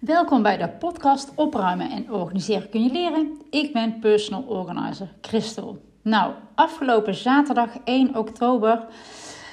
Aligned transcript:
Welkom 0.00 0.42
bij 0.42 0.56
de 0.56 0.68
podcast 0.68 1.32
Opruimen 1.34 1.90
en 1.90 2.12
Organiseren 2.12 2.68
kun 2.68 2.82
je 2.82 2.92
leren. 2.92 3.40
Ik 3.50 3.72
ben 3.72 3.98
personal 3.98 4.42
organizer 4.42 5.08
Christel. 5.20 5.78
Nou, 6.02 6.32
afgelopen 6.54 7.14
zaterdag 7.14 7.70
1 7.84 8.16
oktober 8.16 8.86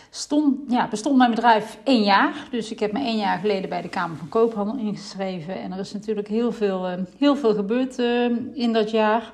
stond, 0.09 0.59
ja, 0.67 0.87
bestond 0.87 1.17
mijn 1.17 1.29
bedrijf 1.29 1.77
één 1.83 2.03
jaar. 2.03 2.47
Dus 2.51 2.71
ik 2.71 2.79
heb 2.79 2.91
me 2.91 2.99
één 2.99 3.17
jaar 3.17 3.37
geleden 3.39 3.69
bij 3.69 3.81
de 3.81 3.89
Kamer 3.89 4.17
van 4.17 4.29
Koophandel 4.29 4.77
ingeschreven. 4.77 5.61
En 5.61 5.71
er 5.71 5.79
is 5.79 5.93
natuurlijk 5.93 6.27
heel 6.27 6.51
veel, 6.51 6.87
eh, 6.87 6.97
heel 7.17 7.35
veel 7.35 7.53
gebeurd 7.53 7.99
eh, 7.99 8.25
in 8.53 8.73
dat 8.73 8.91
jaar. 8.91 9.31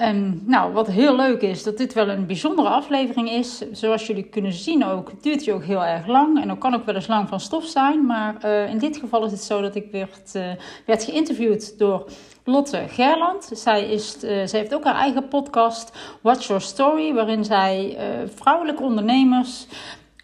En 0.00 0.42
nou, 0.46 0.72
wat 0.72 0.86
heel 0.86 1.16
leuk 1.16 1.42
is, 1.42 1.62
dat 1.62 1.76
dit 1.78 1.92
wel 1.92 2.08
een 2.08 2.26
bijzondere 2.26 2.68
aflevering 2.68 3.30
is. 3.30 3.62
Zoals 3.72 4.06
jullie 4.06 4.22
kunnen 4.22 4.52
zien 4.52 4.84
ook, 4.84 5.22
duurt 5.22 5.44
hij 5.44 5.54
ook 5.54 5.64
heel 5.64 5.84
erg 5.84 6.06
lang. 6.06 6.40
En 6.40 6.48
dan 6.48 6.58
kan 6.58 6.74
ook 6.74 6.84
wel 6.84 6.94
eens 6.94 7.06
lang 7.06 7.28
van 7.28 7.40
stof 7.40 7.64
zijn. 7.64 8.06
Maar 8.06 8.36
uh, 8.44 8.70
in 8.70 8.78
dit 8.78 8.96
geval 8.96 9.24
is 9.24 9.30
het 9.30 9.42
zo 9.42 9.60
dat 9.60 9.74
ik 9.74 9.86
werd, 9.90 10.34
uh, 10.34 10.42
werd 10.86 11.04
geïnterviewd 11.04 11.78
door 11.78 12.10
Lotte 12.44 12.84
Gerland. 12.88 13.50
Zij, 13.52 13.90
is, 13.90 14.14
uh, 14.14 14.20
zij 14.20 14.58
heeft 14.58 14.74
ook 14.74 14.84
haar 14.84 14.94
eigen 14.94 15.28
podcast, 15.28 15.92
Watch 16.20 16.46
Your 16.46 16.62
Story. 16.62 17.14
Waarin 17.14 17.44
zij 17.44 17.98
vrouwelijke 18.34 18.82
ondernemers 18.82 19.66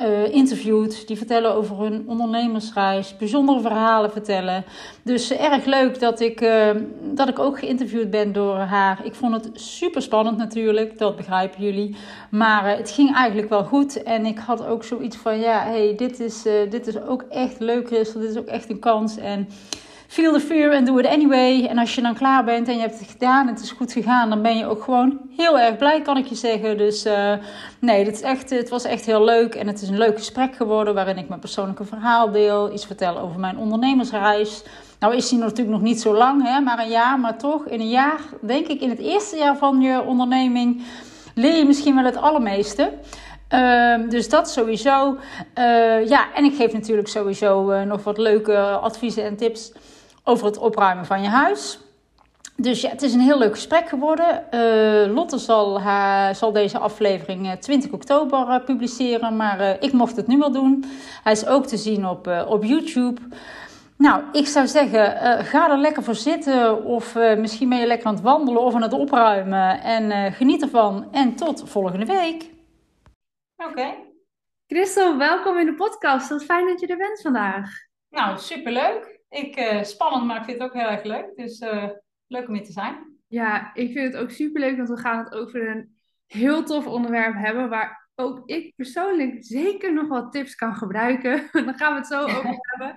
uh. 0.03 0.89
Die 1.07 1.17
vertellen 1.17 1.55
over 1.55 1.81
hun 1.81 2.05
ondernemersreis, 2.07 3.17
bijzondere 3.17 3.61
verhalen 3.61 4.11
vertellen. 4.13 4.65
Dus 5.03 5.31
erg 5.31 5.65
leuk 5.65 6.01
dat 6.01 6.21
ik, 6.21 6.41
uh, 6.41 6.71
dat 7.03 7.29
ik 7.29 7.39
ook 7.39 7.59
geïnterviewd 7.59 8.11
ben 8.11 8.33
door 8.33 8.57
haar. 8.57 9.01
Ik 9.05 9.15
vond 9.15 9.35
het 9.35 9.51
super 9.55 10.03
spannend 10.03 10.37
natuurlijk, 10.37 10.99
dat 10.99 11.17
begrijpen 11.17 11.63
jullie. 11.63 11.97
Maar 12.31 12.77
het 12.77 12.91
ging 12.91 13.15
eigenlijk 13.15 13.49
wel 13.49 13.65
goed. 13.65 14.03
En 14.03 14.27
ik 14.27 14.39
had 14.39 14.67
ook 14.67 14.85
zoiets 14.85 15.17
van: 15.17 15.39
ja, 15.39 15.65
hey, 15.65 15.95
dit, 15.97 16.21
is, 16.21 16.43
dit 16.71 16.87
is 16.87 17.01
ook 17.01 17.25
echt 17.29 17.61
leuk, 17.61 17.87
Christel. 17.87 18.21
Dit 18.21 18.31
is 18.31 18.39
ook 18.39 18.47
echt 18.47 18.71
een 18.71 18.79
kans. 18.79 19.17
En 19.17 19.49
feel 20.09 20.33
the 20.33 20.41
fear 20.41 20.75
and 20.75 20.87
do 20.87 20.99
it 20.99 21.07
anyway. 21.07 21.67
En 21.67 21.79
als 21.79 21.95
je 21.95 22.03
dan 22.03 22.15
klaar 22.15 22.45
bent 22.45 22.69
en 22.69 22.75
je 22.75 22.81
hebt 22.81 22.99
het 22.99 23.11
gedaan 23.11 23.49
en 23.49 23.55
het 23.55 23.63
is 23.63 23.71
goed 23.71 23.93
gegaan, 23.93 24.29
dan 24.29 24.43
ben 24.43 24.57
je 24.57 24.67
ook 24.67 24.83
gewoon 24.83 25.19
heel 25.37 25.59
erg 25.59 25.77
blij, 25.77 26.03
kan 26.03 26.17
ik 26.17 26.27
je 26.27 26.35
zeggen. 26.35 26.79
Dus 26.79 27.07
uh, 27.07 27.33
nee, 27.81 28.05
dit 28.05 28.15
is 28.15 28.21
echt, 28.21 28.51
het 28.51 28.69
was 28.69 28.85
echt 28.85 29.07
heel 29.07 29.25
leuk 29.25 29.55
en 29.55 29.67
het 29.67 29.83
is 29.83 29.89
een 29.89 29.99
leuk 29.99 30.17
gesprek 30.17 30.57
geworden 30.57 30.95
waarin 30.95 31.19
ik 31.19 31.29
mijn 31.29 31.41
persoonlijke 31.41 31.85
verhaal 31.85 32.31
deel, 32.31 32.73
iets 32.73 32.87
vertel 32.87 33.19
over 33.19 33.41
mijn 33.41 33.59
ondernemersreis. 33.59 34.63
Nou 34.99 35.15
is 35.15 35.29
die 35.29 35.39
natuurlijk 35.39 35.69
nog 35.77 35.83
niet 35.83 36.01
zo 36.01 36.15
lang, 36.15 36.43
hè, 36.43 36.61
maar 36.61 36.79
een 36.79 36.89
jaar, 36.89 37.21
maar 37.21 37.39
toch 37.39 37.67
in 37.67 37.81
een 37.81 37.89
jaar, 37.89 38.21
denk 38.41 38.67
ik 38.67 38.81
in 38.81 38.91
het 38.91 38.99
eerste 38.99 39.37
jaar 39.37 39.57
van 39.57 39.81
je 39.81 40.03
onderneming, 40.03 40.83
leer 41.35 41.57
je 41.57 41.65
misschien 41.65 41.95
wel 41.95 42.05
het 42.05 42.17
allermeeste. 42.17 42.93
Uh, 43.55 44.09
dus 44.09 44.29
dat 44.29 44.51
sowieso. 44.51 45.17
Uh, 45.59 46.09
ja, 46.09 46.35
en 46.35 46.45
ik 46.45 46.55
geef 46.55 46.73
natuurlijk 46.73 47.09
sowieso 47.09 47.73
uh, 47.73 47.83
nog 47.83 48.05
wat 48.05 48.19
leuke 48.19 48.57
adviezen 48.59 49.25
en 49.25 49.37
tips 49.37 49.73
over 50.29 50.47
het 50.47 50.59
opruimen 50.59 51.07
van 51.07 51.23
je 51.23 51.29
huis. 51.29 51.79
Dus 52.57 52.81
ja, 52.81 52.89
het 52.89 53.03
is 53.03 53.15
een 53.15 53.21
heel 53.21 53.39
leuk 53.39 53.55
gesprek 53.55 53.89
geworden. 53.89 54.45
Uh, 54.51 55.15
Lotte 55.15 55.39
zal, 55.39 55.81
haar, 55.81 56.35
zal 56.35 56.53
deze 56.53 56.79
aflevering 56.79 57.57
20 57.61 57.93
oktober 57.93 58.39
uh, 58.39 58.65
publiceren, 58.65 59.37
maar 59.37 59.61
uh, 59.61 59.71
ik 59.81 59.93
mocht 59.93 60.17
het 60.17 60.27
nu 60.27 60.39
wel 60.39 60.53
doen. 60.53 60.85
Hij 61.23 61.33
is 61.33 61.47
ook 61.47 61.67
te 61.67 61.77
zien 61.77 62.07
op, 62.07 62.45
op 62.49 62.65
YouTube. 62.65 63.21
Nou, 63.97 64.23
ik 64.33 64.47
zou 64.47 64.67
zeggen, 64.67 65.45
ga 65.45 65.71
er 65.71 65.79
lekker 65.79 66.03
voor 66.03 66.15
zitten 66.15 66.85
of 66.85 67.15
misschien 67.15 67.69
ben 67.69 67.79
je 67.79 67.87
lekker 67.87 68.07
aan 68.07 68.15
het 68.15 68.23
wandelen 68.23 68.63
of 68.63 68.75
aan 68.75 68.83
het 68.83 68.93
opruimen. 68.93 69.83
En 69.83 70.33
geniet 70.33 70.63
ervan 70.63 71.09
en 71.13 71.35
tot 71.35 71.63
volgende 71.71 72.07
week. 72.07 72.51
Oké. 73.57 73.71
Okay. 73.71 73.95
Christel, 74.67 75.17
welkom 75.17 75.59
in 75.59 75.67
de 75.67 75.75
podcast. 75.75 76.29
Wat 76.29 76.45
fijn 76.45 76.67
dat 76.67 76.81
je 76.81 76.87
er 76.87 76.97
bent 76.97 77.21
vandaag. 77.21 77.71
Nou, 78.11 78.39
superleuk 78.39 79.16
ik, 79.37 79.59
uh, 79.59 79.83
spannend, 79.83 80.25
maar 80.25 80.37
ik 80.37 80.45
vind 80.45 80.59
het 80.59 80.69
ook 80.69 80.75
heel 80.75 80.91
erg 80.91 81.05
leuk. 81.05 81.37
Dus 81.37 81.61
uh, 81.61 81.89
leuk 82.27 82.49
om 82.49 82.55
hier 82.55 82.65
te 82.65 82.73
zijn. 82.73 83.19
Ja, 83.27 83.75
ik 83.75 83.93
vind 83.93 84.13
het 84.13 84.23
ook 84.23 84.31
superleuk, 84.31 84.77
want 84.77 84.89
we 84.89 84.97
gaan 84.97 85.25
het 85.25 85.35
over 85.35 85.69
een 85.69 85.97
heel 86.27 86.65
tof 86.65 86.87
onderwerp 86.87 87.35
hebben. 87.35 87.69
Waar 87.69 88.11
ook 88.15 88.43
ik 88.49 88.75
persoonlijk 88.77 89.37
zeker 89.45 89.93
nog 89.93 90.09
wat 90.09 90.33
tips 90.33 90.55
kan 90.55 90.75
gebruiken. 90.75 91.49
Daar 91.67 91.75
gaan 91.75 91.93
we 91.93 91.99
het 91.99 92.07
zo 92.07 92.23
over 92.37 92.59
hebben. 92.61 92.97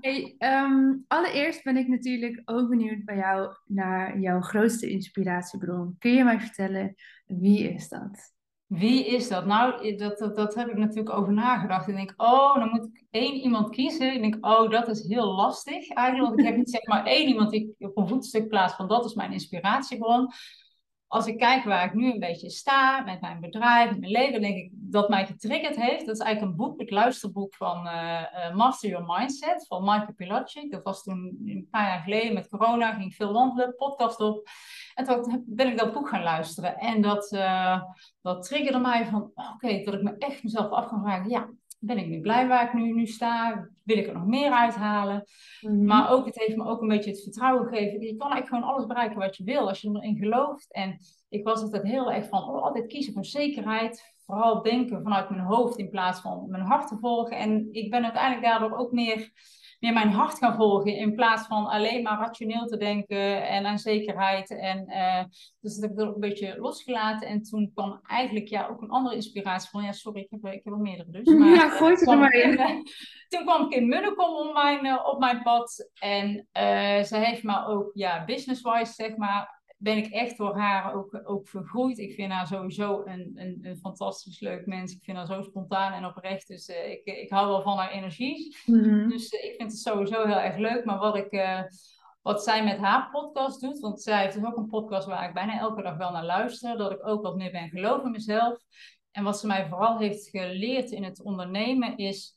Hey, 0.00 0.36
um, 0.38 1.04
allereerst 1.06 1.64
ben 1.64 1.76
ik 1.76 1.88
natuurlijk 1.88 2.42
ook 2.44 2.68
benieuwd 2.68 3.04
bij 3.04 3.16
jou 3.16 3.54
naar 3.64 4.18
jouw 4.18 4.40
grootste 4.40 4.90
inspiratiebron. 4.90 5.96
Kun 5.98 6.14
je 6.14 6.24
mij 6.24 6.40
vertellen, 6.40 6.94
wie 7.26 7.72
is 7.72 7.88
dat? 7.88 8.36
Wie 8.68 9.06
is 9.06 9.28
dat? 9.28 9.46
Nou, 9.46 9.96
dat, 9.96 10.18
dat, 10.18 10.36
dat 10.36 10.54
heb 10.54 10.68
ik 10.68 10.76
natuurlijk 10.76 11.16
over 11.16 11.32
nagedacht. 11.32 11.88
En 11.88 11.94
denk, 11.94 12.14
oh, 12.16 12.54
dan 12.54 12.68
moet 12.68 12.84
ik 12.84 13.04
één 13.10 13.34
iemand 13.34 13.70
kiezen. 13.70 14.14
Ik 14.14 14.20
denk, 14.20 14.46
oh, 14.46 14.70
dat 14.70 14.88
is 14.88 15.06
heel 15.06 15.34
lastig 15.34 15.88
eigenlijk. 15.88 16.28
Want 16.28 16.40
ik 16.40 16.46
heb 16.46 16.56
niet 16.56 16.70
zeg 16.70 16.86
maar 16.86 17.04
één 17.04 17.28
iemand 17.28 17.50
die 17.50 17.74
ik 17.78 17.88
op 17.88 17.96
een 17.96 18.08
voetstuk 18.08 18.48
plaats 18.48 18.74
van 18.74 18.88
dat 18.88 19.04
is 19.04 19.14
mijn 19.14 19.32
inspiratiebron. 19.32 20.30
Als 21.08 21.26
ik 21.26 21.38
kijk 21.38 21.64
waar 21.64 21.84
ik 21.84 21.94
nu 21.94 22.12
een 22.12 22.18
beetje 22.18 22.50
sta 22.50 23.00
met 23.00 23.20
mijn 23.20 23.40
bedrijf, 23.40 23.90
met 23.90 24.00
mijn 24.00 24.12
leven, 24.12 24.40
denk 24.40 24.56
ik 24.56 24.70
dat 24.72 25.08
mij 25.08 25.26
getriggerd 25.26 25.76
heeft. 25.76 26.06
Dat 26.06 26.14
is 26.14 26.22
eigenlijk 26.22 26.52
een 26.52 26.66
boek, 26.66 26.80
het 26.80 26.90
luisterboek 26.90 27.54
van 27.54 27.86
uh, 27.86 28.54
Master 28.54 28.90
Your 28.90 29.04
Mindset 29.06 29.66
van 29.66 29.84
Michael 29.84 30.14
Pilacic. 30.16 30.70
Dat 30.70 30.82
was 30.82 31.02
toen 31.02 31.38
een 31.44 31.68
paar 31.70 31.86
jaar 31.86 32.00
geleden 32.00 32.34
met 32.34 32.48
corona, 32.48 32.92
ging 32.92 33.14
veel 33.14 33.32
wandelen, 33.32 33.74
podcast 33.74 34.20
op. 34.20 34.48
En 34.94 35.04
toen 35.04 35.44
ben 35.46 35.66
ik 35.66 35.78
dat 35.78 35.92
boek 35.92 36.08
gaan 36.08 36.22
luisteren. 36.22 36.78
En 36.78 37.00
dat, 37.02 37.32
uh, 37.32 37.82
dat 38.22 38.42
triggerde 38.42 38.78
mij 38.78 39.06
van, 39.06 39.30
oké, 39.54 39.82
dat 39.84 39.94
ik 39.94 40.02
me 40.02 40.16
echt 40.18 40.42
mezelf 40.42 40.70
af 40.70 40.86
kan 40.88 41.02
vragen, 41.02 41.30
ja, 41.30 41.48
ben 41.78 41.98
ik 41.98 42.06
nu 42.06 42.20
blij 42.20 42.48
waar 42.48 42.64
ik 42.64 42.72
nu, 42.72 42.92
nu 42.92 43.06
sta? 43.06 43.68
Wil 43.84 43.98
ik 43.98 44.06
er 44.06 44.14
nog 44.14 44.26
meer 44.26 44.50
uithalen? 44.50 45.24
Mm 45.60 45.84
Maar 45.84 46.10
ook, 46.10 46.26
het 46.26 46.38
heeft 46.38 46.56
me 46.56 46.64
ook 46.64 46.82
een 46.82 46.88
beetje 46.88 47.10
het 47.10 47.22
vertrouwen 47.22 47.68
gegeven. 47.68 48.00
Je 48.00 48.16
kan 48.16 48.30
eigenlijk 48.30 48.48
gewoon 48.48 48.74
alles 48.74 48.86
bereiken 48.86 49.18
wat 49.18 49.36
je 49.36 49.44
wil, 49.44 49.68
als 49.68 49.80
je 49.80 49.88
erin 49.88 50.16
gelooft. 50.16 50.72
En 50.72 50.98
ik 51.28 51.44
was 51.44 51.62
altijd 51.62 51.82
heel 51.82 52.12
erg 52.12 52.28
van, 52.28 52.42
oh, 52.42 52.62
altijd 52.62 52.86
kiezen 52.86 53.12
voor 53.12 53.24
zekerheid. 53.24 54.16
Vooral 54.26 54.62
denken 54.62 55.02
vanuit 55.02 55.30
mijn 55.30 55.42
hoofd 55.42 55.78
in 55.78 55.90
plaats 55.90 56.20
van 56.20 56.50
mijn 56.50 56.62
hart 56.62 56.88
te 56.88 56.98
volgen. 56.98 57.36
En 57.36 57.68
ik 57.72 57.90
ben 57.90 58.02
uiteindelijk 58.02 58.44
daardoor 58.44 58.78
ook 58.78 58.92
meer 58.92 59.30
meer 59.78 59.92
mijn 59.92 60.10
hart 60.10 60.38
gaan 60.38 60.54
volgen. 60.54 60.96
In 60.96 61.14
plaats 61.14 61.46
van 61.46 61.66
alleen 61.66 62.02
maar 62.02 62.18
rationeel 62.18 62.66
te 62.66 62.76
denken 62.76 63.48
en 63.48 63.66
aan 63.66 63.78
zekerheid. 63.78 64.50
En, 64.50 64.84
uh, 64.88 65.24
dus 65.60 65.74
dat 65.74 65.82
heb 65.82 65.90
ik 65.90 65.98
er 65.98 66.08
ook 66.08 66.14
een 66.14 66.20
beetje 66.20 66.58
losgelaten. 66.58 67.28
En 67.28 67.42
toen 67.42 67.70
kwam 67.74 68.00
eigenlijk 68.02 68.48
ja, 68.48 68.66
ook 68.66 68.82
een 68.82 68.90
andere 68.90 69.14
inspiratie 69.14 69.70
van. 69.70 69.82
Ja, 69.82 69.92
sorry, 69.92 70.20
ik 70.20 70.30
heb, 70.30 70.52
ik 70.52 70.60
heb 70.64 70.74
er 70.74 70.80
meerdere 70.80 71.10
dus. 71.10 71.34
Maar 71.38 71.48
ja, 71.48 71.68
gooi 71.68 71.92
het 71.92 72.08
er 72.08 72.18
maar 72.18 72.32
in. 72.32 72.56
toen 73.28 73.44
kwam 73.44 73.64
ik 73.64 73.72
in 73.72 73.88
Munnekom 73.88 74.34
op 74.34 74.52
mijn, 74.52 75.04
op 75.06 75.18
mijn 75.18 75.42
pad. 75.42 75.90
En 76.00 76.28
uh, 76.36 77.02
ze 77.02 77.16
heeft 77.16 77.42
me 77.42 77.66
ook 77.66 77.90
ja, 77.94 78.24
business-wise, 78.24 78.92
zeg 78.92 79.16
maar, 79.16 79.57
ben 79.78 79.96
ik 79.96 80.06
echt 80.06 80.36
door 80.36 80.56
haar 80.56 80.94
ook, 80.94 81.20
ook 81.24 81.48
vergroeid. 81.48 81.98
Ik 81.98 82.14
vind 82.14 82.32
haar 82.32 82.46
sowieso 82.46 83.02
een, 83.04 83.32
een, 83.34 83.58
een 83.62 83.76
fantastisch 83.76 84.40
leuk 84.40 84.66
mens. 84.66 84.92
Ik 84.92 85.04
vind 85.04 85.16
haar 85.16 85.26
zo 85.26 85.42
spontaan 85.42 85.92
en 85.92 86.04
oprecht. 86.04 86.48
Dus 86.48 86.68
uh, 86.68 86.90
ik, 86.90 87.04
ik 87.04 87.30
hou 87.30 87.48
wel 87.48 87.62
van 87.62 87.76
haar 87.76 87.90
energie. 87.90 88.56
Mm-hmm. 88.66 89.08
Dus 89.08 89.32
uh, 89.32 89.44
ik 89.44 89.54
vind 89.56 89.70
het 89.70 89.80
sowieso 89.80 90.26
heel 90.26 90.40
erg 90.40 90.56
leuk. 90.56 90.84
Maar 90.84 90.98
wat, 90.98 91.16
ik, 91.16 91.32
uh, 91.32 91.62
wat 92.22 92.42
zij 92.44 92.64
met 92.64 92.78
haar 92.78 93.10
podcast 93.10 93.60
doet, 93.60 93.78
want 93.78 94.02
zij 94.02 94.22
heeft 94.22 94.34
dus 94.34 94.44
ook 94.44 94.56
een 94.56 94.68
podcast 94.68 95.06
waar 95.06 95.28
ik 95.28 95.34
bijna 95.34 95.58
elke 95.58 95.82
dag 95.82 95.96
wel 95.96 96.10
naar 96.10 96.24
luister. 96.24 96.76
Dat 96.76 96.92
ik 96.92 97.06
ook 97.06 97.22
wat 97.22 97.36
meer 97.36 97.50
ben 97.50 97.68
geloven 97.68 98.04
in 98.04 98.10
mezelf. 98.10 98.58
En 99.10 99.24
wat 99.24 99.38
ze 99.38 99.46
mij 99.46 99.68
vooral 99.68 99.98
heeft 99.98 100.28
geleerd 100.28 100.90
in 100.90 101.04
het 101.04 101.22
ondernemen 101.22 101.96
is 101.96 102.34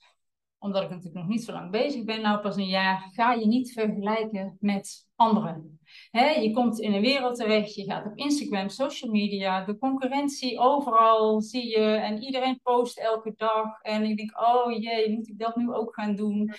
omdat 0.62 0.84
ik 0.84 0.90
natuurlijk 0.90 1.16
nog 1.16 1.28
niet 1.28 1.44
zo 1.44 1.52
lang 1.52 1.72
bezig 1.72 2.04
ben, 2.04 2.22
nou 2.22 2.42
pas 2.42 2.56
een 2.56 2.68
jaar, 2.68 3.10
ga 3.14 3.34
je 3.34 3.46
niet 3.48 3.74
vergelijken 3.74 4.58
met 4.60 5.08
anderen. 5.16 5.80
je 6.12 6.52
komt 6.54 6.80
in 6.80 6.94
een 6.94 7.02
wereld 7.02 7.36
terecht, 7.36 7.76
je 7.76 7.84
gaat 7.84 8.06
op 8.06 8.18
Instagram, 8.18 8.70
social 8.70 9.12
media, 9.12 9.66
de 9.66 9.78
concurrentie 9.78 10.60
overal 10.60 11.42
zie 11.42 11.68
je 11.68 11.86
en 11.86 12.24
iedereen 12.24 12.60
post 12.64 12.98
elke 13.00 13.34
dag. 13.36 13.82
En 13.82 14.04
ik 14.04 14.18
denk, 14.18 14.42
oh 14.42 14.82
jee, 14.82 15.16
moet 15.16 15.28
ik 15.28 15.40
dat 15.40 15.56
nu 15.56 15.74
ook 15.74 15.94
gaan 15.94 16.16
doen? 16.16 16.54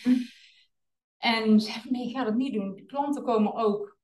En 1.19 1.61
nee, 1.89 2.11
ga 2.11 2.25
dat 2.25 2.35
niet 2.35 2.55
doen. 2.55 2.83
Klanten 2.87 3.23
komen 3.23 3.55
ook 3.55 3.99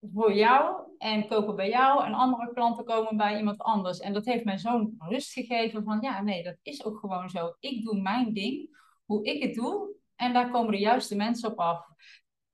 voor 0.00 0.34
jou 0.34 0.76
en 0.98 1.28
kopen 1.28 1.56
bij 1.56 1.68
jou 1.68 2.04
en 2.04 2.12
andere 2.12 2.52
klanten 2.52 2.84
komen 2.84 3.16
bij 3.16 3.38
iemand 3.38 3.58
anders. 3.58 3.98
En 3.98 4.12
dat 4.12 4.24
heeft 4.24 4.44
mij 4.44 4.58
zo'n 4.58 4.94
rust 4.98 5.32
gegeven 5.32 5.84
van, 5.84 5.98
ja 6.00 6.22
nee, 6.22 6.42
dat 6.42 6.56
is 6.62 6.84
ook 6.84 6.98
gewoon 6.98 7.30
zo. 7.30 7.54
Ik 7.60 7.84
doe 7.84 8.00
mijn 8.00 8.32
ding 8.32 8.76
hoe 9.08 9.24
ik 9.24 9.42
het 9.42 9.54
doe. 9.54 9.94
En 10.16 10.32
daar 10.32 10.50
komen 10.50 10.72
de 10.72 10.78
juiste 10.78 11.16
mensen 11.16 11.50
op 11.50 11.58
af. 11.58 11.86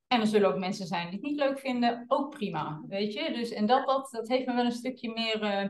En 0.07 0.21
er 0.21 0.27
zullen 0.27 0.49
ook 0.49 0.59
mensen 0.59 0.87
zijn 0.87 1.11
die 1.11 1.19
het 1.21 1.29
niet 1.29 1.39
leuk 1.39 1.59
vinden. 1.59 2.05
Ook 2.09 2.31
prima, 2.31 2.83
weet 2.89 3.13
je. 3.13 3.33
Dus, 3.33 3.51
en 3.51 3.67
dat, 3.67 3.87
dat, 3.87 4.09
dat 4.11 4.29
heeft 4.29 4.47
me 4.47 4.55
wel 4.55 4.65
een 4.65 4.73
stukje 4.73 5.13
meer, 5.13 5.43
uh, 5.43 5.69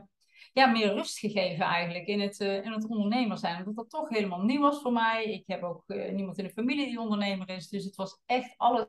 ja, 0.53 0.65
meer 0.65 0.93
rust 0.93 1.19
gegeven 1.19 1.65
eigenlijk 1.65 2.07
in 2.07 2.19
het, 2.19 2.39
uh, 2.39 2.65
in 2.65 2.71
het 2.71 2.87
ondernemer 2.87 3.37
zijn. 3.37 3.57
Omdat 3.57 3.75
dat 3.75 3.89
toch 3.89 4.09
helemaal 4.09 4.41
nieuw 4.41 4.61
was 4.61 4.81
voor 4.81 4.93
mij. 4.93 5.23
Ik 5.23 5.43
heb 5.45 5.63
ook 5.63 5.83
uh, 5.87 6.11
niemand 6.11 6.37
in 6.37 6.43
de 6.43 6.53
familie 6.53 6.85
die 6.85 6.99
ondernemer 6.99 7.49
is. 7.49 7.69
Dus 7.69 7.83
het 7.83 7.95
was 7.95 8.21
echt 8.25 8.53
alles, 8.57 8.87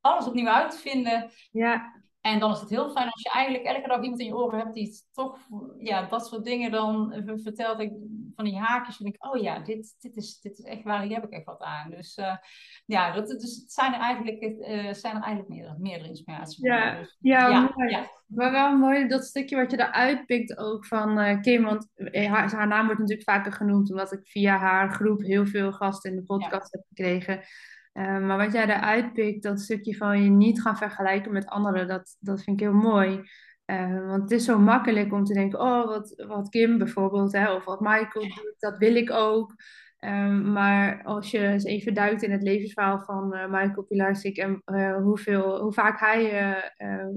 alles 0.00 0.26
opnieuw 0.26 0.48
uitvinden. 0.48 1.30
Ja. 1.50 2.02
En 2.22 2.38
dan 2.38 2.52
is 2.52 2.60
het 2.60 2.70
heel 2.70 2.90
fijn 2.90 3.08
als 3.08 3.22
je 3.22 3.30
eigenlijk 3.30 3.64
elke 3.64 3.88
dag 3.88 4.02
iemand 4.02 4.20
in 4.20 4.26
je 4.26 4.36
oren 4.36 4.58
hebt 4.58 4.74
die 4.74 5.02
toch 5.12 5.38
ja, 5.78 6.06
dat 6.06 6.26
soort 6.26 6.44
dingen 6.44 6.70
dan 6.70 7.22
vertelt. 7.42 7.80
Ik, 7.80 7.92
van 8.34 8.44
die 8.44 8.58
haakjes 8.58 9.00
en 9.00 9.06
ik, 9.06 9.26
oh 9.26 9.42
ja, 9.42 9.58
dit, 9.58 9.96
dit, 10.00 10.16
is, 10.16 10.40
dit 10.40 10.58
is 10.58 10.64
echt 10.64 10.82
waar, 10.82 11.02
hier 11.02 11.14
heb 11.14 11.24
ik 11.24 11.30
echt 11.30 11.44
wat 11.44 11.60
aan. 11.60 11.90
Dus 11.90 12.16
uh, 12.16 12.36
ja, 12.86 13.12
dat, 13.12 13.28
dus 13.28 13.56
het 13.56 13.72
zijn 13.72 13.94
er 13.94 14.00
eigenlijk, 14.00 14.42
uh, 14.42 14.92
zijn 14.92 15.16
er 15.16 15.22
eigenlijk 15.22 15.48
meerdere, 15.48 15.78
meerdere 15.78 16.08
inspiraties. 16.08 16.58
Ja, 16.58 16.98
dus, 16.98 17.16
ja, 17.20 17.48
ja, 17.48 17.72
mooi. 17.76 17.90
ja. 17.90 18.10
Maar 18.26 18.50
wel 18.50 18.76
mooi 18.76 19.08
dat 19.08 19.24
stukje 19.24 19.56
wat 19.56 19.70
je 19.70 19.80
eruit 19.80 20.26
pikt 20.26 20.58
ook 20.58 20.86
van 20.86 21.18
uh, 21.18 21.40
Kim. 21.40 21.64
Want 21.64 21.88
haar, 22.12 22.52
haar, 22.52 22.66
naam 22.66 22.84
wordt 22.84 23.00
natuurlijk 23.00 23.30
vaker 23.30 23.52
genoemd 23.52 23.90
omdat 23.90 24.12
ik 24.12 24.20
via 24.28 24.56
haar 24.56 24.90
groep 24.90 25.20
heel 25.20 25.46
veel 25.46 25.72
gasten 25.72 26.10
in 26.10 26.16
de 26.16 26.22
podcast 26.22 26.72
heb 26.72 26.82
gekregen. 26.88 27.40
Uh, 27.92 28.18
maar 28.18 28.36
wat 28.38 28.52
jij 28.52 28.64
eruit 28.64 29.12
pikt, 29.12 29.42
dat 29.42 29.60
stukje 29.60 29.96
van 29.96 30.22
je 30.22 30.30
niet 30.30 30.62
gaan 30.62 30.76
vergelijken 30.76 31.32
met 31.32 31.46
anderen, 31.46 31.88
dat, 31.88 32.16
dat 32.20 32.42
vind 32.42 32.60
ik 32.60 32.66
heel 32.66 32.76
mooi. 32.76 33.20
Uh, 33.66 34.06
want 34.06 34.22
het 34.22 34.30
is 34.30 34.44
zo 34.44 34.58
makkelijk 34.58 35.12
om 35.12 35.24
te 35.24 35.34
denken, 35.34 35.60
oh, 35.60 35.86
wat, 35.86 36.24
wat 36.26 36.48
Kim 36.48 36.78
bijvoorbeeld, 36.78 37.32
hè, 37.32 37.52
of 37.52 37.64
wat 37.64 37.80
Michael 37.80 38.28
doet, 38.28 38.54
dat 38.58 38.78
wil 38.78 38.94
ik 38.94 39.10
ook. 39.10 39.54
Um, 40.04 40.52
maar 40.52 41.02
als 41.04 41.30
je 41.30 41.38
eens 41.38 41.64
even 41.64 41.94
duikt 41.94 42.22
in 42.22 42.30
het 42.30 42.42
levensverhaal 42.42 43.00
van 43.00 43.34
uh, 43.34 43.46
Michael 43.46 43.82
Pilarsik 43.82 44.36
en 44.36 44.62
hoeveel, 45.02 45.60
hoe 45.60 45.72
vaak 45.72 46.00
hij 46.00 46.54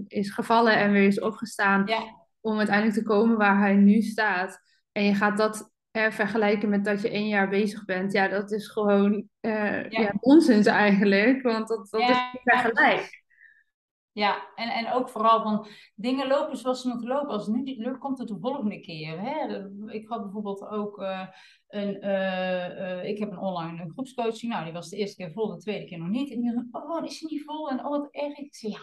is 0.08 0.32
gevallen 0.32 0.78
en 0.78 0.92
weer 0.92 1.08
is 1.08 1.20
opgestaan 1.20 1.86
ja. 1.86 2.00
om 2.42 2.58
uiteindelijk 2.58 2.98
te 2.98 3.04
komen 3.04 3.38
waar 3.38 3.60
hij 3.60 3.76
nu 3.76 4.02
staat. 4.02 4.60
En 4.92 5.04
je 5.04 5.14
gaat 5.14 5.38
dat 5.38 5.75
vergelijken 5.96 6.70
met 6.70 6.86
dat 6.86 7.02
je 7.02 7.10
één 7.10 7.28
jaar 7.28 7.50
bezig 7.50 7.86
bent, 7.86 8.12
ja, 8.12 8.28
dat 8.28 8.52
is 8.52 8.68
gewoon 8.68 9.28
uh, 9.42 9.90
ja. 9.90 10.14
eigenlijk, 10.64 11.42
want 11.42 11.68
dat, 11.68 11.88
dat 11.90 12.02
is 12.02 12.08
niet 12.08 12.42
vergelijk. 12.44 13.24
Ja, 14.12 14.48
en, 14.56 14.70
en 14.70 14.92
ook 14.92 15.10
vooral 15.10 15.42
van 15.42 15.68
dingen 15.96 16.28
lopen 16.28 16.58
zoals 16.58 16.82
ze 16.82 16.88
moeten 16.88 17.08
lopen. 17.08 17.30
Als 17.30 17.46
het 17.46 17.56
nu 17.56 17.62
niet 17.62 17.78
lukt, 17.78 17.98
komt 17.98 18.18
het 18.18 18.28
de 18.28 18.38
volgende 18.40 18.80
keer. 18.80 19.20
Hè? 19.20 19.68
Ik 19.88 20.08
had 20.08 20.22
bijvoorbeeld 20.22 20.68
ook 20.68 21.02
uh, 21.02 21.28
een, 21.68 22.06
uh, 22.06 23.04
ik 23.04 23.18
heb 23.20 23.32
een 23.32 23.38
online 23.38 23.90
groepscoaching. 23.92 24.52
Nou, 24.52 24.64
die 24.64 24.74
was 24.74 24.90
de 24.90 24.98
eerste 24.98 25.16
keer 25.16 25.32
vol, 25.32 25.48
de 25.48 25.58
tweede 25.58 25.86
keer 25.86 25.98
nog 25.98 26.10
niet. 26.10 26.32
En 26.32 26.42
die 26.42 26.54
dacht, 26.54 26.86
oh, 26.86 27.06
is 27.06 27.20
hij 27.20 27.30
niet 27.32 27.44
vol? 27.44 27.70
En 27.70 27.80
oh, 27.80 27.90
wat 27.90 28.08
erg. 28.12 28.38
Ik 28.38 28.56
zei, 28.56 28.72
ja, 28.72 28.80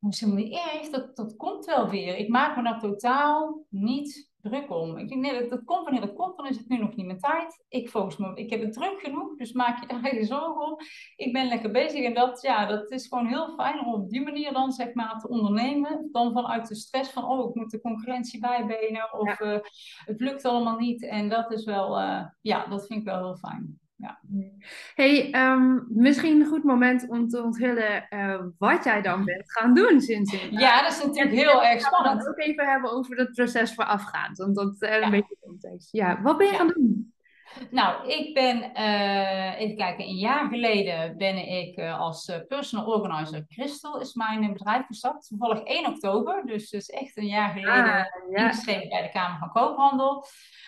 dat 0.00 0.12
is 0.12 0.20
helemaal 0.20 0.42
niet 0.42 0.52
erg. 0.52 0.88
Dat, 0.88 1.16
dat 1.16 1.36
komt 1.36 1.64
wel 1.64 1.90
weer. 1.90 2.16
Ik 2.16 2.28
maak 2.28 2.56
me 2.56 2.62
daar 2.62 2.80
totaal 2.80 3.64
niet 3.68 4.30
druk 4.48 4.70
om. 4.70 4.96
Ik 4.96 5.08
denk, 5.08 5.20
nee, 5.20 5.40
dat, 5.40 5.50
dat 5.50 5.64
komt 5.64 5.84
wanneer 5.84 6.02
het 6.02 6.14
komt, 6.14 6.36
dan 6.36 6.46
is 6.46 6.56
het 6.56 6.68
nu 6.68 6.78
nog 6.78 6.96
niet 6.96 7.06
mijn 7.06 7.18
tijd. 7.18 7.64
Ik 7.68 7.88
focus 7.88 8.16
me, 8.16 8.34
ik 8.34 8.50
heb 8.50 8.60
het 8.60 8.72
druk 8.72 9.00
genoeg, 9.00 9.36
dus 9.36 9.52
maak 9.52 9.80
je 9.80 9.86
daar 9.86 10.00
geen 10.08 10.24
zorgen 10.24 10.66
om. 10.66 10.76
Ik 11.16 11.32
ben 11.32 11.48
lekker 11.48 11.70
bezig 11.70 12.04
en 12.04 12.14
dat, 12.14 12.42
ja, 12.42 12.66
dat 12.66 12.90
is 12.90 13.06
gewoon 13.06 13.26
heel 13.26 13.54
fijn 13.54 13.80
om 13.80 13.94
op 13.94 14.08
die 14.08 14.22
manier 14.22 14.52
dan, 14.52 14.72
zeg 14.72 14.94
maar, 14.94 15.18
te 15.18 15.28
ondernemen. 15.28 16.08
Dan 16.12 16.32
vanuit 16.32 16.68
de 16.68 16.74
stress 16.74 17.10
van, 17.10 17.24
oh, 17.24 17.48
ik 17.48 17.54
moet 17.54 17.70
de 17.70 17.80
concurrentie 17.80 18.40
bijbenen 18.40 19.12
of 19.12 19.40
uh, 19.40 19.58
het 20.04 20.20
lukt 20.20 20.44
allemaal 20.44 20.78
niet. 20.78 21.04
En 21.04 21.28
dat 21.28 21.52
is 21.52 21.64
wel, 21.64 22.00
uh, 22.00 22.24
ja, 22.40 22.66
dat 22.66 22.86
vind 22.86 23.00
ik 23.00 23.06
wel 23.06 23.18
heel 23.18 23.36
fijn 23.36 23.84
ja. 23.96 24.20
Hey, 24.94 25.34
um, 25.50 25.86
misschien 25.88 26.40
een 26.40 26.46
goed 26.46 26.64
moment 26.64 27.08
om 27.08 27.28
te 27.28 27.42
onthullen 27.42 28.06
uh, 28.10 28.42
wat 28.58 28.84
jij 28.84 29.02
dan 29.02 29.24
bent 29.24 29.52
gaan 29.52 29.74
doen 29.74 30.00
sinds 30.00 30.48
Ja, 30.50 30.82
dat 30.82 30.92
is 30.92 31.04
natuurlijk 31.04 31.34
heel 31.34 31.64
erg 31.64 31.80
spannend. 31.80 32.22
We 32.22 32.28
ook 32.28 32.38
even 32.38 32.66
hebben 32.66 32.92
over 32.92 33.16
het 33.16 33.32
proces 33.32 33.74
voorafgaand, 33.74 34.38
want 34.38 34.54
dat 34.54 34.74
is 34.74 34.88
uh, 34.88 35.00
een 35.00 35.10
beetje 35.10 35.36
context. 35.40 35.88
Ja, 35.92 36.22
wat 36.22 36.38
ben 36.38 36.46
je 36.46 36.52
gaan 36.52 36.68
doen? 36.68 37.14
Nou, 37.70 38.08
ik 38.08 38.34
ben, 38.34 38.70
uh, 38.74 39.60
even 39.60 39.76
kijken, 39.76 40.04
een 40.04 40.16
jaar 40.16 40.48
geleden 40.48 41.16
ben 41.16 41.48
ik 41.48 41.78
als 41.78 42.32
personal 42.48 42.86
organizer 42.86 43.46
Crystal 43.46 44.00
is 44.00 44.14
mijn 44.14 44.52
bedrijf 44.52 44.86
gestart. 44.86 45.26
Toevallig 45.26 45.62
1 45.62 45.86
oktober, 45.86 46.46
dus 46.46 46.70
dus 46.70 46.88
echt 46.88 47.16
een 47.16 47.26
jaar 47.26 47.50
geleden 47.50 47.72
ah, 47.72 48.04
ja. 48.30 48.44
ingeschreven 48.44 48.88
bij 48.88 49.02
de 49.02 49.10
Kamer 49.10 49.38
van 49.38 49.50
Koophandel. 49.50 50.24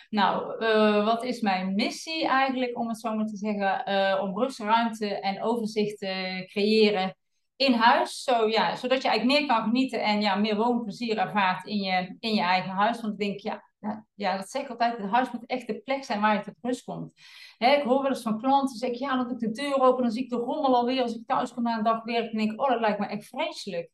Nou, 0.08 0.64
uh, 0.64 1.04
wat 1.04 1.24
is 1.24 1.40
mijn 1.40 1.74
missie 1.74 2.26
eigenlijk, 2.26 2.78
om 2.78 2.88
het 2.88 3.00
zo 3.00 3.14
maar 3.14 3.26
te 3.26 3.36
zeggen, 3.36 4.20
om 4.20 4.48
ruimte 4.56 5.20
en 5.20 5.42
overzicht 5.42 5.98
te 5.98 6.44
creëren 6.46 7.16
in 7.58 7.72
huis. 7.72 8.22
Zo, 8.22 8.48
ja, 8.48 8.76
zodat 8.76 9.02
je 9.02 9.08
eigenlijk 9.08 9.38
meer 9.38 9.48
kan 9.48 9.64
genieten 9.64 10.02
en 10.02 10.20
ja, 10.20 10.34
meer 10.34 10.56
woonplezier 10.56 11.18
ervaart 11.18 11.66
in 11.66 11.76
je, 11.76 12.16
in 12.20 12.34
je 12.34 12.40
eigen 12.40 12.70
huis. 12.70 13.00
Want 13.00 13.12
ik 13.12 13.18
denk, 13.18 13.40
ja, 13.40 13.67
ja, 14.14 14.36
dat 14.36 14.50
zeg 14.50 14.62
ik 14.62 14.68
altijd, 14.68 14.96
het 14.96 15.10
huis 15.10 15.30
moet 15.30 15.46
echt 15.46 15.66
de 15.66 15.80
plek 15.80 16.04
zijn 16.04 16.20
waar 16.20 16.34
je 16.34 16.42
tot 16.42 16.54
rust 16.60 16.84
komt. 16.84 17.12
Hè, 17.58 17.74
ik 17.74 17.82
hoor 17.82 18.02
wel 18.02 18.10
eens 18.10 18.22
van 18.22 18.38
klanten 18.40 18.76
zeggen, 18.76 18.98
ja, 18.98 19.16
dan 19.16 19.24
doe 19.24 19.32
ik 19.32 19.38
de 19.38 19.62
deur 19.62 19.80
open, 19.80 20.02
dan 20.02 20.12
zie 20.12 20.22
ik 20.22 20.30
de 20.30 20.36
rommel 20.36 20.76
alweer 20.76 21.02
als 21.02 21.14
ik 21.14 21.26
thuis 21.26 21.54
kom 21.54 21.62
na 21.62 21.76
een 21.76 21.84
dag 21.84 22.04
werk. 22.04 22.30
En 22.30 22.38
denk 22.38 22.52
ik, 22.52 22.60
oh, 22.60 22.68
dat 22.68 22.80
lijkt 22.80 22.98
me 22.98 23.06
echt 23.06 23.26
vreselijk. 23.26 23.90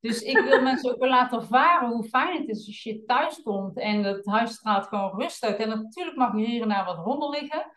Dus 0.00 0.22
ik 0.22 0.38
wil 0.38 0.62
mensen 0.70 0.90
ook 0.92 1.00
wel 1.00 1.08
laten 1.08 1.38
ervaren 1.38 1.88
hoe 1.88 2.08
fijn 2.08 2.38
het 2.40 2.48
is 2.48 2.66
als 2.66 2.82
je 2.82 3.04
thuis 3.04 3.42
komt 3.42 3.78
en 3.78 4.02
het 4.02 4.26
huis 4.26 4.52
straalt 4.52 4.86
gewoon 4.86 5.20
rust 5.20 5.44
uit. 5.44 5.56
En 5.56 5.68
natuurlijk 5.68 6.16
mag 6.16 6.36
je 6.36 6.46
hier 6.46 6.62
en 6.62 6.68
daar 6.68 6.84
wat 6.84 7.04
rommel 7.04 7.30
liggen. 7.30 7.72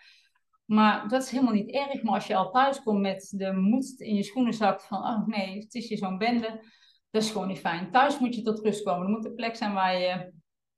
Maar 0.66 1.08
dat 1.08 1.24
is 1.24 1.30
helemaal 1.30 1.54
niet 1.54 1.72
erg. 1.72 2.04
Maar 2.04 2.14
als 2.14 2.28
je 2.28 2.36
al 2.36 2.52
thuis 2.52 2.84
komt 2.84 3.02
met 3.02 3.34
de 3.38 3.52
moed 3.52 4.00
in 4.00 4.16
je 4.16 4.24
schoenen 4.24 4.54
zakt 4.54 4.86
van, 4.86 4.98
oh 4.98 5.28
nee, 5.28 5.60
het 5.60 5.74
is 5.74 5.88
hier 5.88 5.98
zo'n 5.98 6.18
bende. 6.18 6.64
Dat 7.12 7.24
is 7.24 7.32
gewoon 7.32 7.48
niet 7.48 7.60
fijn. 7.60 7.92
Thuis 7.92 8.20
moet 8.20 8.36
je 8.36 8.42
tot 8.42 8.60
rust 8.60 8.84
komen. 8.84 9.06
Er 9.06 9.12
moet 9.12 9.26
een 9.26 9.36
plek 9.36 9.56
zijn 9.56 9.74
waar 9.74 10.00
je 10.00 10.34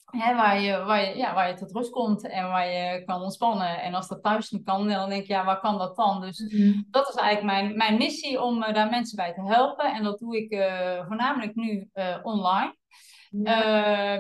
Hè, 0.05 0.35
waar, 0.35 0.61
je, 0.61 0.83
waar, 0.83 1.09
je, 1.09 1.17
ja, 1.17 1.33
waar 1.33 1.47
je 1.47 1.53
tot 1.53 1.71
rust 1.71 1.91
komt 1.91 2.27
en 2.27 2.47
waar 2.47 2.67
je 2.67 3.03
kan 3.05 3.21
ontspannen. 3.21 3.81
En 3.81 3.93
als 3.93 4.07
dat 4.07 4.23
thuis 4.23 4.51
niet 4.51 4.63
kan, 4.63 4.87
dan 4.87 5.09
denk 5.09 5.25
je, 5.25 5.33
ja, 5.33 5.45
waar 5.45 5.59
kan 5.59 5.77
dat 5.77 5.95
dan? 5.95 6.21
Dus 6.21 6.39
mhm. 6.39 6.81
dat 6.89 7.09
is 7.09 7.15
eigenlijk 7.15 7.59
mijn, 7.59 7.77
mijn 7.77 7.97
missie 7.97 8.41
om 8.41 8.63
uh, 8.63 8.73
daar 8.73 8.89
mensen 8.89 9.15
bij 9.15 9.33
te 9.33 9.41
helpen. 9.41 9.93
En 9.93 10.03
dat 10.03 10.19
doe 10.19 10.37
ik 10.37 10.51
uh, 10.51 11.07
voornamelijk 11.07 11.55
nu 11.55 11.89
uh, 11.93 12.17
online. 12.23 12.75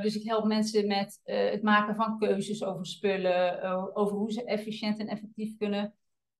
dus 0.01 0.15
ik 0.15 0.27
help 0.27 0.45
mensen 0.45 0.87
met 0.87 1.19
het 1.23 1.63
maken 1.63 1.95
van 1.95 2.17
keuzes 2.19 2.63
over 2.63 2.85
spullen, 2.85 3.61
over 3.95 4.17
hoe 4.17 4.31
ze 4.31 4.43
efficiënt 4.43 4.99
en 4.99 5.07
effectief 5.07 5.57
kunnen 5.57 5.93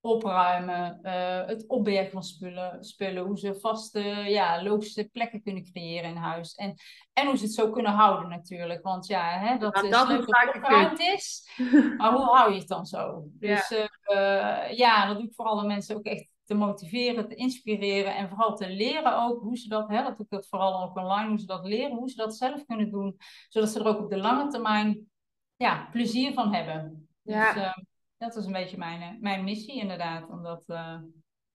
opruimen, 0.06 1.00
uh, 1.04 1.46
het 1.46 1.68
opbergen 1.68 2.12
van 2.12 2.24
spullen, 2.24 2.84
spullen, 2.84 3.24
hoe 3.24 3.38
ze 3.38 3.60
vaste, 3.60 4.00
ja, 4.28 4.64
logische 4.64 5.10
plekken 5.12 5.44
kunnen 5.44 5.64
creëren 5.64 6.10
in 6.10 6.16
huis. 6.16 6.56
En, 6.56 6.76
en 7.14 7.28
hoe 7.28 7.38
ze 7.38 7.44
het 7.44 7.54
zo 7.54 7.70
kunnen 7.70 7.92
houden 7.92 8.30
natuurlijk. 8.30 8.84
Want 8.84 9.08
ja, 9.08 9.40
hè, 9.40 9.58
dat 9.58 9.84
is 9.84 9.90
dat 9.90 10.08
leuk 10.08 10.26
dat 10.70 10.90
het 10.90 11.00
is, 11.00 11.50
maar 11.98 12.12
hoe 12.12 12.26
hou 12.26 12.54
je 12.54 12.60
het 12.60 12.68
dan 12.68 12.86
zo? 12.86 13.24
Dus 13.40 13.70
ja. 13.70 13.90
Uh, 14.06 14.78
ja, 14.78 15.08
dat 15.08 15.18
doe 15.18 15.28
ik 15.28 15.34
vooral 15.34 15.56
de 15.56 15.68
mensen 15.68 15.96
ook 15.96 16.06
echt 16.06 16.30
te 16.44 16.54
motiveren, 16.54 17.28
te 17.28 17.36
inspireren 17.36 18.16
en 18.16 18.30
vooral 18.30 18.56
te 18.56 18.70
leren 18.70 19.24
ook 19.24 19.42
hoe 19.42 19.58
ze 19.58 19.68
dat, 19.68 19.88
hè, 19.88 20.04
dat 20.04 20.16
doe 20.18 20.26
ik 20.26 20.32
dat 20.32 20.48
vooral 20.48 20.84
ook 20.84 20.98
online, 20.98 21.30
hoe 21.30 21.40
ze 21.40 21.46
dat 21.46 21.66
leren, 21.66 21.98
hoe 21.98 22.10
ze 22.10 22.16
dat 22.16 22.38
zelf 22.38 22.66
kunnen 22.66 22.92
doen, 22.92 23.18
zodat 23.50 23.70
ze 23.70 23.80
er 23.80 23.88
ook 23.88 24.00
op 24.00 24.10
de 24.10 24.18
lange 24.18 24.48
termijn 24.48 25.10
ja, 25.56 25.88
plezier 25.92 26.34
van 26.34 26.54
hebben. 26.54 27.08
Ja. 27.22 27.54
Dus, 27.54 27.64
uh, 27.64 27.74
dat 28.18 28.36
is 28.36 28.46
een 28.46 28.52
beetje 28.52 28.78
mijn, 28.78 29.02
eh, 29.02 29.20
mijn 29.20 29.44
missie 29.44 29.82
inderdaad. 29.82 30.30
Omdat, 30.30 30.64
uh... 30.68 30.98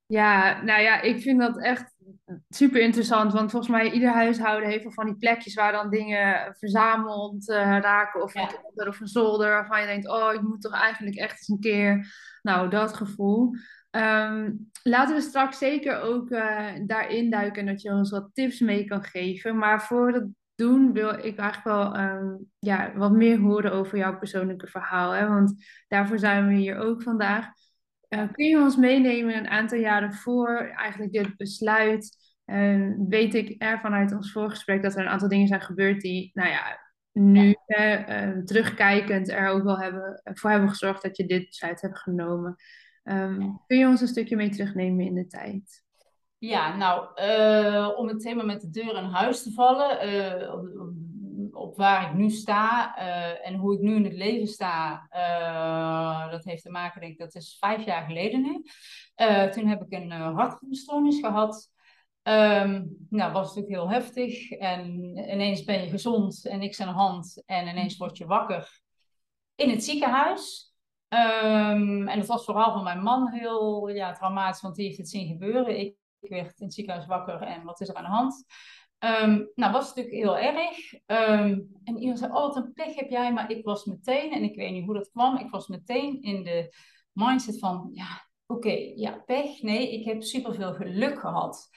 Ja, 0.06 0.62
nou 0.62 0.82
ja, 0.82 1.00
ik 1.00 1.20
vind 1.20 1.40
dat 1.40 1.62
echt 1.62 1.94
super 2.48 2.80
interessant. 2.80 3.32
Want 3.32 3.50
volgens 3.50 3.72
mij 3.72 3.90
ieder 3.90 4.12
huishouden 4.12 4.68
heeft 4.68 4.82
wel 4.82 4.92
van 4.92 5.06
die 5.06 5.16
plekjes 5.16 5.54
waar 5.54 5.72
dan 5.72 5.90
dingen 5.90 6.54
verzameld 6.58 7.48
uh, 7.48 7.56
raken. 7.56 8.22
Of, 8.22 8.34
ja. 8.34 8.48
een 8.74 8.88
of 8.88 9.00
een 9.00 9.06
zolder 9.06 9.48
waarvan 9.48 9.80
je 9.80 9.86
denkt, 9.86 10.08
oh, 10.08 10.32
ik 10.34 10.42
moet 10.42 10.60
toch 10.60 10.74
eigenlijk 10.74 11.16
echt 11.16 11.32
eens 11.32 11.48
een 11.48 11.60
keer... 11.60 12.12
Nou, 12.42 12.70
dat 12.70 12.94
gevoel. 12.94 13.54
Um, 13.90 14.70
laten 14.82 15.14
we 15.14 15.20
straks 15.20 15.58
zeker 15.58 16.00
ook 16.00 16.30
uh, 16.30 16.68
daarin 16.86 17.30
duiken 17.30 17.60
en 17.60 17.66
dat 17.66 17.82
je 17.82 17.90
ons 17.90 18.10
wat 18.10 18.30
tips 18.32 18.60
mee 18.60 18.84
kan 18.84 19.04
geven. 19.04 19.58
Maar 19.58 19.82
voordat 19.82 20.24
doen, 20.60 20.92
wil 20.92 21.08
ik 21.08 21.38
eigenlijk 21.38 21.64
wel 21.64 21.98
um, 21.98 22.46
ja, 22.58 22.92
wat 22.96 23.12
meer 23.12 23.38
horen 23.38 23.72
over 23.72 23.98
jouw 23.98 24.18
persoonlijke 24.18 24.66
verhaal. 24.66 25.10
Hè? 25.10 25.28
Want 25.28 25.64
daarvoor 25.88 26.18
zijn 26.18 26.48
we 26.48 26.54
hier 26.54 26.78
ook 26.78 27.02
vandaag. 27.02 27.46
Uh, 28.08 28.32
kun 28.32 28.46
je 28.46 28.58
ons 28.58 28.76
meenemen 28.76 29.36
een 29.36 29.48
aantal 29.48 29.78
jaren 29.78 30.14
voor 30.14 30.56
eigenlijk 30.76 31.12
dit 31.12 31.36
besluit? 31.36 32.18
Weet 33.08 33.34
ik 33.34 33.54
er 33.62 33.80
vanuit 33.80 34.12
ons 34.12 34.32
voorgesprek 34.32 34.82
dat 34.82 34.94
er 34.94 35.00
een 35.00 35.08
aantal 35.08 35.28
dingen 35.28 35.46
zijn 35.46 35.60
gebeurd 35.60 36.00
die, 36.00 36.30
nou 36.34 36.48
ja, 36.48 36.78
nu 37.12 37.54
uh, 37.66 38.38
terugkijkend 38.44 39.28
er 39.28 39.48
ook 39.48 39.62
wel 39.62 39.78
hebben, 39.78 40.20
voor 40.24 40.50
hebben 40.50 40.68
gezorgd 40.68 41.02
dat 41.02 41.16
je 41.16 41.26
dit 41.26 41.46
besluit 41.46 41.80
hebt 41.80 41.98
genomen. 41.98 42.56
Um, 43.04 43.60
kun 43.66 43.78
je 43.78 43.86
ons 43.86 44.00
een 44.00 44.08
stukje 44.08 44.36
mee 44.36 44.50
terugnemen 44.50 45.06
in 45.06 45.14
de 45.14 45.26
tijd? 45.26 45.84
Ja, 46.40 46.76
nou, 46.76 47.08
uh, 47.22 47.98
om 47.98 48.08
het 48.08 48.20
thema 48.20 48.42
met 48.42 48.60
de 48.60 48.70
deur 48.70 48.96
in 48.96 49.04
huis 49.04 49.42
te 49.42 49.52
vallen, 49.52 50.08
uh, 50.08 50.54
op, 51.52 51.76
waar 51.76 52.10
ik 52.10 52.16
nu 52.16 52.30
sta 52.30 52.98
uh, 52.98 53.46
en 53.46 53.54
hoe 53.54 53.74
ik 53.74 53.80
nu 53.80 53.94
in 53.94 54.04
het 54.04 54.14
leven 54.14 54.46
sta, 54.46 55.06
dat 56.30 56.44
heeft 56.44 56.62
te 56.62 56.70
maken, 56.70 57.00
denk 57.00 57.12
ik, 57.12 57.18
dat 57.18 57.34
is 57.34 57.56
vijf 57.58 57.84
jaar 57.84 58.06
geleden 58.06 58.42
nu. 58.42 58.64
toen 59.50 59.66
heb 59.66 59.82
ik 59.82 59.92
een 59.92 60.10
hartritmestoornis 60.10 61.20
gehad. 61.20 61.70
Um, 62.22 62.96
nou, 63.10 63.32
was 63.32 63.46
natuurlijk 63.46 63.74
heel 63.74 63.90
heftig. 63.90 64.50
En 64.50 65.00
ineens 65.16 65.64
ben 65.64 65.82
je 65.82 65.90
gezond 65.90 66.46
en 66.46 66.58
niks 66.58 66.80
aan 66.80 66.88
de 66.88 66.94
hand. 66.94 67.42
En 67.46 67.66
ineens 67.66 67.96
word 67.96 68.16
je 68.16 68.26
wakker 68.26 68.80
in 69.54 69.70
het 69.70 69.84
ziekenhuis. 69.84 70.74
Um, 71.08 72.08
en 72.08 72.18
dat 72.18 72.26
was 72.26 72.44
vooral 72.44 72.72
van 72.72 72.84
mijn 72.84 73.02
man 73.02 73.28
heel 73.28 73.88
ja, 73.88 74.12
traumatisch, 74.12 74.60
want 74.60 74.74
die 74.74 74.86
heeft 74.86 74.98
het 74.98 75.08
zien 75.08 75.26
gebeuren. 75.26 75.80
Ik 75.80 75.94
ik 76.20 76.30
werd 76.30 76.58
in 76.58 76.64
het 76.64 76.74
ziekenhuis 76.74 77.06
wakker 77.06 77.42
en 77.42 77.64
wat 77.64 77.80
is 77.80 77.88
er 77.88 77.94
aan 77.94 78.04
de 78.04 78.10
hand? 78.10 78.44
Um, 79.04 79.50
nou, 79.54 79.72
was 79.72 79.88
natuurlijk 79.88 80.14
heel 80.14 80.38
erg. 80.38 80.92
Um, 81.06 81.70
en 81.84 81.94
iedereen 81.94 82.16
zei, 82.16 82.32
oh, 82.32 82.40
wat 82.40 82.56
een 82.56 82.72
pech 82.72 82.94
heb 82.94 83.10
jij. 83.10 83.32
Maar 83.32 83.50
ik 83.50 83.64
was 83.64 83.84
meteen, 83.84 84.32
en 84.32 84.42
ik 84.42 84.56
weet 84.56 84.72
niet 84.72 84.84
hoe 84.84 84.94
dat 84.94 85.10
kwam, 85.10 85.36
ik 85.36 85.50
was 85.50 85.68
meteen 85.68 86.22
in 86.22 86.42
de 86.42 86.74
mindset 87.12 87.58
van, 87.58 87.88
ja, 87.92 88.28
oké, 88.46 88.92
ja, 88.94 89.22
pech. 89.26 89.62
Nee, 89.62 89.92
ik 89.92 90.04
heb 90.04 90.22
superveel 90.22 90.74
geluk 90.74 91.18
gehad. 91.18 91.68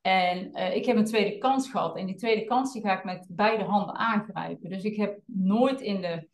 En 0.00 0.58
uh, 0.58 0.76
ik 0.76 0.84
heb 0.84 0.96
een 0.96 1.04
tweede 1.04 1.38
kans 1.38 1.70
gehad. 1.70 1.96
En 1.96 2.06
die 2.06 2.14
tweede 2.14 2.44
kans 2.44 2.72
die 2.72 2.82
ga 2.82 2.98
ik 2.98 3.04
met 3.04 3.26
beide 3.30 3.64
handen 3.64 3.94
aangrijpen. 3.94 4.70
Dus 4.70 4.82
ik 4.82 4.96
heb 4.96 5.20
nooit 5.26 5.80
in 5.80 6.00
de 6.00 6.28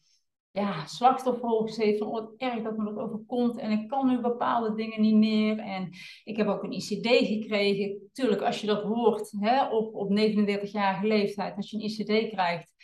ja, 0.56 0.86
slachtofferrol 0.86 1.66
gezeten 1.66 2.06
van 2.06 2.08
oh, 2.08 2.34
erg 2.36 2.62
dat 2.62 2.76
me 2.76 2.84
dat 2.84 2.96
overkomt 2.96 3.58
en 3.58 3.70
ik 3.70 3.88
kan 3.88 4.06
nu 4.06 4.20
bepaalde 4.20 4.74
dingen 4.74 5.00
niet 5.00 5.16
meer. 5.16 5.58
En 5.58 5.90
ik 6.24 6.36
heb 6.36 6.46
ook 6.46 6.62
een 6.62 6.72
ICD 6.72 7.08
gekregen. 7.26 8.10
Tuurlijk, 8.12 8.42
als 8.42 8.60
je 8.60 8.66
dat 8.66 8.82
hoort 8.82 9.32
hè, 9.40 9.66
op, 9.68 9.94
op 9.94 10.10
39-jarige 10.10 11.06
leeftijd, 11.06 11.56
als 11.56 11.70
je 11.70 11.76
een 11.76 11.84
ICD 11.84 12.30
krijgt, 12.30 12.74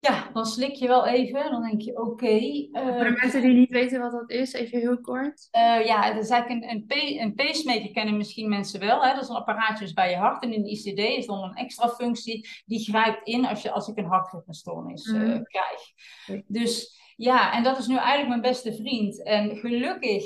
ja, 0.00 0.30
dan 0.32 0.46
slik 0.46 0.74
je 0.74 0.86
wel 0.86 1.06
even. 1.06 1.50
Dan 1.50 1.62
denk 1.62 1.80
je, 1.80 2.00
oké. 2.00 2.10
Okay, 2.10 2.68
uh, 2.72 2.82
Voor 2.82 3.04
de 3.04 3.14
eh, 3.14 3.20
mensen 3.20 3.42
die 3.42 3.52
niet 3.52 3.70
weten 3.70 4.00
wat 4.00 4.12
dat 4.12 4.30
is, 4.30 4.52
even 4.52 4.78
heel 4.78 5.00
kort. 5.00 5.48
Uh, 5.52 5.86
ja, 5.86 6.12
dat 6.12 6.24
is 6.24 6.30
eigenlijk 6.30 6.70
een, 6.70 6.84
een, 6.88 7.20
een 7.20 7.34
pacemaker 7.34 7.90
kennen 7.90 8.16
misschien 8.16 8.48
mensen 8.48 8.80
wel. 8.80 9.04
Hè? 9.04 9.14
Dat 9.14 9.22
is 9.22 9.28
een 9.28 9.36
apparaatje 9.36 9.84
dus 9.84 9.92
bij 9.92 10.10
je 10.10 10.16
hart. 10.16 10.42
En 10.42 10.52
in 10.52 10.62
de 10.62 10.70
ICD 10.70 10.98
is 10.98 11.26
dan 11.26 11.42
een 11.42 11.54
extra 11.54 11.88
functie. 11.88 12.48
Die 12.66 12.78
grijpt 12.78 13.26
in 13.26 13.46
als, 13.46 13.62
je, 13.62 13.70
als 13.70 13.88
ik 13.88 13.96
een 13.96 14.04
hartritmestoornis 14.04 15.06
uh, 15.06 15.20
mm. 15.20 15.44
krijg. 15.44 15.80
Dus 16.46 17.00
ja, 17.16 17.52
en 17.52 17.62
dat 17.62 17.78
is 17.78 17.86
nu 17.86 17.96
eigenlijk 17.96 18.28
mijn 18.28 18.40
beste 18.40 18.74
vriend. 18.74 19.22
En 19.22 19.56
gelukkig 19.56 20.24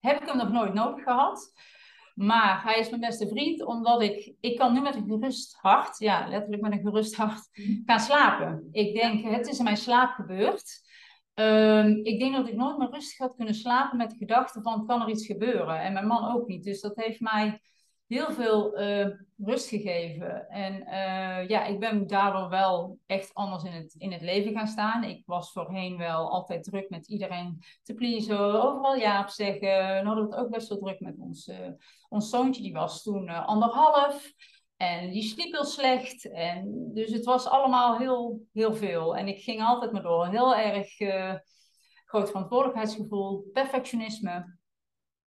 heb 0.00 0.20
ik 0.20 0.28
hem 0.28 0.36
nog 0.36 0.52
nooit 0.52 0.74
nodig 0.74 1.04
gehad. 1.04 1.52
Maar 2.18 2.62
hij 2.62 2.78
is 2.78 2.88
mijn 2.88 3.00
beste 3.00 3.28
vriend, 3.28 3.64
omdat 3.64 4.02
ik, 4.02 4.34
ik 4.40 4.56
kan 4.56 4.72
nu 4.72 4.80
met 4.80 4.94
een 4.94 5.08
gerust 5.08 5.56
hart, 5.60 5.98
ja, 5.98 6.28
letterlijk 6.28 6.62
met 6.62 6.72
een 6.72 6.80
gerust 6.80 7.16
hart, 7.16 7.48
mhm. 7.52 7.72
gaan 7.84 8.00
slapen. 8.00 8.68
Ik 8.72 8.94
denk, 8.94 9.24
het 9.24 9.48
is 9.48 9.58
in 9.58 9.64
mijn 9.64 9.76
slaap 9.76 10.10
gebeurd. 10.10 10.86
Um, 11.34 12.04
ik 12.04 12.18
denk 12.18 12.34
dat 12.34 12.48
ik 12.48 12.56
nooit 12.56 12.78
meer 12.78 12.90
rustig 12.90 13.18
had 13.18 13.34
kunnen 13.36 13.54
slapen 13.54 13.96
met 13.96 14.10
de 14.10 14.16
gedachte 14.16 14.62
van, 14.62 14.86
kan 14.86 15.02
er 15.02 15.08
iets 15.08 15.26
gebeuren? 15.26 15.80
En 15.80 15.92
mijn 15.92 16.06
man 16.06 16.34
ook 16.34 16.46
niet. 16.46 16.64
Dus 16.64 16.80
dat 16.80 16.96
heeft 16.96 17.20
mij 17.20 17.60
heel 18.08 18.32
veel 18.32 18.80
uh, 18.80 19.06
rust 19.36 19.68
gegeven. 19.68 20.48
En 20.48 20.74
uh, 20.74 21.48
ja, 21.48 21.64
ik 21.64 21.80
ben 21.80 22.06
daardoor 22.06 22.48
wel 22.48 22.98
echt 23.06 23.34
anders 23.34 23.64
in 23.64 23.72
het, 23.72 23.94
in 23.98 24.12
het 24.12 24.22
leven 24.22 24.52
gaan 24.52 24.66
staan. 24.66 25.04
Ik 25.04 25.22
was 25.26 25.52
voorheen 25.52 25.96
wel 25.96 26.30
altijd 26.30 26.64
druk 26.64 26.90
met 26.90 27.08
iedereen 27.08 27.62
te 27.82 27.94
pleasen, 27.94 28.38
overal 28.38 28.94
ja 28.94 29.20
op 29.20 29.28
zeggen. 29.28 30.00
We 30.00 30.02
hadden 30.04 30.24
het 30.24 30.34
ook 30.34 30.50
best 30.50 30.68
wel 30.68 30.78
druk 30.78 31.00
met 31.00 31.18
ons, 31.18 31.48
uh, 31.48 31.56
ons 32.08 32.30
zoontje, 32.30 32.62
die 32.62 32.72
was 32.72 33.02
toen 33.02 33.28
anderhalf. 33.28 34.32
En 34.76 35.10
die 35.10 35.22
sliep 35.22 35.52
heel 35.52 35.64
slecht. 35.64 36.30
En 36.30 36.90
dus 36.94 37.12
het 37.12 37.24
was 37.24 37.46
allemaal 37.46 37.98
heel, 37.98 38.40
heel 38.52 38.74
veel. 38.74 39.16
En 39.16 39.28
ik 39.28 39.42
ging 39.42 39.62
altijd 39.62 39.92
maar 39.92 40.02
door. 40.02 40.26
Heel 40.26 40.56
erg 40.56 40.96
groot 42.04 42.28
verantwoordelijkheidsgevoel, 42.28 43.44
perfectionisme. 43.52 44.57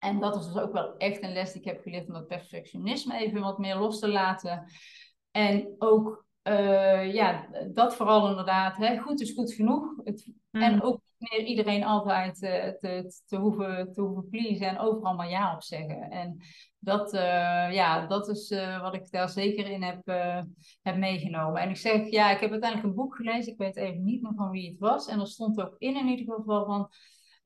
En 0.02 0.20
dat 0.20 0.36
is 0.36 0.46
dus 0.46 0.62
ook 0.62 0.74
wel 0.74 0.98
echt 0.98 1.24
een 1.24 1.34
les 1.34 1.52
die 1.52 1.62
ik 1.62 1.68
heb 1.68 1.82
geleerd 1.82 2.08
om 2.08 2.14
dat 2.14 2.28
perfectionisme 2.28 3.18
even 3.18 3.42
wat 3.42 3.58
meer 3.58 3.76
los 3.76 4.00
te 4.00 4.08
laten. 4.08 4.72
En 5.32 5.76
ook, 5.78 6.26
uh, 6.44 7.14
ja, 7.14 7.48
dat 7.74 7.96
vooral 7.96 8.30
inderdaad, 8.30 8.78
hè, 8.78 8.98
goed 8.98 9.22
is 9.22 9.32
goed 9.32 9.54
genoeg. 9.54 9.96
Het, 10.04 10.32
mm. 10.52 10.62
En 10.62 10.82
ook 10.82 11.02
niet 11.18 11.32
meer 11.32 11.46
iedereen 11.46 11.84
altijd 11.84 12.42
uh, 12.42 12.68
te, 12.68 13.22
te, 13.26 13.38
hoeven, 13.38 13.94
te 13.94 14.02
hoeven 14.02 14.30
pleasen 14.30 14.68
en 14.68 14.80
overal 14.80 15.16
maar 15.16 15.30
ja 15.30 15.54
op 15.56 15.64
zeggen. 15.64 16.10
En 16.10 16.38
dat, 16.80 17.14
uh, 17.14 17.74
ja, 17.74 18.08
dat 18.08 18.28
is 18.28 18.50
wat 18.82 18.94
ik 18.94 19.12
daar 19.12 19.30
zeker 19.30 19.70
in 19.70 19.84
heb, 19.84 20.02
heb 20.82 20.98
meegenomen. 20.98 21.62
En 21.62 21.70
ik 21.70 21.78
zeg, 21.78 22.10
ja, 22.10 22.32
ik 22.32 22.40
heb 22.40 22.52
uiteindelijk 22.52 22.90
een 22.90 22.96
boek 22.96 23.16
gelezen, 23.16 23.52
ik 23.52 23.58
weet 23.58 23.76
even 23.76 24.04
niet 24.04 24.22
meer 24.22 24.34
van 24.36 24.50
wie 24.50 24.70
het 24.70 24.80
was. 24.80 25.08
En 25.08 25.20
er 25.20 25.28
stond 25.28 25.62
ook 25.62 25.76
in 25.78 25.96
in 25.96 26.08
ieder 26.08 26.36
geval 26.36 26.66
van 26.66 26.90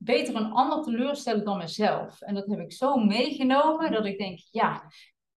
beter 0.06 0.36
een 0.36 0.52
ander 0.52 0.82
teleurstellen 0.82 1.44
dan 1.44 1.58
mezelf. 1.58 2.20
En 2.20 2.34
dat 2.34 2.46
heb 2.46 2.58
ik 2.58 2.72
zo 2.72 2.96
meegenomen 2.96 3.92
dat 3.92 4.04
ik 4.04 4.18
denk, 4.18 4.38
ja, 4.50 4.82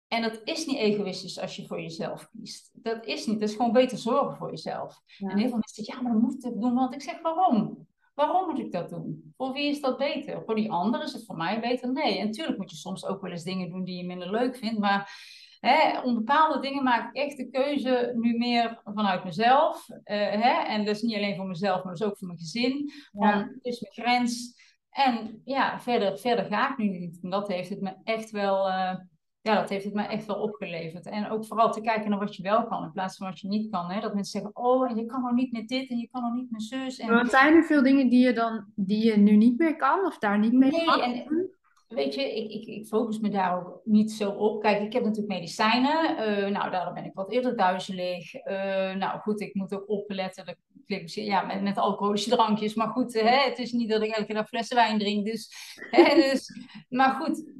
en 0.08 0.22
dat 0.22 0.42
is 0.44 0.66
niet 0.66 0.78
egoïstisch 0.78 1.40
als 1.40 1.56
je 1.56 1.68
voor 1.68 1.82
jezelf 1.82 2.30
kiest. 2.30 2.70
Dat 2.74 3.06
is 3.06 3.26
niet, 3.26 3.40
dat 3.40 3.50
is 3.50 3.56
gewoon 3.56 3.72
beter 3.72 3.98
zorgen 3.98 4.38
voor 4.38 4.50
jezelf. 4.50 5.02
En 5.18 5.38
heel 5.38 5.48
veel 5.48 5.58
mensen 5.58 5.84
zeggen, 5.84 5.96
ja, 5.96 6.02
maar 6.02 6.12
dat 6.12 6.22
moet 6.22 6.46
ik 6.46 6.62
doen, 6.62 6.74
want 6.74 6.94
ik 6.94 7.02
zeg, 7.02 7.22
waarom? 7.22 7.88
Waarom 8.14 8.50
moet 8.50 8.60
ik 8.60 8.72
dat 8.72 8.90
doen? 8.90 9.34
Voor 9.38 9.54
wie 9.54 9.70
is 9.70 9.82
dat 9.82 9.98
beter? 9.98 10.44
Voor 10.46 10.56
die 10.56 10.72
ander 10.72 11.04
is 11.04 11.14
het 11.14 11.26
voor 11.26 11.36
mij 11.36 11.60
beter? 11.60 11.92
Nee. 11.92 12.18
En 12.18 12.26
natuurlijk 12.26 12.58
moet 12.58 12.72
je 12.72 12.76
soms 12.76 13.06
ook 13.06 13.22
wel 13.22 13.32
eens 13.32 13.44
dingen 13.44 13.70
doen 13.70 13.84
die 13.84 13.98
je 13.98 14.06
minder 14.06 14.32
leuk 14.32 14.58
vindt, 14.58 14.80
maar 14.80 15.12
Hè, 15.60 16.00
om 16.00 16.14
bepaalde 16.14 16.60
dingen 16.60 16.84
maak 16.84 17.10
ik 17.10 17.24
echt 17.24 17.38
de 17.38 17.50
keuze 17.50 18.14
nu 18.16 18.38
meer 18.38 18.82
vanuit 18.84 19.24
mezelf. 19.24 19.90
Uh, 19.90 19.96
hè, 20.16 20.64
en 20.68 20.86
dat 20.86 20.96
is 20.96 21.02
niet 21.02 21.16
alleen 21.16 21.36
voor 21.36 21.48
mezelf, 21.48 21.84
maar 21.84 21.94
dus 21.94 22.04
ook 22.04 22.18
voor 22.18 22.28
mijn 22.28 22.40
gezin. 22.40 22.92
Ja. 23.12 23.32
Van, 23.32 23.58
is 23.62 23.80
mijn 23.80 24.08
grens. 24.08 24.58
En 24.90 25.42
ja, 25.46 25.80
verder, 25.80 26.18
verder 26.18 26.46
ga 26.46 26.72
ik 26.72 26.78
nu 26.78 26.88
niet. 26.88 27.20
En 27.22 27.30
dat 27.30 27.48
heeft 27.48 27.70
het 27.70 27.82
me 27.82 27.94
echt 28.04 28.32
wel, 28.32 28.68
uh, 28.68 28.96
ja, 29.42 29.56
dat 29.56 29.70
heeft 29.70 29.86
het 29.86 29.94
me 29.94 30.04
echt 30.04 30.26
wel 30.26 30.42
opgeleverd. 30.42 31.06
En 31.06 31.30
ook 31.30 31.46
vooral 31.46 31.72
te 31.72 31.82
kijken 31.82 32.10
naar 32.10 32.20
wat 32.20 32.36
je 32.36 32.44
wel 32.44 32.68
kan, 32.68 32.84
in 32.84 32.92
plaats 32.92 33.18
van 33.18 33.28
wat 33.28 33.40
je 33.40 33.48
niet 33.48 33.72
kan. 33.72 33.92
Hè? 33.92 34.00
Dat 34.00 34.14
mensen 34.14 34.42
zeggen, 34.42 34.64
oh, 34.64 34.90
en 34.90 34.96
je 34.96 35.06
kan 35.06 35.22
nog 35.22 35.34
niet 35.34 35.52
met 35.52 35.68
dit 35.68 35.90
en 35.90 35.98
je 35.98 36.10
kan 36.12 36.22
nog 36.22 36.34
niet 36.34 36.52
met 36.52 36.64
zus. 36.64 36.98
En... 36.98 37.10
Maar 37.10 37.26
zijn 37.26 37.56
er 37.56 37.64
veel 37.64 37.84
dingen 37.84 38.10
die 38.10 38.26
je 38.26 38.34
dan, 38.34 38.66
die 38.76 39.06
je 39.06 39.18
nu 39.18 39.36
niet 39.36 39.58
meer 39.58 39.76
kan 39.76 40.06
of 40.06 40.18
daar 40.18 40.40
niet 40.40 40.54
mee 40.54 40.72
nee, 40.72 40.86
kan? 40.86 41.02
En, 41.02 41.50
weet 41.90 42.14
je, 42.14 42.36
ik, 42.36 42.52
ik, 42.52 42.66
ik, 42.66 42.86
focus 42.86 43.20
me 43.20 43.30
daar 43.30 43.58
ook 43.58 43.82
niet 43.84 44.12
zo 44.12 44.30
op. 44.30 44.62
Kijk, 44.62 44.82
ik 44.82 44.94
heb 44.94 45.04
natuurlijk 45.04 45.34
medicijnen. 45.34 46.12
Uh, 46.12 46.50
nou, 46.50 46.72
daar 46.72 46.94
ben 46.94 47.06
ik 47.06 47.14
wat 47.14 47.32
eerder 47.32 47.58
duizelig. 47.58 48.34
Uh, 48.36 48.96
nou 48.96 49.20
goed, 49.20 49.42
ik 49.42 49.54
moet 49.54 49.74
ook 49.74 49.90
opletten. 49.90 50.58
Ja, 51.06 51.42
met, 51.42 51.62
met 51.62 51.78
alcoholische 51.78 52.30
drankjes. 52.30 52.74
Maar 52.74 52.88
goed, 52.88 53.14
hè, 53.14 53.50
het 53.50 53.58
is 53.58 53.72
niet 53.72 53.90
dat 53.90 54.02
ik 54.02 54.12
elke 54.12 54.34
dag 54.34 54.48
flessen 54.48 54.76
wijn 54.76 55.00
drink. 55.00 55.26
Dus, 55.26 55.54
hè, 55.92 56.16
dus, 56.16 56.52
maar 56.90 57.16
goed, 57.16 57.54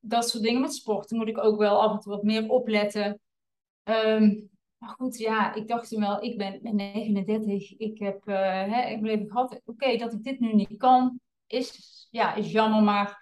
dat 0.00 0.28
soort 0.28 0.42
dingen 0.42 0.60
met 0.60 0.74
sporten 0.74 1.16
moet 1.16 1.28
ik 1.28 1.44
ook 1.44 1.58
wel 1.58 1.82
af 1.82 1.92
en 1.92 1.98
toe 1.98 2.12
wat 2.12 2.22
meer 2.22 2.48
opletten. 2.48 3.20
Um, 3.84 4.50
maar 4.78 4.94
goed, 4.98 5.18
ja, 5.18 5.54
ik 5.54 5.68
dacht 5.68 5.88
toen 5.88 6.00
wel, 6.00 6.22
ik 6.22 6.38
ben, 6.38 6.58
ben 6.62 6.76
39. 6.76 7.78
Ik 7.78 7.98
heb 7.98 8.28
uh, 8.28 8.34
hè, 8.44 8.90
ik 8.90 9.00
leven 9.00 9.30
gehad. 9.30 9.60
Oké, 9.64 9.96
dat 9.96 10.12
ik 10.12 10.22
dit 10.22 10.40
nu 10.40 10.52
niet 10.54 10.76
kan, 10.76 11.20
is, 11.46 12.06
ja, 12.10 12.34
is 12.34 12.52
jammer. 12.52 12.82
Maar 12.82 13.21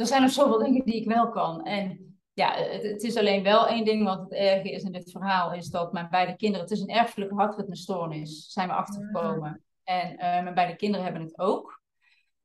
er 0.00 0.06
zijn 0.06 0.22
nog 0.22 0.30
zoveel 0.30 0.58
dingen 0.58 0.84
die 0.84 0.94
ik 0.94 1.06
wel 1.06 1.28
kan. 1.28 1.64
En 1.64 2.10
ja, 2.32 2.54
het, 2.54 2.82
het, 2.82 3.02
is 3.02 3.16
alleen 3.16 3.42
wel 3.42 3.66
één 3.66 3.84
ding 3.84 4.04
wat 4.04 4.20
het 4.20 4.32
erge 4.32 4.70
is 4.70 4.82
in 4.82 4.92
dit 4.92 5.10
verhaal, 5.10 5.52
is 5.52 5.68
dat 5.68 5.92
mijn 5.92 6.10
beide 6.10 6.36
kinderen, 6.36 6.66
het 6.66 6.76
is 6.76 6.80
een 6.80 6.88
erfelijke 6.88 7.34
hartritmestoornis, 7.34 8.52
zijn 8.52 8.68
we 8.68 8.74
achtergekomen. 8.74 9.64
En 9.84 10.12
uh, 10.12 10.18
mijn 10.18 10.54
beide 10.54 10.76
kinderen 10.76 11.04
hebben 11.04 11.22
het 11.22 11.38
ook. 11.38 11.82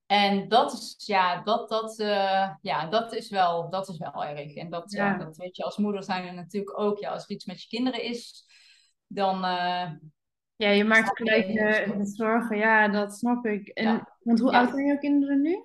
En 0.06 0.48
dat 0.48 0.74
is, 0.74 0.94
ja, 1.06 1.44
dat, 1.44 1.70
dat, 1.70 2.00
uh, 2.00 2.50
ja, 2.62 2.88
dat, 2.90 3.14
is, 3.14 3.30
wel, 3.30 3.70
dat 3.70 3.90
is 3.90 3.98
wel 3.98 4.26
erg. 4.26 4.56
En 4.56 4.70
dat, 4.70 4.92
ja. 4.92 5.18
dat 5.18 5.38
weet 5.38 5.56
je 5.56 5.64
als 5.64 5.78
moeder 5.78 6.04
zijn 6.04 6.28
er 6.28 6.34
natuurlijk 6.34 6.80
ook. 6.80 7.00
Ja, 7.00 7.12
als 7.12 7.24
er 7.24 7.30
iets 7.30 7.46
met 7.46 7.62
je 7.62 7.68
kinderen 7.68 8.04
is, 8.04 8.46
dan... 9.08 9.36
Uh, 9.36 9.92
ja, 10.58 10.70
je 10.70 10.84
maakt 10.84 11.18
gelijk 11.18 11.48
de 11.48 12.06
zorgen. 12.06 12.58
Ja, 12.58 12.88
dat 12.88 13.18
snap 13.18 13.46
ik. 13.46 13.68
En, 13.68 14.08
Want 14.20 14.40
hoe 14.40 14.52
oud 14.52 14.70
zijn 14.70 14.86
jouw 14.86 14.98
kinderen 14.98 15.42
nu? 15.42 15.58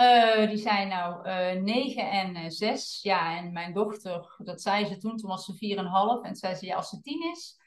Uh, 0.00 0.48
die 0.48 0.56
zijn 0.56 0.88
nou 0.88 1.28
uh, 1.28 1.62
9 1.62 2.10
en 2.10 2.36
uh, 2.36 2.44
6. 2.48 3.02
Ja, 3.02 3.36
en 3.36 3.52
mijn 3.52 3.72
dochter, 3.72 4.36
dat 4.38 4.62
zei 4.62 4.86
ze 4.86 4.96
toen, 4.96 5.16
toen 5.16 5.30
was 5.30 5.44
ze 5.44 5.76
4,5. 6.22 6.28
En 6.28 6.36
zei 6.36 6.54
ze, 6.54 6.66
ja, 6.66 6.76
als 6.76 6.88
ze 6.88 7.00
10 7.00 7.30
is, 7.32 7.60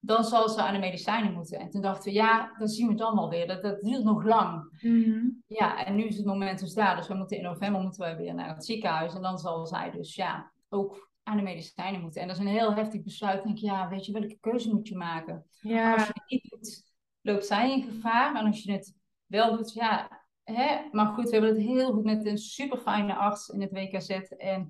dan 0.00 0.24
zal 0.24 0.48
ze 0.48 0.62
aan 0.62 0.72
de 0.72 0.80
medicijnen 0.80 1.32
moeten. 1.32 1.58
En 1.58 1.70
toen 1.70 1.82
dachten 1.82 2.12
we, 2.12 2.18
ja, 2.18 2.54
dan 2.58 2.68
zien 2.68 2.86
we 2.86 2.92
het 2.92 3.00
dan 3.00 3.18
alweer. 3.18 3.46
Dat, 3.46 3.62
dat 3.62 3.80
duurt 3.80 4.04
nog 4.04 4.24
lang. 4.24 4.78
Mm 4.80 5.42
Ja, 5.46 5.84
en 5.84 5.94
nu 5.94 6.04
is 6.04 6.16
het 6.16 6.26
moment 6.26 6.58
dus 6.58 6.74
daar. 6.74 6.96
Dus 6.96 7.08
we 7.08 7.14
moeten 7.14 7.36
in 7.36 7.42
november 7.42 7.80
moeten 7.80 8.10
we 8.10 8.22
weer 8.22 8.34
naar 8.34 8.54
het 8.54 8.64
ziekenhuis. 8.64 9.14
En 9.14 9.22
dan 9.22 9.38
zal 9.38 9.66
zij 9.66 9.90
dus, 9.90 10.14
ja, 10.14 10.52
ook 10.68 11.10
aan 11.22 11.36
de 11.36 11.42
medicijnen 11.42 12.00
moeten. 12.00 12.20
En 12.20 12.28
dat 12.28 12.36
is 12.36 12.42
een 12.42 12.48
heel 12.48 12.74
heftig 12.74 13.02
besluit. 13.02 13.42
Denk 13.42 13.58
je, 13.58 13.66
ja, 13.66 13.88
weet 13.88 14.06
je, 14.06 14.12
welke 14.12 14.38
keuze 14.40 14.74
moet 14.74 14.88
je 14.88 14.96
maken? 14.96 15.46
Ja. 15.60 15.92
Als 15.92 16.06
je 16.06 16.12
het 16.14 16.30
niet 16.30 16.50
doet, 16.50 16.82
loopt 17.20 17.46
zij 17.46 17.72
in 17.72 17.82
gevaar. 17.82 18.34
En 18.34 18.46
als 18.46 18.62
je 18.62 18.72
het 18.72 18.94
wel 19.26 19.56
doet, 19.56 19.72
ja, 19.72 20.23
Hè? 20.44 20.88
Maar 20.90 21.06
goed, 21.06 21.24
we 21.24 21.30
hebben 21.30 21.50
het 21.50 21.62
heel 21.62 21.92
goed 21.92 22.04
met 22.04 22.26
een 22.26 22.38
super 22.38 22.78
fijne 22.78 23.14
arts 23.14 23.48
in 23.48 23.60
het 23.60 23.70
WKZ. 23.70 24.08
En 24.38 24.68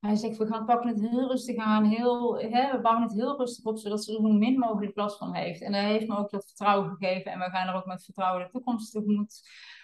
hij 0.00 0.16
zegt, 0.16 0.36
we 0.36 0.46
gaan 0.46 0.64
pakken 0.64 0.88
het 0.88 1.00
heel 1.00 1.28
rustig 1.28 1.56
aan. 1.56 1.84
Heel, 1.84 2.38
hè, 2.38 2.72
we 2.72 2.80
bouwen 2.82 3.02
het 3.02 3.12
heel 3.12 3.38
rustig 3.38 3.64
op, 3.64 3.78
zodat 3.78 4.04
ze 4.04 4.10
er 4.10 4.20
zo 4.22 4.32
min 4.32 4.58
mogelijk 4.58 4.96
last 4.96 5.18
van 5.18 5.34
heeft. 5.34 5.62
En 5.62 5.72
hij 5.72 5.84
heeft 5.84 6.08
me 6.08 6.16
ook 6.16 6.30
dat 6.30 6.46
vertrouwen 6.46 6.96
gegeven. 6.96 7.32
En 7.32 7.38
we 7.38 7.50
gaan 7.50 7.68
er 7.68 7.74
ook 7.74 7.86
met 7.86 8.04
vertrouwen 8.04 8.44
de 8.44 8.50
toekomst 8.50 8.92
tegemoet. 8.92 9.40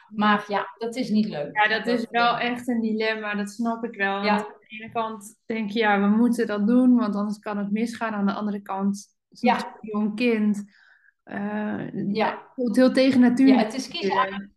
Maar 0.09 0.45
ja, 0.49 0.75
dat 0.79 0.97
is 0.97 1.11
niet 1.11 1.29
leuk. 1.29 1.57
Ja, 1.57 1.79
dat, 1.79 1.87
is 1.87 2.07
wel 2.11 2.39
echt 2.39 2.69
een 2.69 2.81
dilemma. 2.81 3.35
Dat 3.35 3.51
snap 3.51 3.85
ik 3.85 3.97
wel. 3.97 4.23
Ja. 4.23 4.37
aan 4.37 4.39
de 4.39 4.67
ene 4.69 4.93
kant 4.93 5.41
denk 5.47 5.71
je, 5.71 5.79
ja, 5.79 6.01
we 6.01 6.07
moeten 6.07 6.47
dat 6.47 6.67
doen. 6.67 6.97
Want 6.97 7.15
anders 7.15 7.39
kan 7.39 7.59
het 7.59 7.71
misgaan. 7.71 8.13
Aan 8.13 8.27
de 8.27 8.33
andere 8.33 8.63
kant, 8.63 9.17
ja. 9.29 9.57
een 9.57 9.89
jong 9.91 10.17
kind... 10.17 10.83
Uh, 11.25 12.13
ja. 12.13 12.53
Het 12.55 12.77
heel 12.77 12.93
tegen 12.93 13.21
natuurlijk. 13.21 13.59
Ja, 13.59 13.65
het 13.65 13.75
is 13.75 13.89
kiezen 13.89 14.54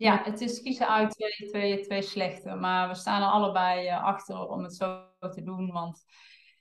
ja, 0.00 0.20
het 0.24 0.40
is 0.40 0.62
kiezen 0.62 0.88
uit 0.88 1.10
twee, 1.10 1.48
twee, 1.48 1.80
twee 1.80 2.02
slechte. 2.02 2.54
Maar 2.54 2.88
we 2.88 2.94
staan 2.94 3.22
er 3.22 3.28
allebei 3.28 3.88
uh, 3.88 4.04
achter 4.04 4.48
om 4.48 4.62
het 4.62 4.76
zo 4.76 5.02
te 5.18 5.42
doen. 5.42 5.70
Want 5.72 6.04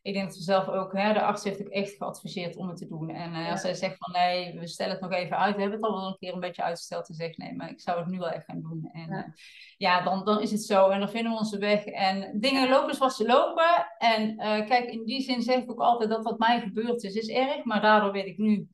ik 0.01 0.13
denk 0.13 0.27
dat 0.27 0.37
we 0.37 0.43
zelf 0.43 0.67
ook, 0.67 0.93
hè, 0.93 1.13
de 1.13 1.21
arts 1.21 1.43
heeft 1.43 1.61
ook 1.61 1.67
echt 1.67 1.95
geadviseerd 1.97 2.55
om 2.55 2.67
het 2.67 2.77
te 2.77 2.87
doen. 2.87 3.09
En 3.09 3.33
uh, 3.33 3.51
als 3.51 3.61
zij 3.61 3.73
zegt 3.73 3.95
van 3.97 4.13
nee, 4.13 4.59
we 4.59 4.67
stellen 4.67 4.91
het 4.91 5.01
nog 5.01 5.11
even 5.11 5.37
uit. 5.37 5.55
We 5.55 5.61
hebben 5.61 5.79
het 5.79 5.89
al 5.89 5.99
wel 5.99 6.07
een 6.07 6.17
keer 6.17 6.33
een 6.33 6.39
beetje 6.39 6.63
uitgesteld. 6.63 7.09
En 7.09 7.15
zegt 7.15 7.37
nee, 7.37 7.55
maar 7.55 7.69
ik 7.69 7.81
zou 7.81 7.99
het 7.99 8.07
nu 8.07 8.17
wel 8.17 8.29
echt 8.29 8.45
gaan 8.45 8.61
doen. 8.61 8.89
En 8.91 9.09
ja, 9.09 9.33
ja 9.77 10.01
dan, 10.03 10.25
dan 10.25 10.41
is 10.41 10.51
het 10.51 10.63
zo. 10.63 10.89
En 10.89 10.99
dan 10.99 11.09
vinden 11.09 11.31
we 11.31 11.37
onze 11.37 11.57
weg. 11.57 11.85
En 11.85 12.39
dingen 12.39 12.69
lopen 12.69 12.95
zoals 12.95 13.15
ze 13.15 13.25
lopen. 13.25 13.87
En 13.97 14.37
kijk, 14.65 14.89
in 14.89 15.05
die 15.05 15.21
zin 15.21 15.41
zeg 15.41 15.63
ik 15.63 15.71
ook 15.71 15.79
altijd 15.79 16.09
dat 16.09 16.23
wat 16.23 16.39
mij 16.39 16.59
gebeurd 16.59 17.03
is, 17.03 17.15
is 17.15 17.29
erg. 17.29 17.63
Maar 17.63 17.81
daardoor 17.81 18.11
weet 18.11 18.27
ik 18.27 18.37
nu 18.37 18.67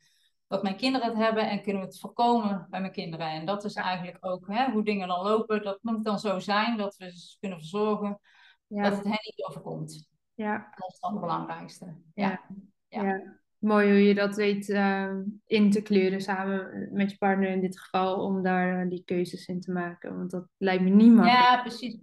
dat 0.47 0.63
mijn 0.63 0.75
kinderen 0.75 1.07
het 1.07 1.17
hebben 1.17 1.49
en 1.49 1.61
kunnen 1.61 1.81
we 1.81 1.87
het 1.87 1.99
voorkomen 1.99 2.67
bij 2.69 2.79
mijn 2.79 2.91
kinderen. 2.91 3.27
En 3.27 3.45
dat 3.45 3.63
is 3.63 3.73
eigenlijk 3.73 4.17
ook 4.19 4.47
hè, 4.47 4.71
hoe 4.71 4.83
dingen 4.83 5.07
dan 5.07 5.23
lopen. 5.23 5.63
Dat 5.63 5.79
moet 5.81 6.05
dan 6.05 6.19
zo 6.19 6.39
zijn 6.39 6.77
dat 6.77 6.95
we 6.95 7.11
ze 7.17 7.37
kunnen 7.39 7.59
verzorgen 7.59 8.19
ja. 8.67 8.83
dat 8.83 8.91
het 8.93 9.03
hen 9.03 9.19
niet 9.21 9.45
overkomt. 9.49 10.09
Ja. 10.33 10.73
Dat 10.75 10.89
is 10.89 10.99
dan 10.99 11.11
het 11.11 11.21
belangrijkste. 11.21 11.95
Ja. 12.13 12.41
ja. 12.87 13.03
ja. 13.03 13.43
Mooi 13.57 13.87
hoe 13.87 14.03
je 14.03 14.13
dat 14.13 14.35
weet 14.35 14.69
uh, 14.69 15.11
in 15.45 15.71
te 15.71 15.81
kleuren 15.81 16.21
samen 16.21 16.89
met 16.91 17.11
je 17.11 17.17
partner 17.17 17.49
in 17.49 17.61
dit 17.61 17.79
geval, 17.79 18.23
om 18.23 18.43
daar 18.43 18.83
uh, 18.83 18.89
die 18.89 19.03
keuzes 19.05 19.45
in 19.45 19.61
te 19.61 19.71
maken. 19.71 20.17
Want 20.17 20.31
dat 20.31 20.47
lijkt 20.57 20.83
me 20.83 20.89
niet 20.89 21.13
makkelijk. 21.13 21.43
Ja, 21.43 21.61
precies. 21.61 21.97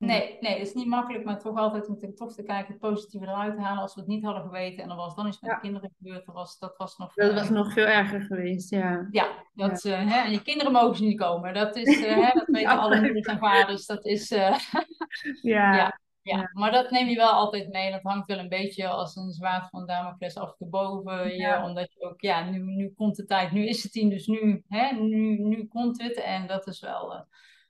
Nee, 0.00 0.36
nee, 0.40 0.52
het 0.58 0.66
is 0.66 0.74
niet 0.74 0.86
makkelijk, 0.86 1.24
maar 1.24 1.38
toch 1.38 1.56
altijd 1.56 1.88
om 1.88 2.14
toch 2.14 2.34
te 2.34 2.42
kijken, 2.42 2.72
het 2.72 2.80
positieve 2.80 3.26
eruit 3.26 3.54
te 3.54 3.60
halen. 3.60 3.82
Als 3.82 3.94
we 3.94 4.00
het 4.00 4.08
niet 4.08 4.24
hadden 4.24 4.42
geweten 4.42 4.82
en 4.82 4.90
er 4.90 4.96
was 4.96 5.14
dan 5.14 5.26
iets 5.26 5.40
met 5.40 5.50
de 5.50 5.60
kinderen 5.60 5.92
gebeurd, 5.98 6.26
dat 6.26 6.34
was, 6.34 6.58
dat 6.58 6.76
was 6.76 6.96
nog 6.96 7.14
Dat 7.14 7.34
was 7.34 7.50
nog 7.50 7.72
veel 7.72 7.86
erger 7.86 8.20
geweest, 8.20 8.70
ja. 8.70 9.08
Ja, 9.10 9.28
dat, 9.54 9.82
ja. 9.82 10.02
Uh, 10.02 10.10
hè, 10.12 10.20
en 10.20 10.30
je 10.30 10.42
kinderen 10.42 10.72
mogen 10.72 10.96
ze 10.96 11.04
niet 11.04 11.18
komen. 11.18 11.54
Dat, 11.54 11.76
is, 11.76 12.00
uh, 12.00 12.14
hè, 12.14 12.30
dat 12.32 12.46
weten 12.56 12.78
alle 12.78 13.00
moeders 13.00 13.26
en 13.26 13.38
vaders. 13.38 13.86
Dat 13.86 14.04
is, 14.06 14.30
uh, 14.32 14.58
ja. 15.42 15.74
ja. 15.76 15.98
Ja, 16.22 16.50
maar 16.52 16.70
dat 16.70 16.90
neem 16.90 17.08
je 17.08 17.16
wel 17.16 17.30
altijd 17.30 17.68
mee. 17.68 17.90
Dat 17.90 18.02
hangt 18.02 18.26
wel 18.26 18.38
een 18.38 18.48
beetje 18.48 18.88
als 18.88 19.16
een 19.16 19.30
zwaard 19.30 19.68
van 19.68 19.86
Damocles 19.86 20.36
af 20.36 20.56
te 20.56 20.66
boven 20.66 21.36
je. 21.36 21.60
Omdat 21.64 21.92
je 21.92 22.04
ook, 22.04 22.20
ja, 22.20 22.50
nu, 22.50 22.58
nu 22.58 22.92
komt 22.96 23.16
de 23.16 23.24
tijd. 23.24 23.52
Nu 23.52 23.66
is 23.66 23.82
het 23.82 23.92
tien, 23.92 24.08
dus 24.08 24.26
nu, 24.26 24.64
hè, 24.68 24.92
nu, 24.94 25.38
nu 25.38 25.66
komt 25.66 26.02
het. 26.02 26.16
En 26.16 26.46
dat 26.46 26.66
is 26.66 26.80
wel 26.80 27.26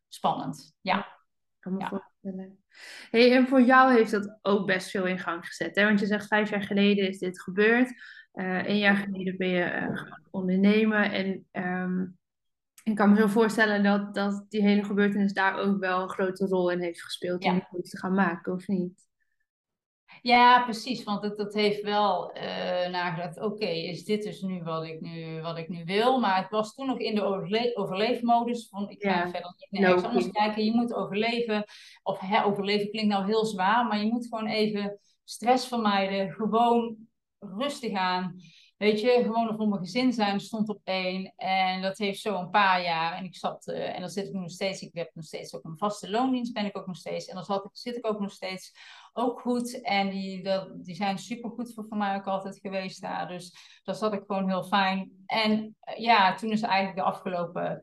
spannend. 0.08 0.76
Ja 0.80 1.18
kan 1.60 1.76
me 1.76 1.86
voorstellen. 1.86 2.58
Hey, 3.10 3.36
en 3.36 3.46
voor 3.46 3.62
jou 3.62 3.92
heeft 3.92 4.10
dat 4.10 4.38
ook 4.42 4.66
best 4.66 4.90
veel 4.90 5.06
in 5.06 5.18
gang 5.18 5.46
gezet. 5.46 5.76
Hè? 5.76 5.84
Want 5.84 6.00
je 6.00 6.06
zegt 6.06 6.26
vijf 6.26 6.50
jaar 6.50 6.62
geleden 6.62 7.08
is 7.08 7.18
dit 7.18 7.42
gebeurd. 7.42 7.90
Uh, 8.34 8.66
een 8.66 8.78
jaar 8.78 8.96
geleden 8.96 9.36
ben 9.36 9.48
je 9.48 9.64
uh, 9.64 9.96
gaan 9.96 10.26
ondernemen. 10.30 11.12
En 11.12 11.46
um, 11.52 12.18
ik 12.84 12.94
kan 12.94 13.10
me 13.10 13.16
zo 13.16 13.26
voorstellen 13.26 13.82
dat, 13.82 14.14
dat 14.14 14.46
die 14.48 14.62
hele 14.62 14.84
gebeurtenis 14.84 15.32
daar 15.32 15.56
ook 15.56 15.78
wel 15.80 16.02
een 16.02 16.08
grote 16.08 16.46
rol 16.46 16.70
in 16.70 16.80
heeft 16.80 17.02
gespeeld. 17.02 17.44
Om 17.44 17.54
ja. 17.54 17.68
iets 17.78 17.90
te 17.90 17.98
gaan 17.98 18.14
maken, 18.14 18.52
of 18.52 18.66
niet? 18.66 19.09
Ja, 20.22 20.62
precies. 20.62 21.04
Want 21.04 21.22
het, 21.22 21.36
dat 21.36 21.54
heeft 21.54 21.82
wel 21.82 22.36
uh, 22.36 22.42
nagedacht, 22.88 23.40
oké, 23.40 23.66
is 23.66 24.04
dit 24.04 24.22
dus 24.22 24.40
nu 24.40 24.62
wat 24.62 24.84
ik 24.84 25.00
nu, 25.00 25.40
wat 25.40 25.58
ik 25.58 25.68
nu 25.68 25.84
wil? 25.84 26.20
Maar 26.20 26.36
het 26.36 26.50
was 26.50 26.74
toen 26.74 26.86
nog 26.86 26.98
in 26.98 27.14
de 27.14 27.22
overle 27.22 27.70
overleefmodus. 27.74 28.68
Van, 28.68 28.90
ik 28.90 29.02
ga 29.02 29.30
verder 29.30 29.54
niet 29.70 29.80
naar 29.80 29.94
iets 29.94 30.04
anders 30.04 30.30
kijken. 30.30 30.64
Je 30.64 30.74
moet 30.74 30.94
overleven. 30.94 31.64
Of 32.02 32.18
heroverleven 32.18 32.90
klinkt 32.90 33.12
nou 33.12 33.26
heel 33.26 33.44
zwaar. 33.44 33.86
Maar 33.86 33.98
je 33.98 34.10
moet 34.10 34.26
gewoon 34.28 34.46
even 34.46 34.98
stress 35.24 35.68
vermijden. 35.68 36.30
Gewoon 36.30 36.96
rustig 37.38 37.92
aan. 37.92 38.36
Weet 38.76 39.00
je, 39.00 39.20
gewoon 39.22 39.56
voor 39.56 39.68
mijn 39.68 39.80
gezin 39.80 40.12
zijn 40.12 40.40
stond 40.40 40.68
op 40.68 40.80
één. 40.84 41.32
En 41.36 41.82
dat 41.82 41.98
heeft 41.98 42.20
zo 42.20 42.38
een 42.38 42.50
paar 42.50 42.82
jaar. 42.82 43.12
En 43.12 43.24
ik 43.24 43.36
zat, 43.36 43.66
uh, 43.68 43.94
en 43.94 44.00
dan 44.00 44.08
zit 44.10 44.26
ik 44.26 44.32
nog 44.32 44.50
steeds. 44.50 44.82
Ik 44.82 44.94
heb 44.94 45.10
nog 45.14 45.24
steeds 45.24 45.54
ook 45.54 45.64
een 45.64 45.78
vaste 45.78 46.10
loondienst, 46.10 46.52
ben 46.52 46.64
ik 46.64 46.76
ook 46.76 46.86
nog 46.86 46.96
steeds. 46.96 47.26
En 47.26 47.34
dan 47.34 47.44
zat 47.44 47.64
ik, 47.64 47.70
zit 47.72 47.96
ik 47.96 48.06
ook 48.06 48.20
nog 48.20 48.32
steeds 48.32 48.72
ook 49.12 49.40
goed. 49.40 49.80
En 49.82 50.10
die, 50.10 50.42
dat, 50.42 50.84
die 50.84 50.94
zijn 50.94 51.18
supergoed 51.18 51.74
voor, 51.74 51.86
voor 51.88 51.96
mij 51.96 52.16
ook 52.16 52.26
altijd 52.26 52.58
geweest 52.58 53.00
daar. 53.00 53.28
Dus 53.28 53.54
dat 53.82 53.98
zat 53.98 54.12
ik 54.12 54.22
gewoon 54.26 54.48
heel 54.48 54.64
fijn. 54.64 55.10
En 55.26 55.76
uh, 55.88 55.96
ja, 55.96 56.34
toen 56.34 56.50
is 56.50 56.62
eigenlijk 56.62 56.96
de 56.96 57.02
afgelopen 57.02 57.82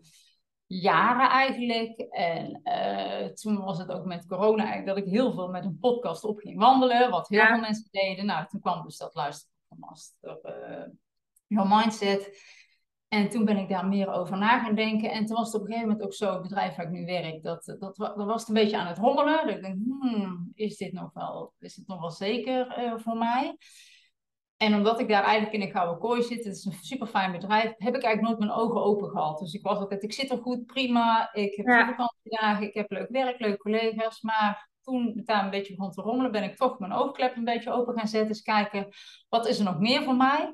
jaren 0.66 1.30
eigenlijk. 1.30 2.00
En 2.00 2.62
uh, 2.64 3.28
toen 3.34 3.58
was 3.58 3.78
het 3.78 3.92
ook 3.92 4.06
met 4.06 4.26
corona 4.26 4.64
eigenlijk 4.64 4.88
dat 4.88 5.06
ik 5.06 5.14
heel 5.14 5.34
veel 5.34 5.48
met 5.48 5.66
een 5.66 5.80
podcast 5.80 6.24
op 6.24 6.40
ging 6.40 6.60
wandelen. 6.60 7.10
Wat 7.10 7.28
heel 7.28 7.40
ja. 7.40 7.48
veel 7.48 7.60
mensen 7.60 7.88
deden. 7.92 8.26
Nou, 8.26 8.48
toen 8.48 8.62
kwam 8.62 8.84
dus 8.84 8.98
dat 8.98 9.16
luisteren 9.16 9.56
master 9.76 10.40
uh, 10.44 10.86
Your 11.48 11.68
Mindset. 11.68 12.30
En 13.08 13.30
toen 13.30 13.46
ben 13.46 13.58
ik 13.58 13.70
daar 13.70 13.88
meer 13.88 14.12
over 14.12 14.38
na 14.38 14.60
gaan 14.60 14.76
denken. 14.76 15.12
En 15.12 15.26
toen 15.26 15.36
was 15.36 15.46
het 15.46 15.56
op 15.56 15.62
een 15.62 15.68
gegeven 15.68 15.90
moment 15.90 16.06
ook 16.06 16.14
zo, 16.14 16.34
het 16.34 16.42
bedrijf 16.42 16.76
waar 16.76 16.86
ik 16.86 16.92
nu 16.92 17.06
werk, 17.06 17.44
dat, 17.44 17.66
dat, 17.80 17.96
dat 17.96 18.16
was 18.16 18.40
het 18.40 18.48
een 18.48 18.64
beetje 18.64 18.78
aan 18.78 18.88
het 18.88 18.98
rommelen. 18.98 19.48
Dat 19.48 19.56
ik 19.56 19.62
denk, 19.62 19.78
hmm, 19.78 20.52
is 20.54 20.78
dit 20.78 20.94
nog 20.94 21.14
wel, 21.14 21.54
is 21.60 21.76
het 21.76 21.88
nog 21.88 22.00
wel 22.00 22.12
zeker 22.12 22.84
uh, 22.84 22.98
voor 22.98 23.18
mij? 23.18 23.58
En 24.58 24.74
omdat 24.74 25.00
ik 25.00 25.08
daar 25.08 25.24
eigenlijk 25.24 25.54
in 25.54 25.62
een 25.62 25.72
gouden 25.72 26.00
kooi 26.00 26.24
zit, 26.24 26.44
het 26.44 26.56
is 26.56 26.66
een 26.66 26.74
super 26.74 27.08
fijn 27.08 27.32
bedrijf, 27.32 27.74
heb 27.78 27.96
ik 27.96 28.04
eigenlijk 28.04 28.22
nooit 28.22 28.40
mijn 28.40 28.60
ogen 28.60 28.84
open 28.84 29.10
gehad. 29.10 29.40
Dus 29.40 29.54
ik 29.54 29.64
was 29.64 29.78
altijd, 29.78 30.04
ik 30.04 30.14
zit 30.14 30.32
er 30.32 30.38
goed, 30.38 30.66
prima, 30.66 31.34
ik 31.34 31.56
heb 31.56 31.66
ja. 31.66 31.88
vakantiedagen, 31.88 32.68
ik 32.68 32.74
heb 32.74 32.92
leuk 32.92 33.10
werk, 33.10 33.40
leuke 33.40 33.58
collega's, 33.58 34.22
maar 34.22 34.70
toen 34.82 35.14
het 35.16 35.26
daar 35.26 35.44
een 35.44 35.50
beetje 35.50 35.76
begon 35.76 35.92
te 35.92 36.02
rommelen, 36.02 36.32
ben 36.32 36.44
ik 36.44 36.56
toch 36.56 36.80
mijn 36.80 36.94
oogklep 36.94 37.36
een 37.36 37.44
beetje 37.44 37.72
open 37.72 37.98
gaan 37.98 38.08
zetten. 38.08 38.30
Eens 38.30 38.42
kijken, 38.42 38.88
wat 39.30 39.48
is 39.48 39.60
er 39.60 39.66
nog 39.66 39.80
meer 39.80 40.04
voor 40.04 40.16
mij? 40.16 40.54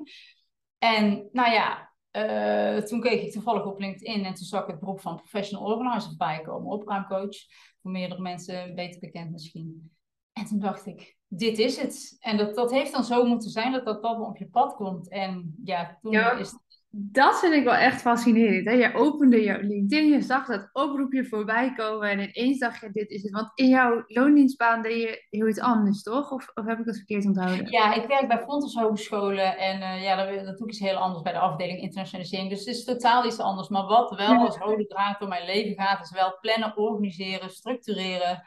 En 0.78 1.28
nou 1.32 1.52
ja, 1.52 1.93
uh, 2.16 2.76
toen 2.76 3.00
keek 3.00 3.22
ik 3.22 3.32
toevallig 3.32 3.66
op 3.66 3.78
LinkedIn 3.78 4.24
en 4.24 4.34
toen 4.34 4.46
zag 4.46 4.62
ik 4.62 4.70
het 4.70 4.80
beroep 4.80 5.00
van 5.00 5.16
professional 5.16 5.64
organizer 5.64 6.16
bijkomen, 6.16 6.72
opruimcoach. 6.72 7.36
Voor 7.82 7.90
meerdere 7.90 8.20
mensen 8.20 8.74
beter 8.74 9.00
bekend 9.00 9.30
misschien. 9.30 9.90
En 10.32 10.44
toen 10.44 10.58
dacht 10.58 10.86
ik, 10.86 11.16
dit 11.28 11.58
is 11.58 11.76
het. 11.76 12.16
En 12.20 12.36
dat, 12.36 12.54
dat 12.54 12.70
heeft 12.70 12.92
dan 12.92 13.04
zo 13.04 13.24
moeten 13.24 13.50
zijn 13.50 13.72
dat 13.72 13.84
dat 13.84 14.02
dan 14.02 14.26
op 14.26 14.36
je 14.36 14.48
pad 14.48 14.74
komt. 14.74 15.08
En 15.08 15.54
ja, 15.64 15.98
toen 16.00 16.12
ja. 16.12 16.32
is 16.32 16.58
dat 16.96 17.38
vind 17.38 17.54
ik 17.54 17.64
wel 17.64 17.74
echt 17.74 18.00
fascinerend. 18.00 18.66
Hè? 18.66 18.72
Je 18.72 18.94
opende 18.94 19.42
jouw 19.42 19.60
LinkedIn, 19.60 20.08
je 20.08 20.20
zag 20.20 20.46
dat 20.46 20.68
oproepje 20.72 21.24
voorbij 21.24 21.72
komen 21.72 22.10
en 22.10 22.20
ineens 22.20 22.58
dacht 22.58 22.80
je, 22.80 22.90
dit 22.90 23.10
is 23.10 23.22
het. 23.22 23.32
Want 23.32 23.50
in 23.54 23.68
jouw 23.68 24.04
loondienstbaan 24.06 24.82
deed 24.82 25.00
je 25.00 25.26
heel 25.30 25.48
iets 25.48 25.60
anders, 25.60 26.02
toch? 26.02 26.30
Of, 26.30 26.50
of 26.54 26.64
heb 26.64 26.78
ik 26.78 26.84
dat 26.84 26.96
verkeerd 26.96 27.26
onthouden? 27.26 27.70
Ja, 27.70 27.94
ik 27.94 28.06
werk 28.06 28.28
bij 28.28 28.38
Fontes 28.38 28.74
Hogescholen 28.74 29.58
en 29.58 29.80
uh, 29.80 30.02
ja, 30.02 30.16
dat, 30.16 30.44
dat 30.44 30.58
doe 30.58 30.66
ik 30.66 30.72
iets 30.72 30.82
heel 30.82 30.96
anders 30.96 31.22
bij 31.22 31.32
de 31.32 31.38
afdeling 31.38 31.80
internationalisering. 31.80 32.50
Dus 32.50 32.58
het 32.58 32.68
is 32.68 32.84
totaal 32.84 33.26
iets 33.26 33.38
anders. 33.38 33.68
Maar 33.68 33.86
wat 33.86 34.16
wel 34.16 34.36
als 34.36 34.58
rode 34.58 34.86
draad 34.86 35.18
door 35.18 35.28
mijn 35.28 35.46
leven 35.46 35.84
gaat, 35.84 36.04
is 36.04 36.10
wel 36.10 36.38
plannen, 36.40 36.76
organiseren, 36.76 37.50
structureren. 37.50 38.42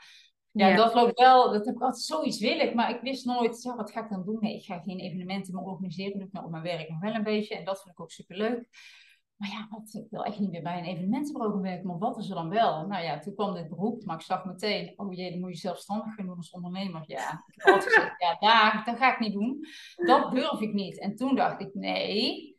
Ja, 0.58 0.76
dat 0.76 0.94
loopt 0.94 1.20
wel. 1.20 1.52
Dat 1.52 1.66
heb 1.66 1.76
ik 1.76 1.82
altijd 1.82 2.04
zoiets 2.04 2.40
willig, 2.40 2.74
maar 2.74 2.90
ik 2.90 3.02
wist 3.02 3.26
nooit, 3.26 3.62
ja, 3.62 3.76
wat 3.76 3.92
ga 3.92 4.04
ik 4.04 4.10
dan 4.10 4.26
doen? 4.26 4.38
Nee, 4.40 4.56
ik 4.56 4.66
ga 4.66 4.80
geen 4.80 5.00
evenementen 5.00 5.54
meer 5.54 5.64
organiseren. 5.64 6.18
Doe 6.18 6.28
ik 6.28 6.34
nou 6.34 6.46
op 6.46 6.52
mijn 6.52 6.64
werk 6.64 6.90
nog 6.90 7.00
wel 7.00 7.14
een 7.14 7.24
beetje. 7.24 7.56
En 7.56 7.66
dat 7.66 7.82
vind 7.82 7.94
ik 7.94 8.00
ook 8.02 8.12
superleuk. 8.12 8.70
Maar 9.38 9.50
ja, 9.50 9.68
wat, 9.70 9.94
ik 9.94 10.10
wil 10.10 10.24
echt 10.24 10.40
niet 10.40 10.52
meer 10.52 10.62
bij 10.62 10.78
een 10.78 10.86
evenementenbureau 10.86 11.62
werken. 11.62 11.88
Maar 11.88 11.98
wat 11.98 12.18
is 12.18 12.30
er 12.30 12.36
dan 12.36 12.50
wel? 12.50 12.88
Nou 12.88 13.04
ja, 13.04 13.20
toen 13.20 13.36
kwam 13.36 13.54
dit 13.54 13.70
beroep, 13.70 14.04
maar 14.04 14.16
ik 14.16 14.22
zag 14.22 14.46
meteen, 14.46 14.94
oh 14.96 15.14
jee, 15.14 15.32
dan 15.32 15.40
moet 15.40 15.50
je 15.50 15.58
zelfstandig 15.58 16.14
gaan 16.14 16.26
doen 16.26 16.38
als 16.38 16.52
ondernemer. 16.52 17.04
Ja, 17.06 17.44
ik 17.48 17.64
heb 17.64 17.74
altijd 17.74 17.94
gezegd, 17.94 18.22
ja, 18.22 18.36
daar, 18.40 18.82
dat 18.86 18.98
ga 18.98 19.14
ik 19.14 19.20
niet 19.20 19.34
doen. 19.34 19.66
Dat 19.96 20.32
durf 20.32 20.62
ik 20.62 20.74
niet. 20.74 21.00
En 21.00 21.16
toen 21.16 21.36
dacht 21.36 21.62
ik, 21.62 21.74
nee, 21.74 22.57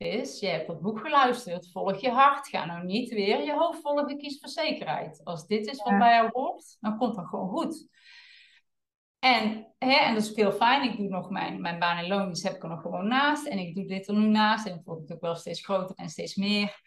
is, 0.00 0.40
je 0.40 0.46
hebt 0.46 0.66
dat 0.66 0.80
boek 0.80 1.00
geluisterd, 1.00 1.70
volg 1.72 2.00
je 2.00 2.10
hart. 2.10 2.48
Ga 2.48 2.64
nou 2.64 2.84
niet 2.84 3.10
weer 3.10 3.42
je 3.42 3.54
hoofd 3.54 3.80
volgen, 3.80 4.18
kies 4.18 4.38
voor 4.40 4.48
zekerheid. 4.48 5.20
Als 5.24 5.46
dit 5.46 5.66
is 5.66 5.82
wat 5.82 5.98
bij 5.98 6.14
jou 6.14 6.28
hoort, 6.32 6.76
dan 6.80 6.98
komt 6.98 7.14
dat 7.14 7.26
gewoon 7.26 7.48
goed. 7.48 7.88
En, 9.18 9.74
hè, 9.78 9.92
en 9.92 10.14
dat 10.14 10.22
is 10.22 10.30
ook 10.30 10.36
heel 10.36 10.52
fijn. 10.52 10.90
Ik 10.90 10.96
doe 10.96 11.08
nog 11.08 11.30
mijn, 11.30 11.60
mijn 11.60 11.78
baan 11.78 11.98
in 11.98 12.08
loon, 12.08 12.28
dus 12.28 12.42
heb 12.42 12.54
ik 12.54 12.62
er 12.62 12.68
nog 12.68 12.80
gewoon 12.80 13.08
naast. 13.08 13.46
En 13.46 13.58
ik 13.58 13.74
doe 13.74 13.86
dit 13.86 14.08
er 14.08 14.14
nu 14.14 14.26
naast. 14.26 14.66
En 14.66 14.82
het 14.84 15.12
ook 15.12 15.20
wel 15.20 15.34
steeds 15.34 15.64
groter 15.64 15.96
en 15.96 16.08
steeds 16.08 16.34
meer. 16.34 16.80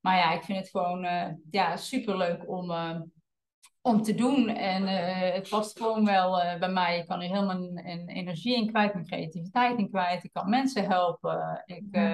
Maar 0.00 0.16
ja, 0.16 0.32
ik 0.32 0.42
vind 0.42 0.58
het 0.58 0.70
gewoon 0.70 1.04
uh, 1.04 1.28
ja, 1.50 1.76
super 1.76 2.16
leuk 2.16 2.48
om, 2.48 2.70
uh, 2.70 3.00
om 3.88 4.02
te 4.02 4.14
doen. 4.14 4.48
En 4.48 4.82
uh, 4.82 5.34
het 5.34 5.48
past 5.48 5.78
gewoon 5.78 6.04
wel 6.04 6.42
uh, 6.42 6.58
bij 6.58 6.68
mij. 6.68 6.98
Ik 6.98 7.06
kan 7.06 7.20
er 7.20 7.28
helemaal 7.28 7.56
een, 7.56 8.08
energie 8.08 8.56
in 8.56 8.66
kwijt, 8.66 8.92
mijn 8.92 9.06
creativiteit 9.06 9.78
in 9.78 9.90
kwijt. 9.90 10.24
Ik 10.24 10.32
kan 10.32 10.48
mensen 10.48 10.84
helpen. 10.84 11.62
Ik, 11.66 11.84
uh, 11.90 12.12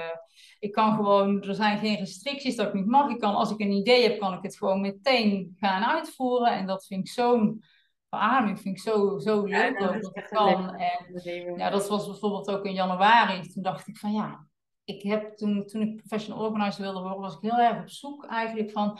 ik 0.58 0.72
kan 0.72 0.94
gewoon, 0.94 1.42
er 1.42 1.54
zijn 1.54 1.78
geen 1.78 1.96
restricties 1.96 2.56
dat 2.56 2.66
ik 2.66 2.74
niet 2.74 2.86
mag. 2.86 3.10
Ik 3.10 3.18
kan, 3.18 3.34
als 3.34 3.50
ik 3.50 3.60
een 3.60 3.72
idee 3.72 4.02
heb, 4.02 4.18
kan 4.18 4.32
ik 4.32 4.42
het 4.42 4.56
gewoon 4.56 4.80
meteen 4.80 5.56
gaan 5.58 5.84
uitvoeren. 5.84 6.52
En 6.52 6.66
dat 6.66 6.86
vind 6.86 7.00
ik 7.00 7.12
zo'n 7.12 7.64
verademing, 8.08 8.60
vind 8.60 8.76
ik 8.76 8.82
zo, 8.82 9.18
zo 9.18 9.44
leuk 9.44 9.78
ja, 9.78 9.86
dat, 9.86 10.02
dat 10.02 10.16
ik 10.16 10.26
kan. 10.30 10.74
En 10.74 11.56
ja, 11.56 11.70
dat 11.70 11.88
was 11.88 12.06
bijvoorbeeld 12.06 12.50
ook 12.50 12.64
in 12.64 12.74
januari. 12.74 13.48
Toen 13.48 13.62
dacht 13.62 13.88
ik 13.88 13.96
van 13.96 14.12
ja, 14.12 14.46
ik 14.84 15.02
heb 15.02 15.36
toen, 15.36 15.66
toen 15.66 15.82
ik 15.82 15.96
professional 15.96 16.44
organizer 16.44 16.82
wilde 16.82 17.00
worden, 17.00 17.20
was 17.20 17.34
ik 17.34 17.50
heel 17.50 17.58
erg 17.58 17.80
op 17.80 17.88
zoek 17.88 18.26
eigenlijk 18.26 18.70
van 18.70 18.98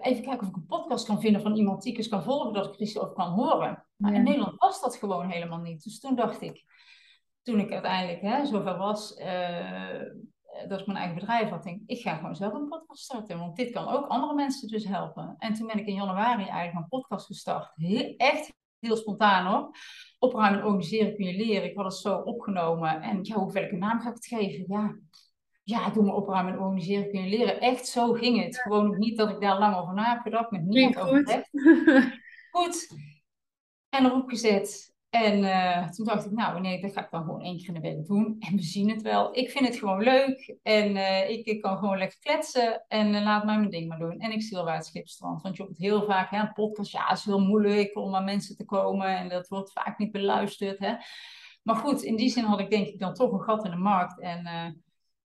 even 0.00 0.22
kijken 0.22 0.40
of 0.40 0.48
ik 0.48 0.56
een 0.56 0.66
podcast 0.66 1.06
kan 1.06 1.20
vinden 1.20 1.42
van 1.42 1.56
iemand 1.56 1.82
die 1.82 1.92
ik 1.92 1.98
eens 1.98 2.08
kan 2.08 2.22
volgen, 2.22 2.52
dat 2.52 2.80
ik 2.80 2.94
er 2.94 3.02
over 3.02 3.14
kan 3.14 3.30
horen. 3.30 3.86
Maar 3.96 4.12
ja. 4.12 4.16
in 4.16 4.24
Nederland 4.24 4.58
was 4.58 4.80
dat 4.80 4.96
gewoon 4.96 5.30
helemaal 5.30 5.60
niet. 5.60 5.82
Dus 5.82 6.00
toen 6.00 6.14
dacht 6.14 6.40
ik, 6.40 6.64
toen 7.42 7.60
ik 7.60 7.72
uiteindelijk 7.72 8.20
hè, 8.20 8.46
zover 8.46 8.76
was, 8.76 9.18
uh, 9.18 10.02
dat 10.68 10.80
ik 10.80 10.86
mijn 10.86 10.98
eigen 10.98 11.14
bedrijf 11.14 11.48
had, 11.48 11.62
denk 11.62 11.82
ik, 11.86 12.00
ga 12.00 12.16
gewoon 12.16 12.36
zelf 12.36 12.52
een 12.52 12.68
podcast 12.68 13.02
starten. 13.02 13.38
Want 13.38 13.56
dit 13.56 13.70
kan 13.70 13.88
ook 13.88 14.06
andere 14.06 14.34
mensen 14.34 14.68
dus 14.68 14.84
helpen. 14.84 15.34
En 15.38 15.54
toen 15.54 15.66
ben 15.66 15.78
ik 15.78 15.86
in 15.86 15.94
januari 15.94 16.44
eigenlijk 16.44 16.74
een 16.74 17.00
podcast 17.00 17.26
gestart. 17.26 17.72
Heel, 17.74 18.14
echt 18.16 18.52
heel 18.78 18.96
spontaan 18.96 19.46
hoor. 19.46 19.70
Opruimen 20.18 20.60
en 20.60 20.66
organiseren 20.66 21.14
kun 21.14 21.26
je 21.26 21.44
leren. 21.44 21.70
Ik 21.70 21.76
had 21.76 21.84
het 21.84 21.94
zo 21.94 22.16
opgenomen. 22.16 23.02
En 23.02 23.18
ja, 23.22 23.34
hoe 23.34 23.52
welke 23.52 23.76
naam 23.76 24.00
ga 24.00 24.08
ik 24.08 24.14
het 24.14 24.26
geven? 24.26 24.64
Ja, 24.68 24.96
ja, 25.70 25.90
doe 25.90 26.04
me 26.04 26.12
opruimen 26.12 26.52
en 26.52 26.58
organiseren 26.58 27.10
kun 27.10 27.22
je 27.22 27.36
leren. 27.36 27.60
Echt 27.60 27.86
zo 27.86 28.12
ging 28.12 28.44
het. 28.44 28.60
Gewoon 28.60 28.98
niet 28.98 29.16
dat 29.16 29.30
ik 29.30 29.40
daar 29.40 29.58
lang 29.58 29.76
over 29.76 29.94
na 29.94 30.12
heb 30.12 30.22
gedacht. 30.22 30.50
Met 30.50 30.64
niemand 30.64 30.98
over 30.98 31.48
Goed. 32.50 32.96
En 33.88 34.04
erop 34.04 34.28
gezet. 34.28 34.94
En 35.10 35.38
uh, 35.38 35.88
toen 35.88 36.06
dacht 36.06 36.26
ik, 36.26 36.32
nou 36.32 36.60
nee, 36.60 36.80
dat 36.80 36.92
ga 36.92 37.04
ik 37.04 37.10
dan 37.10 37.24
gewoon 37.24 37.42
één 37.42 37.56
keer 37.56 37.66
in 37.68 37.74
de 37.74 37.80
week 37.80 38.06
doen. 38.06 38.36
En 38.38 38.56
we 38.56 38.62
zien 38.62 38.90
het 38.90 39.02
wel. 39.02 39.36
Ik 39.36 39.50
vind 39.50 39.66
het 39.66 39.76
gewoon 39.76 40.02
leuk. 40.02 40.56
En 40.62 40.96
uh, 40.96 41.30
ik, 41.30 41.46
ik, 41.46 41.60
kan 41.60 41.78
gewoon 41.78 41.98
lekker 41.98 42.18
kletsen. 42.18 42.84
En 42.88 43.14
uh, 43.14 43.22
laat 43.22 43.44
mij 43.44 43.58
mijn 43.58 43.70
ding 43.70 43.88
maar 43.88 43.98
doen. 43.98 44.18
En 44.18 44.32
ik 44.32 44.42
zie 44.42 44.64
bij 44.64 44.74
het 44.74 44.86
Schipstrand. 44.86 45.42
Want 45.42 45.56
je 45.56 45.62
hoort 45.62 45.78
heel 45.78 46.04
vaak, 46.04 46.30
hè, 46.30 46.40
een 46.40 46.52
podcast, 46.52 46.92
ja, 46.92 47.10
is 47.10 47.24
heel 47.24 47.40
moeilijk 47.40 47.96
om 47.96 48.14
aan 48.14 48.24
mensen 48.24 48.56
te 48.56 48.64
komen. 48.64 49.16
En 49.16 49.28
dat 49.28 49.48
wordt 49.48 49.72
vaak 49.72 49.98
niet 49.98 50.12
beluisterd. 50.12 50.78
Hè. 50.78 50.94
Maar 51.62 51.76
goed, 51.76 52.02
in 52.02 52.16
die 52.16 52.30
zin 52.30 52.44
had 52.44 52.60
ik 52.60 52.70
denk 52.70 52.86
ik 52.86 52.98
dan 52.98 53.14
toch 53.14 53.32
een 53.32 53.40
gat 53.40 53.64
in 53.64 53.70
de 53.70 53.76
markt. 53.76 54.20
En 54.20 54.46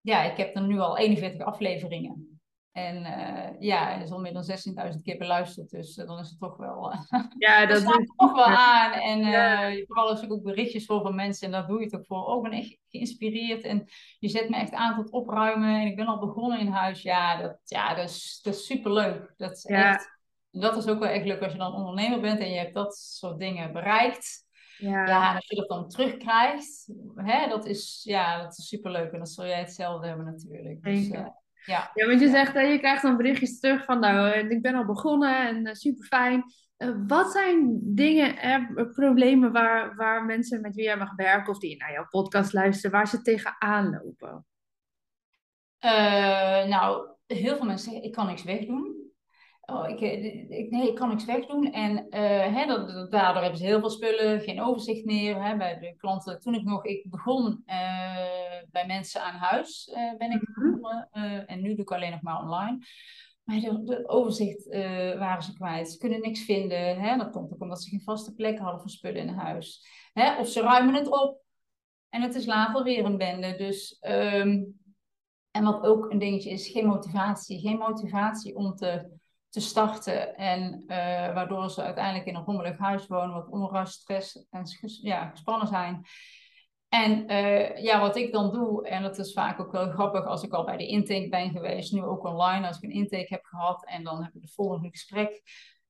ja, 0.05 0.23
ik 0.23 0.37
heb 0.37 0.55
er 0.55 0.61
nu 0.61 0.79
al 0.79 0.97
41 0.97 1.45
afleveringen. 1.45 2.39
En 2.71 2.95
uh, 2.97 3.59
ja, 3.59 3.95
er 3.95 4.01
is 4.01 4.11
al 4.11 4.19
meer 4.19 4.33
dan 4.33 4.49
16.000 4.93 5.01
keer 5.03 5.17
beluisterd. 5.17 5.69
Dus 5.69 5.97
uh, 5.97 6.07
dan 6.07 6.19
is 6.19 6.29
het 6.29 6.39
toch 6.39 6.57
wel. 6.57 6.93
Uh, 6.93 7.23
ja, 7.37 7.65
dat 7.65 7.77
is 7.77 8.11
toch 8.15 8.33
wel 8.33 8.45
aan. 8.45 8.91
En 8.91 9.19
ja. 9.19 9.83
vooral 9.85 10.09
als 10.09 10.21
ik 10.21 10.31
ook 10.31 10.43
berichtjes 10.43 10.85
voor 10.85 11.01
van 11.01 11.15
mensen. 11.15 11.45
En 11.45 11.51
daar 11.51 11.67
doe 11.67 11.79
je 11.79 11.85
het 11.85 11.95
ook 11.95 12.05
voor. 12.05 12.25
Oh, 12.25 12.37
ik 12.37 12.49
ben 12.49 12.59
echt 12.59 12.77
geïnspireerd. 12.89 13.63
En 13.63 13.87
je 14.19 14.29
zet 14.29 14.49
me 14.49 14.55
echt 14.55 14.73
aan 14.73 14.95
tot 14.95 15.11
opruimen. 15.11 15.79
En 15.79 15.87
ik 15.87 15.95
ben 15.95 16.05
al 16.05 16.19
begonnen 16.19 16.59
in 16.59 16.67
huis. 16.67 17.01
Ja, 17.01 17.41
dat, 17.41 17.59
ja, 17.63 17.93
dat, 17.93 18.09
is, 18.09 18.39
dat 18.43 18.53
is 18.53 18.65
superleuk. 18.65 19.33
Dat 19.37 19.51
is 19.51 19.63
ja. 19.63 19.93
echt. 19.93 20.13
Dat 20.51 20.77
is 20.77 20.87
ook 20.87 20.99
wel 20.99 21.09
echt 21.09 21.25
leuk 21.25 21.41
als 21.41 21.51
je 21.51 21.57
dan 21.57 21.73
ondernemer 21.73 22.21
bent 22.21 22.39
en 22.39 22.49
je 22.49 22.57
hebt 22.57 22.73
dat 22.73 22.95
soort 22.95 23.39
dingen 23.39 23.73
bereikt. 23.73 24.44
Ja. 24.77 25.05
ja, 25.05 25.29
en 25.29 25.35
als 25.35 25.47
je 25.47 25.55
dat 25.55 25.67
dan 25.67 25.89
terugkrijgt, 25.89 26.89
hè, 27.15 27.47
dat 27.47 27.65
is, 27.65 28.01
ja, 28.03 28.41
dat 28.41 28.57
is 28.57 28.67
superleuk. 28.67 29.11
En 29.11 29.17
dan 29.17 29.27
zul 29.27 29.45
jij 29.45 29.59
hetzelfde 29.59 30.07
hebben 30.07 30.25
natuurlijk. 30.25 30.83
Dus, 30.83 31.07
ja. 31.07 31.91
ja, 31.93 32.05
want 32.07 32.19
je 32.19 32.29
zegt, 32.29 32.53
dat 32.53 32.67
je 32.67 32.79
krijgt 32.79 33.01
dan 33.01 33.17
berichtjes 33.17 33.59
terug 33.59 33.83
van, 33.83 33.99
nou, 33.99 34.31
eh, 34.31 34.49
ik 34.49 34.61
ben 34.61 34.75
al 34.75 34.85
begonnen 34.85 35.47
en 35.47 35.67
uh, 35.67 35.73
super 35.73 36.05
fijn. 36.05 36.43
Uh, 36.77 36.95
wat 37.07 37.31
zijn 37.31 37.79
dingen, 37.83 38.37
eh, 38.37 38.91
problemen 38.93 39.51
waar, 39.51 39.95
waar 39.95 40.25
mensen 40.25 40.61
met 40.61 40.75
wie 40.75 40.83
jij 40.83 40.97
mag 40.97 41.15
werken 41.15 41.53
of 41.53 41.59
die 41.59 41.77
naar 41.77 41.91
jouw 41.91 42.07
podcast 42.09 42.53
luisteren, 42.53 42.91
waar 42.91 43.07
ze 43.07 43.21
tegenaan 43.21 43.89
lopen? 43.89 44.45
nou, 46.67 47.09
heel 47.25 47.55
veel 47.55 47.65
mensen 47.65 47.91
zeggen, 47.91 48.03
ik 48.03 48.11
kan 48.11 48.25
niks 48.25 48.43
wegdoen. 48.43 49.04
Oh, 49.65 49.89
ik, 49.89 49.99
ik, 50.49 50.69
nee, 50.69 50.89
ik 50.89 50.95
kan 50.95 51.09
niks 51.09 51.25
wegdoen. 51.25 51.71
En 51.71 52.05
hè, 52.53 52.65
dat, 52.65 53.11
daardoor 53.11 53.41
hebben 53.41 53.59
ze 53.59 53.65
heel 53.65 53.79
veel 53.79 53.89
spullen, 53.89 54.41
geen 54.41 54.61
overzicht 54.61 55.05
meer. 55.05 55.43
Hè, 55.43 55.57
bij 55.57 55.79
de 55.79 55.95
klanten, 55.95 56.39
toen 56.39 56.53
ik 56.53 56.63
nog, 56.63 56.85
ik 56.85 57.09
begon 57.09 57.63
bij 58.75 58.85
mensen 58.87 59.23
aan 59.23 59.35
huis 59.35 59.87
uh, 59.87 60.17
ben 60.17 60.31
ik 60.31 60.47
mhm. 60.47 60.71
begonnen. 60.71 61.09
Uh, 61.13 61.51
en 61.51 61.61
nu 61.61 61.69
doe 61.69 61.83
ik 61.83 61.91
alleen 61.91 62.11
nog 62.11 62.21
maar 62.21 62.41
online. 62.41 62.85
Maar 63.43 63.59
de, 63.59 64.07
overzicht 64.07 64.67
uh, 64.67 65.17
waren 65.17 65.43
ze 65.43 65.53
kwijt. 65.53 65.91
Ze 65.91 65.97
kunnen 65.97 66.21
niks 66.21 66.41
vinden. 66.41 66.99
Hè? 66.99 67.17
Dat 67.17 67.31
komt 67.31 67.53
ook 67.53 67.61
omdat 67.61 67.83
ze 67.83 67.89
geen 67.89 68.01
vaste 68.01 68.33
plek 68.33 68.59
hadden 68.59 68.79
voor 68.79 68.89
spullen 68.89 69.21
in 69.21 69.27
huis. 69.27 69.87
Hè? 70.13 70.39
Of 70.39 70.47
ze 70.47 70.61
ruimen 70.61 70.93
het 70.93 71.07
op. 71.07 71.43
En 72.09 72.21
het 72.21 72.35
is 72.35 72.45
later 72.45 72.83
weer 72.83 73.05
een 73.05 73.17
bende. 73.17 73.55
Dus, 73.55 73.97
um, 74.01 74.79
en 75.51 75.63
wat 75.63 75.81
ook 75.81 76.11
een 76.11 76.19
dingetje 76.19 76.49
is, 76.49 76.67
geen 76.67 76.85
motivatie. 76.85 77.59
Geen 77.59 77.77
motivatie 77.77 78.55
om 78.55 78.75
te, 78.75 79.09
te 79.55 79.61
starten. 79.61 80.37
En 80.37 80.83
uh, 80.87 80.97
waardoor 81.33 81.69
ze 81.69 81.81
uiteindelijk 81.81 82.25
in 82.25 82.35
een 82.35 82.43
rommelig 82.43 82.77
huis 82.77 83.07
wonen. 83.07 83.33
Wat 83.33 83.49
onrust, 83.49 84.01
stress 84.01 84.47
en 84.49 84.63
ja, 85.01 85.29
gespannen 85.29 85.67
zijn. 85.67 86.05
En 86.89 87.31
uh, 87.31 87.83
ja, 87.83 87.99
wat 87.99 88.15
ik 88.15 88.31
dan 88.31 88.51
doe, 88.51 88.87
en 88.87 89.03
dat 89.03 89.17
is 89.17 89.33
vaak 89.33 89.59
ook 89.59 89.71
wel 89.71 89.91
grappig 89.91 90.25
als 90.25 90.43
ik 90.43 90.53
al 90.53 90.65
bij 90.65 90.77
de 90.77 90.87
intake 90.87 91.29
ben 91.29 91.51
geweest, 91.51 91.93
nu 91.93 92.03
ook 92.03 92.23
online, 92.23 92.67
als 92.67 92.77
ik 92.77 92.83
een 92.83 92.95
intake 92.95 93.33
heb 93.33 93.43
gehad 93.43 93.85
en 93.85 94.03
dan 94.03 94.23
heb 94.23 94.33
ik 94.33 94.41
de 94.41 94.51
volgende 94.55 94.89
gesprek. 94.89 95.41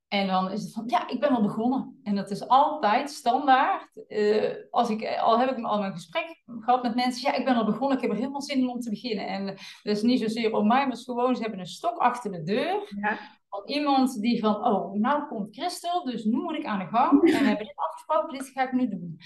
En 0.08 0.28
dan 0.28 0.52
is 0.52 0.64
het 0.64 0.74
van, 0.74 0.84
ja, 0.88 1.10
ik 1.10 1.20
ben 1.20 1.30
al 1.30 1.42
begonnen. 1.42 2.00
En 2.04 2.16
dat 2.16 2.32
is 2.32 2.48
altijd 2.48 3.10
standaard. 3.10 4.06
Uh, 4.08 4.54
als 4.72 4.90
ik, 4.90 5.18
al 5.18 5.40
heb 5.40 5.58
ik 5.58 5.66
al 5.66 5.80
mijn 5.80 5.94
gesprek 5.94 6.42
gehad 6.46 6.84
met 6.84 6.96
mensen, 6.96 7.32
ja, 7.32 7.38
ik 7.38 7.46
ben 7.46 7.56
al 7.56 7.66
begonnen, 7.66 7.98
ik 7.98 8.02
heb 8.02 8.12
er 8.12 8.18
helemaal 8.18 8.42
zin 8.42 8.58
in 8.58 8.70
om 8.70 8.80
te 8.80 8.90
beginnen. 8.90 9.28
En 9.28 9.46
dat 9.46 9.96
is 9.96 10.02
niet 10.02 10.20
zozeer 10.20 10.54
om 10.54 10.68
mij, 10.68 10.88
maar 10.88 10.98
gewoon, 10.98 11.36
ze 11.36 11.42
hebben 11.42 11.60
een 11.60 11.66
stok 11.66 11.98
achter 11.98 12.32
de 12.32 12.44
deur. 12.44 12.94
Ja. 13.02 13.18
Van 13.56 13.76
iemand 13.76 14.22
die 14.22 14.40
van, 14.40 14.66
oh, 14.66 14.94
nou 14.94 15.28
komt 15.28 15.56
Christel, 15.56 16.06
dus 16.06 16.24
nu 16.24 16.38
moet 16.38 16.56
ik 16.56 16.66
aan 16.66 16.80
de 16.80 16.86
gang. 16.86 17.12
En 17.12 17.40
we 17.40 17.48
hebben 17.48 17.66
dit 17.66 17.76
afgesproken, 17.76 18.38
dit 18.38 18.48
ga 18.48 18.64
ik 18.64 18.72
nu 18.72 18.90
doen. 18.90 19.20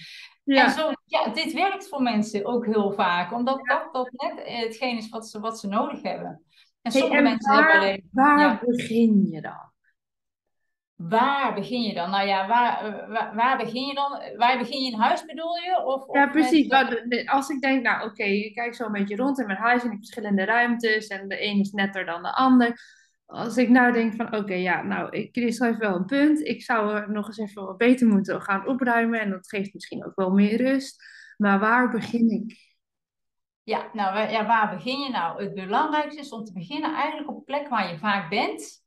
Ja. 0.43 0.65
En 0.65 0.71
zo, 0.71 0.91
ja, 1.05 1.27
dit 1.27 1.53
werkt 1.53 1.87
voor 1.87 2.01
mensen 2.01 2.45
ook 2.45 2.65
heel 2.65 2.91
vaak, 2.91 3.33
omdat 3.33 3.59
dat, 3.65 3.89
dat 3.91 4.11
net 4.11 4.47
hetgeen 4.47 4.97
is 4.97 5.09
wat 5.09 5.29
ze, 5.29 5.39
wat 5.39 5.59
ze 5.59 5.67
nodig 5.67 6.01
hebben. 6.01 6.43
En 6.81 6.91
sommige 6.91 7.17
en 7.17 7.23
mensen 7.23 7.53
waar, 7.53 7.71
hebben 7.71 7.81
alleen. 7.81 8.09
Waar 8.11 8.59
begin 8.65 9.27
je 9.29 9.41
dan? 9.41 9.67
Waar 10.95 11.53
begin 11.53 11.81
je 11.81 11.93
dan? 11.93 12.09
Nou 12.09 12.27
ja, 12.27 12.47
waar, 12.47 13.07
waar, 13.09 13.35
waar, 13.35 13.57
begin 13.57 13.85
je 13.85 13.93
dan? 13.93 14.37
Waar 14.37 14.57
begin 14.57 14.83
je 14.83 14.91
in 14.91 14.99
huis 14.99 15.25
bedoel 15.25 15.55
je? 15.55 15.83
Of, 15.85 16.15
ja, 16.15 16.27
precies. 16.27 16.67
Met... 16.67 17.27
Als 17.27 17.49
ik 17.49 17.61
denk, 17.61 17.83
nou 17.83 17.95
oké, 17.97 18.09
okay, 18.09 18.35
ik 18.35 18.53
kijk 18.53 18.75
zo 18.75 18.85
een 18.85 18.91
beetje 18.91 19.15
rond 19.15 19.39
in 19.39 19.45
mijn 19.45 19.57
huis 19.57 19.83
en 19.83 19.91
ik 19.91 19.97
verschillende 19.97 20.45
ruimtes 20.45 21.07
en 21.07 21.27
de 21.27 21.45
een 21.45 21.59
is 21.59 21.71
netter 21.71 22.05
dan 22.05 22.23
de 22.23 22.33
ander 22.33 22.98
als 23.29 23.57
ik 23.57 23.69
nou 23.69 23.91
denk 23.91 24.13
van 24.13 24.35
oké, 24.35 24.53
ja, 24.53 24.81
nou, 24.81 25.09
ik, 25.09 25.29
Chris 25.31 25.59
heeft 25.59 25.77
wel 25.77 25.95
een 25.95 26.05
punt. 26.05 26.39
Ik 26.39 26.63
zou 26.63 26.95
er 26.95 27.11
nog 27.11 27.27
eens 27.27 27.37
even 27.37 27.65
wat 27.65 27.77
beter 27.77 28.07
moeten 28.07 28.41
gaan 28.41 28.67
opruimen. 28.67 29.19
En 29.19 29.29
dat 29.29 29.49
geeft 29.49 29.73
misschien 29.73 30.05
ook 30.05 30.15
wel 30.15 30.29
meer 30.29 30.57
rust. 30.57 31.03
Maar 31.37 31.59
waar 31.59 31.89
begin 31.89 32.29
ik? 32.29 32.67
Ja, 33.63 33.89
nou, 33.93 34.31
ja, 34.31 34.45
waar 34.45 34.75
begin 34.75 34.99
je 34.99 35.09
nou? 35.09 35.43
Het 35.43 35.53
belangrijkste 35.53 36.21
is 36.21 36.29
om 36.29 36.43
te 36.43 36.53
beginnen 36.53 36.93
eigenlijk 36.93 37.29
op 37.29 37.35
een 37.35 37.43
plek 37.43 37.67
waar 37.67 37.91
je 37.91 37.97
vaak 37.97 38.29
bent. 38.29 38.78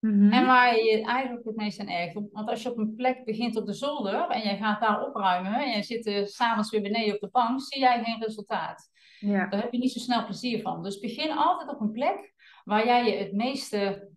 Mhm. 0.00 0.32
En 0.32 0.46
waar 0.46 0.76
je 0.76 1.04
eigenlijk 1.04 1.44
het 1.44 1.56
meest 1.56 1.80
aan 1.80 1.88
ergert. 1.88 2.28
Want 2.32 2.48
als 2.48 2.62
je 2.62 2.70
op 2.70 2.78
een 2.78 2.94
plek 2.94 3.24
begint 3.24 3.56
op 3.56 3.66
de 3.66 3.72
zolder 3.72 4.28
en 4.28 4.40
jij 4.40 4.56
gaat 4.56 4.80
daar 4.80 5.06
opruimen 5.06 5.54
en 5.54 5.76
je 5.76 5.82
zit 5.82 6.28
s 6.28 6.34
s'avonds 6.34 6.70
weer 6.70 6.82
beneden 6.82 7.14
op 7.14 7.20
de 7.20 7.28
bank, 7.30 7.60
zie 7.60 7.80
jij 7.80 8.04
geen 8.04 8.22
resultaat. 8.22 8.90
Ja. 9.18 9.46
Daar 9.48 9.62
heb 9.62 9.72
je 9.72 9.78
niet 9.78 9.92
zo 9.92 9.98
snel 9.98 10.24
plezier 10.24 10.60
van. 10.60 10.82
Dus 10.82 10.98
begin 10.98 11.30
altijd 11.30 11.70
op 11.70 11.80
een 11.80 11.92
plek 11.92 12.34
waar 12.64 12.86
jij 12.86 13.04
je 13.04 13.16
het 13.16 13.32
meeste 13.32 14.08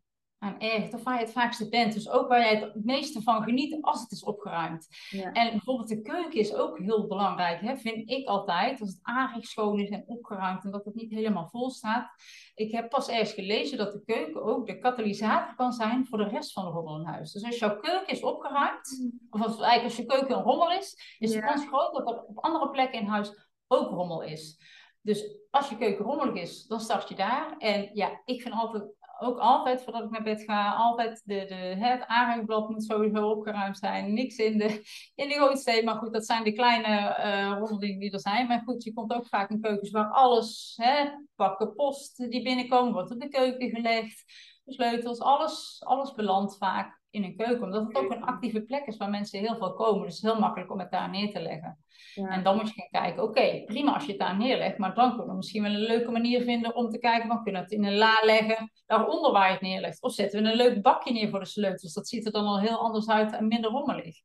aan 0.43 0.59
ergert, 0.59 0.93
of 0.93 1.03
waar 1.03 1.13
je 1.13 1.23
het 1.23 1.31
vaakste 1.31 1.69
bent. 1.69 1.93
Dus 1.93 2.09
ook 2.09 2.27
waar 2.27 2.39
jij 2.39 2.59
het 2.59 2.85
meeste 2.85 3.21
van 3.21 3.43
geniet 3.43 3.77
als 3.81 4.01
het 4.01 4.11
is 4.11 4.23
opgeruimd. 4.23 4.87
Ja. 5.09 5.31
En 5.31 5.49
bijvoorbeeld 5.49 5.89
de 5.89 6.01
keuken 6.01 6.39
is 6.39 6.53
ook 6.53 6.79
heel 6.79 7.07
belangrijk, 7.07 7.61
hè, 7.61 7.77
vind 7.77 8.09
ik 8.09 8.27
altijd. 8.27 8.81
Als 8.81 8.89
het 8.89 8.99
aardig 9.01 9.45
schoon 9.45 9.79
is 9.79 9.89
en 9.89 10.03
opgeruimd 10.05 10.63
en 10.63 10.71
dat 10.71 10.85
het 10.85 10.95
niet 10.95 11.11
helemaal 11.11 11.47
vol 11.47 11.69
staat. 11.69 12.09
Ik 12.55 12.71
heb 12.71 12.89
pas 12.89 13.07
ergens 13.07 13.33
gelezen 13.33 13.77
dat 13.77 13.91
de 13.91 14.03
keuken 14.05 14.43
ook 14.43 14.67
de 14.67 14.79
katalysator 14.79 15.55
kan 15.55 15.71
zijn 15.71 16.07
voor 16.07 16.17
de 16.17 16.27
rest 16.27 16.51
van 16.51 16.65
de 16.65 16.71
rommel 16.71 16.99
in 16.99 17.05
huis. 17.05 17.31
Dus 17.31 17.43
als 17.43 17.59
jouw 17.59 17.79
keuken 17.79 18.13
is 18.13 18.23
opgeruimd, 18.23 18.97
mm. 18.99 19.19
of 19.29 19.41
als, 19.41 19.59
eigenlijk 19.59 19.83
als 19.83 19.95
je 19.95 20.05
keuken 20.05 20.35
een 20.35 20.43
rommel 20.43 20.71
is, 20.71 21.15
is 21.19 21.31
de 21.31 21.39
kans 21.39 21.67
groot 21.67 21.93
dat 21.93 22.09
er 22.09 22.23
op 22.23 22.37
andere 22.39 22.69
plekken 22.69 22.99
in 22.99 23.05
huis 23.05 23.49
ook 23.67 23.89
rommel 23.89 24.21
is. 24.21 24.57
Dus 25.01 25.37
als 25.51 25.69
je 25.69 25.77
keuken 25.77 26.05
rommelig 26.05 26.35
is, 26.41 26.65
dan 26.67 26.79
start 26.79 27.09
je 27.09 27.15
daar. 27.15 27.57
En 27.57 27.89
ja, 27.93 28.21
ik 28.25 28.41
vind 28.41 28.53
altijd, 28.53 28.83
ook 29.23 29.37
altijd 29.37 29.83
voordat 29.83 30.03
ik 30.03 30.09
naar 30.09 30.23
bed 30.23 30.43
ga, 30.43 30.73
altijd 30.73 31.21
de, 31.25 31.45
de, 31.47 31.55
het 31.55 32.05
aanhangblad 32.07 32.69
moet 32.69 32.83
sowieso 32.83 33.29
opgeruimd 33.29 33.77
zijn. 33.77 34.13
Niks 34.13 34.35
in 34.35 34.57
de, 34.57 34.65
in 35.15 35.27
de 35.27 35.33
gootsteen. 35.33 35.85
Maar 35.85 35.95
goed, 35.95 36.13
dat 36.13 36.25
zijn 36.25 36.43
de 36.43 36.53
kleine 36.53 36.87
uh, 36.87 37.57
rommelingen 37.59 37.99
die 37.99 38.11
er 38.11 38.19
zijn. 38.19 38.47
Maar 38.47 38.61
goed, 38.65 38.83
je 38.83 38.93
komt 38.93 39.13
ook 39.13 39.27
vaak 39.27 39.49
in 39.49 39.61
keukens 39.61 39.91
waar 39.91 40.11
alles, 40.11 40.73
hè, 40.81 41.09
pakken 41.35 41.73
post 41.73 42.17
die 42.31 42.43
binnenkomen, 42.43 42.93
wordt 42.93 43.11
op 43.11 43.19
de 43.19 43.29
keuken 43.29 43.69
gelegd. 43.69 44.23
De 44.63 44.73
sleutels, 44.73 45.19
alles, 45.19 45.81
alles 45.85 46.13
belandt 46.13 46.57
vaak 46.57 47.01
in 47.09 47.23
een 47.23 47.35
keuken. 47.35 47.63
Omdat 47.63 47.87
het 47.87 47.95
ook 47.97 48.11
een 48.11 48.23
actieve 48.23 48.61
plek 48.61 48.85
is 48.85 48.97
waar 48.97 49.09
mensen 49.09 49.39
heel 49.39 49.55
veel 49.55 49.73
komen. 49.73 50.05
Dus 50.05 50.15
het 50.15 50.23
is 50.23 50.31
heel 50.31 50.39
makkelijk 50.39 50.71
om 50.71 50.79
het 50.79 50.91
daar 50.91 51.09
neer 51.09 51.31
te 51.31 51.41
leggen. 51.41 51.77
En 52.15 52.43
dan 52.43 52.55
moet 52.55 52.67
je 52.67 52.73
gaan 52.73 53.01
kijken, 53.01 53.23
oké, 53.23 53.63
prima 53.65 53.93
als 53.93 54.05
je 54.05 54.09
het 54.09 54.19
daar 54.19 54.37
neerlegt, 54.37 54.77
maar 54.77 54.95
dan 54.95 55.09
kunnen 55.09 55.27
we 55.27 55.35
misschien 55.35 55.63
wel 55.63 55.71
een 55.71 55.79
leuke 55.79 56.11
manier 56.11 56.41
vinden 56.41 56.75
om 56.75 56.89
te 56.89 56.97
kijken, 56.97 57.27
van 57.27 57.43
kunnen 57.43 57.61
we 57.61 57.67
het 57.67 57.77
in 57.77 57.85
een 57.85 57.97
la 57.97 58.19
leggen, 58.23 58.71
daaronder 58.85 59.31
waar 59.31 59.47
je 59.47 59.53
het 59.53 59.61
neerlegt. 59.61 60.01
Of 60.01 60.13
zetten 60.13 60.43
we 60.43 60.49
een 60.49 60.55
leuk 60.55 60.81
bakje 60.81 61.13
neer 61.13 61.29
voor 61.29 61.39
de 61.39 61.45
sleutels. 61.45 61.93
Dat 61.93 62.07
ziet 62.07 62.25
er 62.25 62.31
dan 62.31 62.45
al 62.45 62.59
heel 62.59 62.77
anders 62.77 63.09
uit 63.09 63.33
en 63.33 63.47
minder 63.47 63.71
rommelig. 63.71 64.15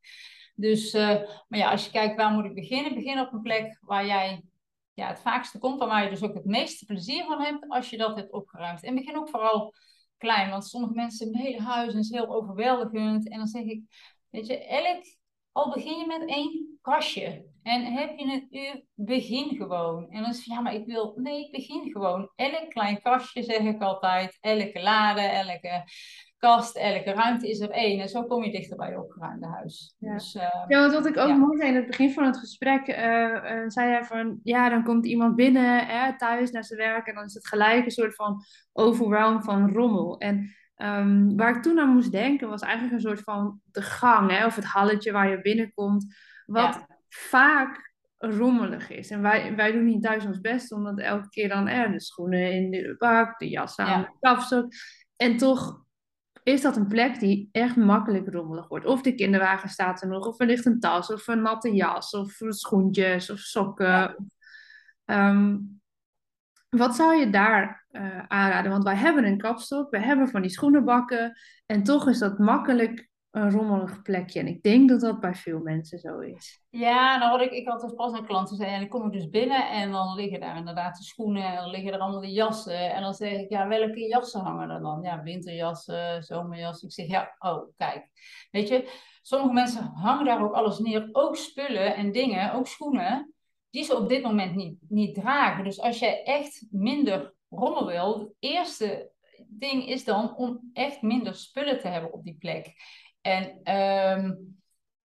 Dus, 0.55 0.94
uh, 0.94 1.09
maar 1.48 1.59
ja, 1.59 1.70
als 1.70 1.85
je 1.85 1.90
kijkt 1.90 2.16
waar 2.16 2.33
moet 2.33 2.44
ik 2.44 2.55
beginnen, 2.55 2.94
begin 2.94 3.20
op 3.20 3.33
een 3.33 3.42
plek 3.42 3.79
waar 3.81 4.07
jij 4.07 4.42
ja, 4.94 5.09
het 5.09 5.20
vaakste 5.20 5.59
komt, 5.59 5.79
waar 5.79 6.05
je 6.05 6.11
dus 6.11 6.22
ook 6.22 6.35
het 6.35 6.44
meeste 6.44 6.85
plezier 6.85 7.24
van 7.24 7.40
hebt 7.42 7.64
als 7.68 7.90
je 7.90 7.96
dat 7.96 8.16
hebt 8.16 8.33
opgeruimd. 8.33 8.83
En 8.83 8.94
begin 8.94 9.16
ook 9.16 9.29
vooral 9.29 9.74
klein, 10.18 10.50
want 10.50 10.66
sommige 10.66 10.94
mensen 10.94 11.26
hebben 11.26 11.40
een 11.40 11.52
hele 11.52 11.62
huis 11.62 11.94
is 11.94 12.11
heel 12.11 12.35
overweldigend. 12.35 13.28
En 13.31 13.38
dan 13.38 13.46
zeg 13.46 13.62
ik, 13.62 13.83
weet 14.31 14.46
je, 14.46 14.66
elk, 14.66 15.04
al 15.52 15.72
begin 15.72 15.98
je 15.98 16.07
met 16.07 16.28
één 16.28 16.78
kastje 16.83 17.46
en 17.62 17.85
heb 17.85 18.18
je 18.18 18.24
een 18.24 18.46
uur, 18.50 18.85
begin 18.94 19.57
gewoon. 19.57 20.11
En 20.11 20.22
dan 20.22 20.31
is 20.31 20.44
ja, 20.44 20.61
maar 20.61 20.74
ik 20.74 20.87
wil, 20.87 21.12
nee, 21.16 21.44
ik 21.44 21.52
begin 21.52 21.90
gewoon. 21.92 22.31
Elk 22.35 22.70
klein 22.70 23.02
kastje 23.02 23.42
zeg 23.42 23.61
ik 23.61 23.83
altijd, 23.83 24.38
elke 24.40 24.81
lade, 24.81 25.20
elke 25.20 25.85
kast, 26.38 26.77
elke 26.77 27.12
ruimte 27.12 27.48
is 27.48 27.61
er 27.61 27.70
één. 27.70 28.01
En 28.01 28.09
zo 28.09 28.24
kom 28.24 28.44
je 28.44 28.51
dichter 28.51 28.77
bij 28.77 28.90
je 28.90 29.03
opgeruimde 29.03 29.46
huis. 29.46 29.94
Ja. 29.98 30.12
Dus, 30.12 30.35
uh, 30.35 30.42
ja, 30.68 30.81
want 30.81 30.92
wat 30.92 31.07
ik 31.07 31.16
ook 31.16 31.37
mooi 31.37 31.59
zei 31.59 31.68
in 31.68 31.77
het 31.77 31.87
begin 31.87 32.12
van 32.12 32.24
het 32.24 32.38
gesprek, 32.38 32.88
uh, 32.88 32.96
zei 33.66 33.90
hij 33.90 34.05
van, 34.05 34.40
ja, 34.42 34.68
dan 34.68 34.85
komt 34.85 35.07
iemand 35.07 35.37
binnen 35.37 35.87
hè, 35.87 36.16
thuis 36.16 36.51
naar 36.51 36.64
zijn 36.64 36.79
werk 36.79 37.07
en 37.07 37.14
dan 37.14 37.24
is 37.24 37.35
het 37.35 37.46
gelijk 37.46 37.85
een 37.85 37.90
soort 37.90 38.14
van 38.14 38.42
overwhelm 38.72 39.42
van 39.42 39.72
rommel. 39.72 40.18
En 40.18 40.55
um, 40.77 41.37
waar 41.37 41.57
ik 41.57 41.62
toen 41.62 41.79
aan 41.79 41.92
moest 41.92 42.12
denken 42.12 42.48
was 42.48 42.62
eigenlijk 42.62 42.94
een 42.94 43.01
soort 43.01 43.20
van 43.20 43.61
de 43.64 43.83
gang 43.83 44.31
hè, 44.31 44.46
of 44.46 44.55
het 44.55 44.64
halletje 44.64 45.12
waar 45.12 45.29
je 45.31 45.40
binnenkomt, 45.40 46.14
wat 46.46 46.87
vaak 47.09 47.87
rommelig 48.18 48.90
is. 48.90 49.11
En 49.11 49.22
wij, 49.22 49.57
wij 49.57 49.72
doen 49.72 49.85
niet 49.85 50.03
thuis 50.03 50.27
ons 50.27 50.40
best, 50.40 50.72
omdat 50.72 50.98
elke 50.98 51.29
keer 51.29 51.48
dan 51.48 51.68
er 51.68 51.92
de 51.92 52.01
schoenen 52.01 52.53
in 52.53 52.70
de 52.70 52.94
bak, 52.98 53.38
de 53.38 53.48
jas 53.48 53.79
aan, 53.79 54.01
de 54.01 54.16
kapstok. 54.20 54.72
En 55.16 55.37
toch 55.37 55.87
is 56.48 56.61
dat 56.61 56.76
een 56.76 56.87
plek 56.87 57.18
die 57.18 57.48
echt 57.52 57.76
makkelijk 57.76 58.28
rommelig 58.32 58.68
wordt. 58.68 58.87
Of 58.87 59.02
de 59.02 59.14
kinderwagen 59.14 59.68
staat 59.68 60.02
er 60.02 60.08
nog, 60.08 60.26
of 60.26 60.40
er 60.40 60.46
ligt 60.46 60.66
een 60.66 60.80
tas, 60.80 61.12
of 61.12 61.26
een 61.26 61.42
natte 61.42 61.74
jas, 61.74 62.11
of 62.14 62.37
schoentjes, 62.48 63.30
of 63.30 63.38
sokken. 63.38 64.26
Ehm, 65.04 65.56
wat 66.68 66.96
zou 66.96 67.16
je 67.16 67.30
daar 67.30 67.87
uh, 67.90 68.18
aanraden? 68.28 68.70
Want 68.70 68.84
wij 68.84 68.96
hebben 68.96 69.24
een 69.24 69.38
kapstok, 69.38 69.90
we 69.90 69.98
hebben 69.98 70.28
van 70.28 70.42
die 70.42 70.50
schoenenbakken. 70.50 71.38
En 71.66 71.82
toch 71.82 72.08
is 72.08 72.18
dat 72.18 72.38
makkelijk 72.38 73.08
een 73.31 73.51
rommelig 73.51 74.03
plekje. 74.03 74.41
En 74.41 74.47
ik 74.47 74.62
denk 74.62 74.88
dat 74.88 75.01
dat 75.01 75.21
bij 75.21 75.35
veel 75.35 75.59
mensen 75.59 75.99
zo 75.99 76.19
is. 76.19 76.62
Ja, 76.69 77.19
nou 77.19 77.31
wat 77.31 77.41
ik, 77.41 77.51
ik 77.51 77.69
had 77.69 77.81
dus 77.81 77.93
pas 77.93 78.12
een 78.12 78.27
klant 78.27 78.49
zei, 78.49 78.71
en 78.71 78.81
dan 78.81 78.88
kom 78.88 79.07
ik 79.07 79.12
dus 79.12 79.29
binnen 79.29 79.71
en 79.71 79.91
dan 79.91 80.14
liggen 80.14 80.41
daar 80.41 80.57
inderdaad 80.57 80.97
de 80.97 81.03
schoenen 81.03 81.45
en 81.45 81.55
dan 81.55 81.71
liggen 81.71 81.93
er 81.93 81.99
allemaal 81.99 82.21
die 82.21 82.33
jassen. 82.33 82.95
En 82.95 83.03
dan 83.03 83.14
zeg 83.14 83.33
ik, 83.33 83.51
ja, 83.51 83.69
welke 83.69 84.07
jassen 84.07 84.41
hangen 84.41 84.71
er 84.71 84.81
dan? 84.81 85.03
Ja, 85.03 85.23
winterjassen, 85.23 86.23
zomerjassen. 86.23 86.88
Ik 86.88 86.95
zeg, 86.95 87.07
ja, 87.07 87.37
oh, 87.38 87.69
kijk. 87.77 88.09
Weet 88.51 88.69
je, 88.69 88.91
sommige 89.23 89.53
mensen 89.53 89.85
hangen 89.85 90.25
daar 90.25 90.43
ook 90.43 90.55
alles 90.55 90.79
neer, 90.79 91.09
ook 91.12 91.37
spullen 91.37 91.95
en 91.95 92.12
dingen, 92.12 92.53
ook 92.53 92.67
schoenen, 92.67 93.35
die 93.71 93.85
ze 93.85 93.97
op 93.97 94.09
dit 94.09 94.23
moment 94.23 94.55
niet, 94.55 94.77
niet 94.88 95.14
dragen. 95.14 95.64
Dus 95.64 95.81
als 95.81 95.99
jij 95.99 96.23
echt 96.23 96.67
minder 96.71 97.35
rommel 97.49 97.87
wil, 97.87 98.19
het 98.19 98.35
eerste 98.38 99.11
ding 99.47 99.87
is 99.87 100.05
dan 100.05 100.37
om 100.37 100.71
echt 100.73 101.03
minder 101.03 101.35
spullen 101.35 101.81
te 101.81 101.88
hebben 101.88 102.12
op 102.12 102.25
die 102.25 102.37
plek. 102.38 102.73
En 103.29 103.75
um, 103.75 104.57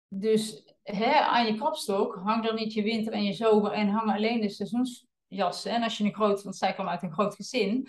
dus 0.08 0.74
hè, 0.82 1.20
aan 1.20 1.46
je 1.46 1.58
kapstok 1.58 2.14
hang 2.14 2.44
dan 2.44 2.54
niet 2.54 2.72
je 2.72 2.82
winter 2.82 3.12
en 3.12 3.24
je 3.24 3.32
zomer 3.32 3.72
en 3.72 3.88
hangen 3.88 4.14
alleen 4.14 4.40
de 4.40 4.48
seizoensjassen. 4.48 5.72
En 5.72 5.82
als 5.82 5.98
je 5.98 6.04
een 6.04 6.14
groot, 6.14 6.42
want 6.42 6.56
zij 6.56 6.72
kwam 6.72 6.88
uit 6.88 7.02
een 7.02 7.12
groot 7.12 7.34
gezin. 7.34 7.88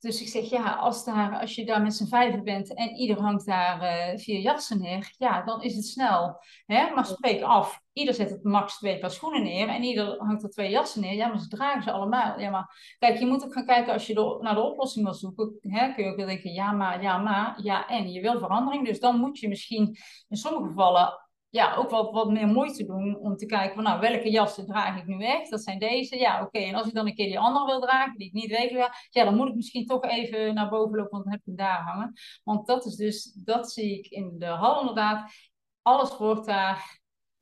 Dus 0.00 0.20
ik 0.20 0.28
zeg, 0.28 0.50
ja, 0.50 0.74
als, 0.74 1.04
daar, 1.04 1.40
als 1.40 1.54
je 1.54 1.64
daar 1.64 1.82
met 1.82 1.94
z'n 1.94 2.06
vijven 2.06 2.44
bent 2.44 2.74
en 2.74 2.88
ieder 2.88 3.20
hangt 3.20 3.46
daar 3.46 3.82
uh, 3.82 4.18
vier 4.18 4.40
jassen 4.40 4.80
neer, 4.80 5.14
ja, 5.18 5.42
dan 5.42 5.62
is 5.62 5.74
het 5.74 5.86
snel. 5.86 6.44
Hè? 6.66 6.94
Maar 6.94 7.06
spreek 7.06 7.42
af, 7.42 7.80
ieder 7.92 8.14
zet 8.14 8.30
het 8.30 8.44
max 8.44 8.78
twee 8.78 8.98
paar 8.98 9.10
schoenen 9.10 9.42
neer 9.42 9.68
en 9.68 9.82
ieder 9.82 10.16
hangt 10.18 10.42
er 10.42 10.50
twee 10.50 10.70
jassen 10.70 11.00
neer. 11.00 11.14
Ja, 11.14 11.28
maar 11.28 11.38
ze 11.38 11.48
dragen 11.48 11.82
ze 11.82 11.92
allemaal. 11.92 12.40
Ja, 12.40 12.50
maar 12.50 12.96
kijk, 12.98 13.18
je 13.18 13.26
moet 13.26 13.44
ook 13.44 13.52
gaan 13.52 13.66
kijken 13.66 13.92
als 13.92 14.06
je 14.06 14.38
naar 14.40 14.54
de 14.54 14.62
oplossing 14.62 15.04
wil 15.04 15.14
zoeken. 15.14 15.58
Hè, 15.60 15.94
kun 15.94 16.04
je 16.04 16.10
ook 16.10 16.16
denken, 16.16 16.52
ja, 16.52 16.72
maar, 16.72 17.02
ja, 17.02 17.18
maar, 17.18 17.58
ja, 17.62 17.88
en 17.88 18.12
je 18.12 18.20
wil 18.20 18.38
verandering. 18.38 18.86
Dus 18.86 19.00
dan 19.00 19.18
moet 19.18 19.38
je 19.38 19.48
misschien 19.48 19.96
in 20.28 20.36
sommige 20.36 20.68
gevallen 20.68 21.29
ja, 21.50 21.74
ook 21.74 21.90
wat, 21.90 22.10
wat 22.10 22.30
meer 22.30 22.46
moeite 22.46 22.84
doen 22.84 23.18
om 23.18 23.36
te 23.36 23.46
kijken 23.46 23.74
van 23.74 23.84
nou, 23.84 24.00
welke 24.00 24.30
jassen 24.30 24.66
draag 24.66 24.98
ik 24.98 25.06
nu 25.06 25.24
echt? 25.24 25.50
Dat 25.50 25.62
zijn 25.62 25.78
deze. 25.78 26.18
Ja, 26.18 26.42
oké. 26.42 26.58
En 26.58 26.74
als 26.74 26.86
ik 26.86 26.94
dan 26.94 27.06
een 27.06 27.14
keer 27.14 27.26
die 27.26 27.38
andere 27.38 27.66
wil 27.66 27.80
dragen, 27.80 28.18
die 28.18 28.26
ik 28.26 28.32
niet 28.32 28.50
weet, 28.50 28.70
ja, 29.10 29.24
dan 29.24 29.36
moet 29.36 29.48
ik 29.48 29.54
misschien 29.54 29.86
toch 29.86 30.04
even 30.04 30.54
naar 30.54 30.68
boven 30.68 30.96
lopen, 30.96 31.10
want 31.10 31.24
dan 31.24 31.32
heb 31.32 31.40
ik 31.40 31.46
hem 31.46 31.56
daar 31.56 31.82
hangen. 31.82 32.12
Want 32.44 32.66
dat 32.66 32.84
is 32.84 32.96
dus, 32.96 33.32
dat 33.44 33.72
zie 33.72 33.98
ik 33.98 34.06
in 34.06 34.38
de 34.38 34.46
hal 34.46 34.80
inderdaad. 34.80 35.32
Alles 35.82 36.16
wordt 36.16 36.46
daar, 36.46 37.00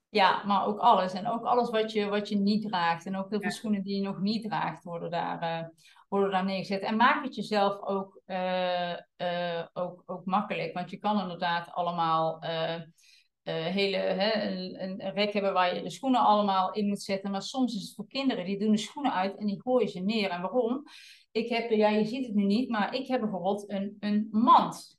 ja, 0.09 0.45
maar 0.45 0.67
ook 0.67 0.79
alles. 0.79 1.13
En 1.13 1.29
ook 1.29 1.45
alles 1.45 1.71
wat 1.71 1.93
je, 1.93 2.07
wat 2.07 2.29
je 2.29 2.37
niet 2.37 2.69
draagt. 2.69 3.07
En 3.07 3.17
ook 3.17 3.31
de 3.31 3.39
ja. 3.41 3.51
schoenen 3.51 3.83
die 3.83 3.97
je 3.97 4.03
nog 4.03 4.21
niet 4.21 4.43
draagt, 4.43 4.85
worden 4.85 5.11
daar, 5.11 5.43
uh, 5.43 5.69
worden 6.09 6.31
daar 6.31 6.45
neergezet. 6.45 6.83
En 6.83 6.97
maak 6.97 7.25
het 7.25 7.35
jezelf 7.35 7.83
ook, 7.83 8.21
uh, 8.27 8.93
uh, 9.17 9.65
ook, 9.73 10.03
ook 10.07 10.25
makkelijk. 10.25 10.75
Want 10.75 10.91
je 10.91 10.99
kan 10.99 11.21
inderdaad 11.21 11.71
allemaal 11.71 12.41
hele, 13.53 13.97
hè, 13.97 14.49
een, 14.49 14.83
een, 14.83 15.13
rek 15.13 15.33
hebben 15.33 15.53
waar 15.53 15.75
je 15.75 15.83
de 15.83 15.91
schoenen 15.91 16.21
allemaal 16.21 16.73
in 16.73 16.89
moet 16.89 17.03
zetten. 17.03 17.31
Maar 17.31 17.43
soms 17.43 17.75
is 17.75 17.83
het 17.83 17.95
voor 17.95 18.07
kinderen, 18.07 18.45
die 18.45 18.59
doen 18.59 18.71
de 18.71 18.79
schoenen 18.79 19.13
uit 19.13 19.37
en 19.37 19.47
die 19.47 19.61
gooien 19.61 19.89
ze 19.89 20.01
neer. 20.01 20.31
En 20.31 20.41
waarom? 20.41 20.83
Ik 21.31 21.49
heb, 21.49 21.71
ja, 21.71 21.89
je 21.89 22.05
ziet 22.05 22.27
het 22.27 22.35
nu 22.35 22.45
niet, 22.45 22.69
maar 22.69 22.95
ik 22.95 23.07
heb 23.07 23.21
bijvoorbeeld 23.21 23.71
een, 23.71 23.97
een 24.01 24.29
mand. 24.31 24.99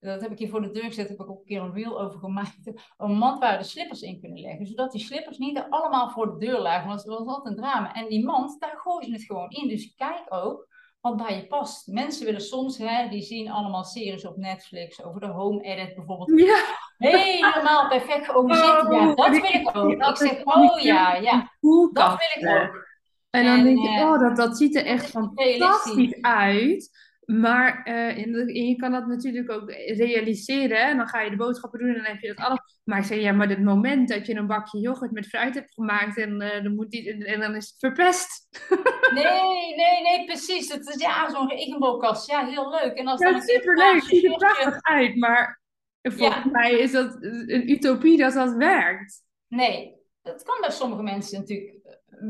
Dat 0.00 0.20
heb 0.20 0.30
ik 0.30 0.38
hier 0.38 0.48
voor 0.48 0.62
de 0.62 0.70
deur 0.70 0.84
gezet, 0.84 1.08
heb 1.08 1.20
ik 1.20 1.30
ook 1.30 1.38
een 1.38 1.44
keer 1.44 1.60
een 1.60 1.72
reel 1.72 2.00
over 2.00 2.18
gemaakt. 2.18 2.56
Een 2.96 3.16
mand 3.16 3.38
waar 3.38 3.58
de 3.58 3.64
slippers 3.64 4.00
in 4.00 4.20
kunnen 4.20 4.40
leggen. 4.40 4.66
Zodat 4.66 4.92
die 4.92 5.00
slippers 5.00 5.38
niet 5.38 5.66
allemaal 5.68 6.10
voor 6.10 6.26
de 6.26 6.46
deur 6.46 6.58
lagen. 6.58 6.88
Want 6.88 7.04
dat 7.04 7.18
was 7.18 7.26
altijd 7.26 7.56
een 7.56 7.62
drama. 7.62 7.94
En 7.94 8.08
die 8.08 8.24
mand, 8.24 8.60
daar 8.60 8.76
gooien 8.76 9.04
ze 9.04 9.12
het 9.12 9.24
gewoon 9.24 9.50
in. 9.50 9.68
Dus 9.68 9.94
kijk 9.94 10.24
ook 10.28 10.68
wat 11.00 11.16
bij 11.16 11.36
je 11.36 11.46
past. 11.46 11.86
Mensen 11.86 12.24
willen 12.24 12.40
soms, 12.40 12.78
hè, 12.78 13.08
die 13.08 13.22
zien 13.22 13.50
allemaal 13.50 13.84
series 13.84 14.26
op 14.26 14.36
Netflix 14.36 15.02
over 15.02 15.20
de 15.20 15.26
home 15.26 15.62
edit 15.62 15.94
bijvoorbeeld. 15.94 16.40
Ja. 16.40 16.79
Helemaal 17.08 17.88
perfect 17.88 18.24
georganiseerd. 18.24 18.86
Oh, 18.86 18.92
ja, 18.92 19.14
dat 19.14 19.30
wil 19.30 19.60
ik 19.60 19.76
ook. 19.76 19.92
Ik 19.92 20.16
zeg, 20.16 20.44
oh 20.44 20.80
ja, 20.80 21.14
ja, 21.14 21.52
dat 21.92 22.18
wil 22.18 22.42
ik 22.42 22.62
ook. 22.62 22.88
En 23.30 23.44
dan 23.44 23.62
denk 23.62 23.78
je, 23.78 23.88
oh, 23.88 24.20
dat, 24.20 24.36
dat 24.36 24.56
ziet 24.56 24.76
er 24.76 24.84
echt 24.84 25.10
fantastisch 25.10 26.20
uit. 26.20 27.08
Maar 27.24 27.80
uh, 27.84 28.18
en 28.18 28.66
je 28.66 28.76
kan 28.76 28.92
dat 28.92 29.06
natuurlijk 29.06 29.50
ook 29.50 29.70
realiseren. 29.70 30.82
En 30.82 30.96
dan 30.96 31.08
ga 31.08 31.20
je 31.20 31.30
de 31.30 31.36
boodschappen 31.36 31.78
doen 31.78 31.88
en 31.88 31.94
dan 31.94 32.04
heb 32.04 32.20
je 32.20 32.28
dat 32.34 32.46
alles. 32.46 32.60
Maar 32.84 32.98
ik 32.98 33.04
zeg, 33.04 33.18
ja, 33.18 33.32
maar 33.32 33.48
het 33.48 33.64
moment 33.64 34.08
dat 34.08 34.26
je 34.26 34.34
een 34.34 34.46
bakje 34.46 34.78
yoghurt 34.78 35.10
met 35.10 35.26
fruit 35.26 35.54
hebt 35.54 35.74
gemaakt 35.74 36.18
en, 36.18 36.42
uh, 36.42 36.62
dan, 36.62 36.74
moet 36.74 36.90
die, 36.90 37.24
en, 37.24 37.40
dan 37.40 37.54
is 37.54 37.68
het 37.68 37.78
verpest. 37.78 38.48
Nee, 39.14 39.76
nee, 39.76 40.02
nee, 40.02 40.24
precies. 40.24 40.72
Het 40.72 40.88
is 40.88 41.00
ja, 41.02 41.30
zo'n 41.30 41.48
regenbookkast. 41.48 42.30
Ja, 42.30 42.46
heel 42.46 42.70
leuk. 42.70 42.92
En 42.96 43.06
als 43.06 43.20
ja, 43.20 43.30
dan 43.30 43.40
superleuk. 43.40 43.94
Het 43.94 44.04
ziet 44.04 44.24
er 44.24 44.36
prachtig 44.36 44.78
uit. 44.82 45.16
Maar 45.16 45.59
volgens 46.02 46.44
ja. 46.44 46.50
mij 46.50 46.72
is 46.72 46.92
dat 46.92 47.16
een 47.22 47.70
utopie 47.70 48.18
dat 48.18 48.32
dat 48.32 48.54
werkt. 48.54 49.22
Nee, 49.48 49.96
dat 50.22 50.42
kan 50.42 50.60
bij 50.60 50.70
sommige 50.70 51.02
mensen 51.02 51.38
natuurlijk 51.38 51.76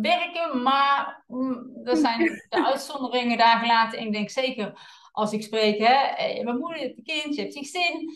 werken, 0.00 0.62
maar 0.62 1.24
mm, 1.26 1.80
er 1.85 1.96
zijn 1.96 2.18
de 2.48 2.66
uitzonderingen 2.66 3.38
daar 3.38 3.59
gelaten. 3.59 3.98
En 3.98 4.06
ik 4.06 4.12
denk 4.12 4.30
zeker 4.30 4.78
als 5.12 5.33
ik 5.33 5.42
spreek, 5.42 5.78
hè, 5.78 5.94
eh, 5.94 6.44
bent 6.44 6.59
moeder, 6.59 6.78
je 6.78 6.87
hebt 6.87 6.98
een 6.98 7.04
kind, 7.04 7.35
je 7.35 7.40
hebt 7.40 7.54
je 7.54 7.61
gezin, 7.61 8.11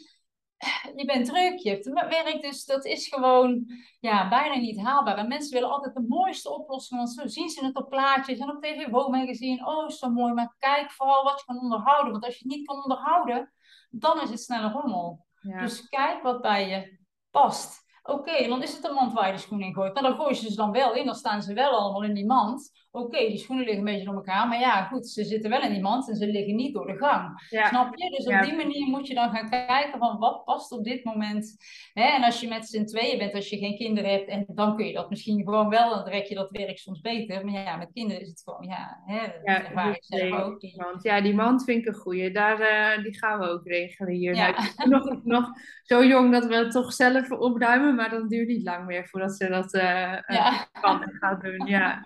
je 0.96 1.04
bent 1.04 1.26
druk, 1.26 1.58
je 1.58 1.70
hebt 1.70 1.92
werk, 1.92 2.42
dus 2.42 2.64
dat 2.64 2.84
is 2.84 3.08
gewoon 3.08 3.64
ja, 4.00 4.28
bijna 4.28 4.54
niet 4.54 4.80
haalbaar. 4.80 5.18
En 5.18 5.28
mensen 5.28 5.52
willen 5.52 5.70
altijd 5.70 5.94
de 5.94 6.06
mooiste 6.08 6.50
oplossing, 6.50 7.00
want 7.00 7.12
zo 7.12 7.26
zien 7.26 7.48
ze 7.48 7.64
het 7.64 7.76
op 7.76 7.88
plaatjes 7.88 8.38
en 8.38 8.50
op 8.50 8.62
tv 8.62 8.86
magazine. 8.88 9.66
Oh, 9.66 9.88
zo 9.88 10.10
mooi, 10.10 10.32
maar 10.32 10.54
kijk 10.58 10.90
vooral 10.90 11.24
wat 11.24 11.38
je 11.38 11.44
kan 11.44 11.60
onderhouden, 11.60 12.12
want 12.12 12.24
als 12.24 12.38
je 12.38 12.44
het 12.44 12.56
niet 12.56 12.66
kan 12.66 12.82
onderhouden, 12.82 13.52
dan 13.90 14.20
is 14.20 14.30
het 14.30 14.40
sneller 14.40 14.70
rommel. 14.70 15.23
Dus 15.44 15.88
kijk 15.88 16.22
wat 16.22 16.40
bij 16.40 16.68
je 16.68 16.98
past. 17.30 17.82
Oké, 18.02 18.48
dan 18.48 18.62
is 18.62 18.74
het 18.74 18.84
een 18.84 18.94
mand 18.94 19.12
waar 19.12 19.26
je 19.26 19.32
de 19.32 19.38
schoenen 19.38 19.66
in 19.66 19.74
gooit. 19.74 19.94
Maar 19.94 20.02
dan 20.02 20.14
gooi 20.14 20.34
je 20.34 20.50
ze 20.50 20.56
dan 20.56 20.72
wel 20.72 20.94
in, 20.94 21.06
dan 21.06 21.14
staan 21.14 21.42
ze 21.42 21.54
wel 21.54 21.70
allemaal 21.70 22.04
in 22.04 22.14
die 22.14 22.26
mand. 22.26 22.83
Oké, 22.96 23.18
die 23.18 23.38
schoenen 23.38 23.64
liggen 23.64 23.86
een 23.86 23.92
beetje 23.92 24.06
door 24.06 24.14
elkaar. 24.14 24.48
Maar 24.48 24.58
ja, 24.58 24.84
goed, 24.84 25.08
ze 25.08 25.24
zitten 25.24 25.50
wel 25.50 25.62
in 25.62 25.72
die 25.72 25.82
mand 25.82 26.08
en 26.08 26.16
ze 26.16 26.26
liggen 26.26 26.54
niet 26.54 26.74
door 26.74 26.86
de 26.86 26.96
gang. 26.96 27.40
Snap 27.68 27.96
je? 27.96 28.10
Dus 28.10 28.26
op 28.26 28.42
die 28.42 28.56
manier 28.56 28.88
moet 28.88 29.06
je 29.06 29.14
dan 29.14 29.30
gaan 29.30 29.48
kijken 29.50 29.98
van 29.98 30.18
wat 30.18 30.44
past 30.44 30.72
op 30.72 30.84
dit 30.84 31.04
moment. 31.04 31.56
Hè? 31.92 32.02
En 32.02 32.22
als 32.22 32.40
je 32.40 32.48
met 32.48 32.66
z'n 32.66 32.84
tweeën 32.84 33.18
bent, 33.18 33.34
als 33.34 33.48
je 33.48 33.58
geen 33.58 33.76
kinderen 33.76 34.10
hebt, 34.10 34.28
en 34.28 34.44
dan 34.48 34.76
kun 34.76 34.86
je 34.86 34.92
dat 34.92 35.10
misschien 35.10 35.42
gewoon 35.44 35.68
wel, 35.68 35.90
dan 35.90 36.04
trek 36.04 36.26
je 36.26 36.34
dat 36.34 36.50
werk 36.50 36.78
soms 36.78 37.00
beter. 37.00 37.44
Maar 37.44 37.54
ja, 37.54 37.76
met 37.76 37.92
kinderen 37.92 38.22
is 38.22 38.28
het 38.28 38.42
gewoon, 38.44 38.62
ja, 38.62 39.02
hè, 39.06 39.52
ja, 39.52 39.96
zelf 39.98 40.42
ook. 40.42 40.60
Die... 40.60 40.76
Mand. 40.76 41.02
Ja, 41.02 41.20
die 41.20 41.34
mand 41.34 41.64
vind 41.64 41.80
ik 41.80 41.86
een 41.86 42.00
goeie. 42.00 42.30
Daar, 42.30 42.60
uh, 42.60 43.04
die 43.04 43.18
gaan 43.18 43.38
we 43.38 43.48
ook 43.48 43.66
regelen 43.66 44.14
hier. 44.14 44.34
Ja. 44.34 44.54
Nou, 44.76 44.88
nog, 44.88 45.20
nog 45.36 45.50
zo 45.82 46.04
jong 46.04 46.32
dat 46.32 46.46
we 46.46 46.54
het 46.54 46.70
toch 46.70 46.92
zelf 46.92 47.30
opruimen, 47.30 47.94
maar 47.94 48.10
dat 48.10 48.28
duurt 48.28 48.48
niet 48.48 48.64
lang 48.64 48.86
meer 48.86 49.08
voordat 49.08 49.36
ze 49.36 49.48
dat 49.48 49.74
uh, 49.74 50.62
kan 50.80 51.02
en 51.02 51.16
gaat 51.20 51.40
doen. 51.40 51.66
Ja. 51.66 52.04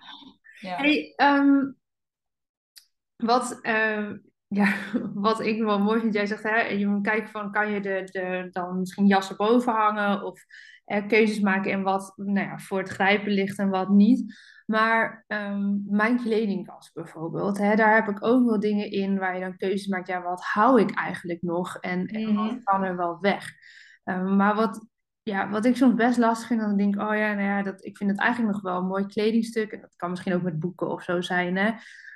Ja. 0.59 0.75
Hey, 0.75 1.13
um, 1.17 1.77
wat, 3.15 3.59
uh, 3.61 4.11
ja, 4.47 4.73
wat 5.13 5.39
ik 5.39 5.61
wel 5.61 5.79
mooi 5.79 5.99
vind, 5.99 6.13
jij 6.13 6.25
zegt, 6.25 6.43
hè, 6.43 6.59
je 6.61 6.87
moet 6.87 7.03
kijken 7.03 7.29
van, 7.29 7.51
kan 7.51 7.71
je 7.71 7.81
de, 7.81 8.03
de, 8.11 8.47
dan 8.51 8.79
misschien 8.79 9.07
jassen 9.07 9.35
boven 9.35 9.73
hangen 9.73 10.23
of 10.23 10.43
uh, 10.85 11.07
keuzes 11.07 11.39
maken 11.39 11.71
en 11.71 11.81
wat 11.81 12.13
nou 12.15 12.47
ja, 12.47 12.57
voor 12.57 12.77
het 12.77 12.89
grijpen 12.89 13.31
ligt 13.31 13.59
en 13.59 13.69
wat 13.69 13.89
niet. 13.89 14.37
Maar 14.65 15.25
um, 15.27 15.83
mijn 15.87 16.17
kledingkast 16.17 16.93
bijvoorbeeld, 16.93 17.57
hè, 17.57 17.75
daar 17.75 17.95
heb 17.95 18.07
ik 18.07 18.25
ook 18.25 18.45
wel 18.45 18.59
dingen 18.59 18.91
in 18.91 19.17
waar 19.17 19.35
je 19.35 19.41
dan 19.41 19.57
keuzes 19.57 19.87
maakt. 19.87 20.07
Ja, 20.07 20.21
wat 20.21 20.43
hou 20.43 20.81
ik 20.81 20.95
eigenlijk 20.95 21.41
nog 21.41 21.77
en, 21.77 22.07
en 22.07 22.35
wat 22.35 22.51
mhm. 22.51 22.63
kan 22.63 22.83
er 22.83 22.95
wel 22.97 23.17
weg? 23.19 23.51
Um, 24.03 24.35
maar 24.35 24.55
wat 24.55 24.88
ja, 25.29 25.49
wat 25.49 25.65
ik 25.65 25.75
soms 25.75 25.93
best 25.93 26.17
lastig 26.17 26.47
vind, 26.47 26.59
dan 26.61 26.77
denk 26.77 26.95
ik, 26.95 27.01
oh 27.01 27.15
ja, 27.15 27.33
nou 27.33 27.41
ja, 27.47 27.63
dat, 27.63 27.85
ik 27.85 27.97
vind 27.97 28.09
het 28.09 28.19
eigenlijk 28.19 28.53
nog 28.53 28.61
wel 28.61 28.77
een 28.77 28.87
mooi 28.87 29.05
kledingstuk. 29.05 29.71
En 29.71 29.81
dat 29.81 29.95
kan 29.95 30.09
misschien 30.09 30.33
ook 30.33 30.41
met 30.41 30.59
boeken 30.59 30.89
of 30.91 31.03
zo 31.03 31.21
zijn, 31.21 31.57
hè. 31.57 31.71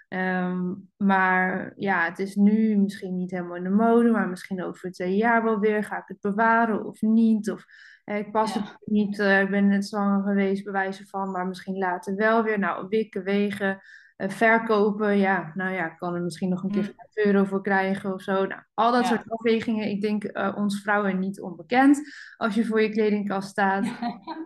Ehm, 0.07 0.73
maar 0.97 1.73
ja, 1.75 2.05
het 2.05 2.19
is 2.19 2.35
nu 2.35 2.75
misschien 2.77 3.15
niet 3.15 3.31
helemaal 3.31 3.55
in 3.55 3.63
de 3.63 3.69
mode, 3.69 4.11
maar 4.11 4.27
misschien 4.29 4.63
over 4.63 4.91
twee 4.91 5.15
jaar 5.15 5.43
wel 5.43 5.59
weer. 5.59 5.83
Ga 5.83 5.97
ik 5.97 6.07
het 6.07 6.19
bewaren 6.21 6.85
of 6.85 7.01
niet? 7.01 7.51
Of 7.51 7.65
eh, 8.03 8.17
ik 8.17 8.31
pas 8.31 8.53
Ja. 8.53 8.61
het 8.61 8.77
niet, 8.85 9.19
eh, 9.19 9.41
ik 9.41 9.49
ben 9.49 9.67
net 9.67 9.85
zwanger 9.85 10.23
geweest, 10.23 10.63
bewijzen 10.63 11.07
van, 11.07 11.31
maar 11.31 11.47
misschien 11.47 11.77
later 11.77 12.15
wel 12.15 12.43
weer. 12.43 12.59
Nou, 12.59 12.85
wikken, 12.89 13.23
wegen, 13.23 13.79
verkopen. 14.17 15.17
Ja, 15.17 15.51
nou 15.55 15.73
ja, 15.73 15.91
ik 15.91 15.97
kan 15.97 16.15
er 16.15 16.21
misschien 16.21 16.49
nog 16.49 16.63
een 16.63 16.71
keer 16.71 16.81
Mm. 16.83 16.93
5 17.13 17.25
euro 17.25 17.43
voor 17.43 17.61
krijgen 17.61 18.13
of 18.13 18.21
zo. 18.21 18.45
Nou, 18.45 18.61
al 18.73 18.91
dat 18.91 19.01
Ja. 19.01 19.07
soort 19.07 19.29
afwegingen. 19.29 19.89
Ik 19.89 20.01
denk 20.01 20.23
eh, 20.23 20.53
ons 20.57 20.81
vrouwen 20.81 21.19
niet 21.19 21.41
onbekend 21.41 22.01
als 22.37 22.55
je 22.55 22.65
voor 22.65 22.81
je 22.81 22.89
kledingkast 22.89 23.49
staat. 23.49 23.85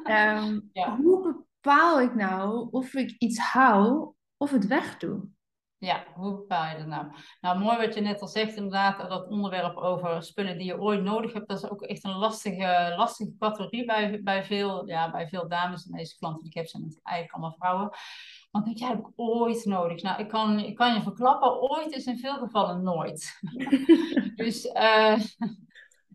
Ehm, 0.03 0.59
Ja. 0.73 0.95
Hoe 0.95 1.45
bepaal 1.61 2.01
ik 2.01 2.15
nou 2.15 2.67
of 2.71 2.93
ik 2.93 3.15
iets 3.17 3.39
hou 3.39 4.13
of 4.37 4.51
het 4.51 4.67
wegdoe? 4.67 5.27
Ja, 5.79 6.03
hoe 6.15 6.35
bepaal 6.35 6.71
je 6.71 6.77
dat 6.77 6.87
nou? 6.87 7.05
Nou, 7.41 7.59
mooi 7.59 7.77
wat 7.77 7.93
je 7.93 8.01
net 8.01 8.21
al 8.21 8.27
zegt, 8.27 8.55
inderdaad, 8.55 9.09
dat 9.09 9.27
onderwerp 9.29 9.75
over 9.77 10.23
spullen 10.23 10.57
die 10.57 10.65
je 10.67 10.79
ooit 10.79 11.03
nodig 11.03 11.33
hebt, 11.33 11.47
dat 11.47 11.63
is 11.63 11.69
ook 11.69 11.81
echt 11.81 12.03
een 12.03 12.15
lastige, 12.17 12.93
lastige 12.97 13.35
categorie 13.39 13.85
bij, 13.85 14.21
bij, 14.23 14.43
veel, 14.43 14.87
ja, 14.87 15.11
bij 15.11 15.27
veel 15.27 15.47
dames. 15.47 15.85
En 15.85 15.97
deze 15.97 16.17
klanten 16.17 16.39
die 16.43 16.49
ik 16.51 16.57
heb 16.57 16.67
zijn 16.67 16.99
eigenlijk 17.03 17.31
allemaal 17.37 17.55
vrouwen. 17.59 17.89
Want 18.51 18.65
denk 18.65 18.77
jij, 18.77 18.87
heb 18.87 18.99
ik 18.99 19.11
ooit 19.15 19.65
nodig? 19.65 20.01
Nou, 20.01 20.21
ik 20.21 20.27
kan, 20.27 20.59
ik 20.59 20.75
kan 20.75 20.93
je 20.93 21.01
verklappen, 21.01 21.61
ooit 21.61 21.91
is 21.91 22.05
in 22.05 22.17
veel 22.17 22.37
gevallen 22.37 22.83
nooit. 22.83 23.39
dus, 24.35 24.71
eh, 24.71 25.19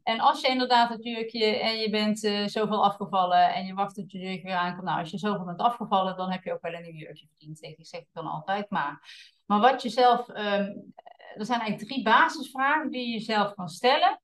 en 0.02 0.20
als 0.20 0.40
je 0.40 0.48
inderdaad 0.48 0.88
het 0.88 1.04
jurkje 1.04 1.44
en 1.44 1.78
je 1.78 1.90
bent 1.90 2.24
eh, 2.24 2.46
zoveel 2.46 2.84
afgevallen 2.84 3.54
en 3.54 3.66
je 3.66 3.74
wacht 3.74 3.94
tot 3.94 4.12
je 4.12 4.18
jurkje 4.18 4.42
weer 4.42 4.56
aankomt. 4.56 4.84
Nou, 4.84 4.98
als 4.98 5.10
je 5.10 5.18
zoveel 5.18 5.44
bent 5.44 5.60
afgevallen, 5.60 6.16
dan 6.16 6.30
heb 6.30 6.44
je 6.44 6.52
ook 6.52 6.62
wel 6.62 6.72
een 6.72 6.82
nieuw 6.82 6.98
jurkje 6.98 7.26
verdiend. 7.26 7.62
Ik 7.62 7.76
zeg 7.86 8.00
het 8.00 8.08
dan 8.12 8.26
altijd 8.26 8.70
maar. 8.70 9.00
Maar 9.46 9.60
wat 9.60 9.82
je 9.82 9.88
zelf, 9.88 10.28
ehm, 10.28 10.70
er 11.34 11.44
zijn 11.44 11.60
eigenlijk 11.60 11.90
drie 11.90 12.02
basisvragen 12.02 12.90
die 12.90 13.12
je 13.12 13.20
zelf 13.20 13.54
kan 13.54 13.68
stellen. 13.68 14.20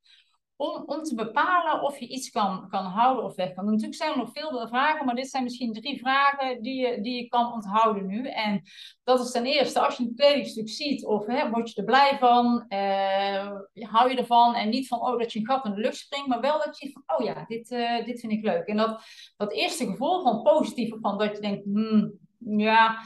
Om, 0.60 0.82
om 0.86 1.02
te 1.02 1.14
bepalen 1.14 1.82
of 1.82 1.98
je 1.98 2.08
iets 2.08 2.30
kan, 2.30 2.68
kan 2.68 2.84
houden 2.84 3.24
of 3.24 3.34
weg 3.34 3.54
kan. 3.54 3.64
Natuurlijk 3.64 3.94
zijn 3.94 4.10
er 4.10 4.18
nog 4.18 4.30
veel 4.32 4.68
vragen, 4.68 5.06
maar 5.06 5.14
dit 5.14 5.30
zijn 5.30 5.42
misschien 5.42 5.72
drie 5.72 5.98
vragen 5.98 6.62
die 6.62 6.80
je, 6.80 7.00
die 7.00 7.22
je 7.22 7.28
kan 7.28 7.52
onthouden 7.52 8.06
nu. 8.06 8.28
En 8.28 8.62
dat 9.04 9.20
is 9.20 9.30
ten 9.30 9.46
eerste, 9.46 9.80
als 9.80 9.96
je 9.96 10.04
een 10.04 10.14
kledingstuk 10.14 10.68
ziet, 10.68 11.04
of 11.04 11.26
hè, 11.26 11.50
word 11.50 11.70
je 11.70 11.80
er 11.80 11.84
blij 11.84 12.18
van, 12.18 12.64
eh, 12.68 13.50
hou 13.74 14.10
je 14.10 14.16
ervan 14.16 14.54
en 14.54 14.68
niet 14.68 14.88
van 14.88 15.00
oh, 15.00 15.18
dat 15.18 15.32
je 15.32 15.38
een 15.38 15.46
gat 15.46 15.64
in 15.64 15.74
de 15.74 15.80
lucht 15.80 15.96
springt, 15.96 16.26
maar 16.26 16.40
wel 16.40 16.58
dat 16.64 16.78
je 16.78 16.90
van 16.92 17.16
oh 17.16 17.24
ja, 17.24 17.44
dit, 17.44 17.70
eh, 17.70 18.04
dit 18.04 18.20
vind 18.20 18.32
ik 18.32 18.44
leuk. 18.44 18.66
En 18.66 18.76
dat, 18.76 19.02
dat 19.36 19.52
eerste 19.52 19.86
gevoel 19.86 20.22
van 20.22 20.42
positief, 20.42 20.94
van 21.00 21.18
dat 21.18 21.34
je 21.34 21.40
denkt, 21.40 21.64
hmm, 21.64 22.18
ja, 22.38 22.98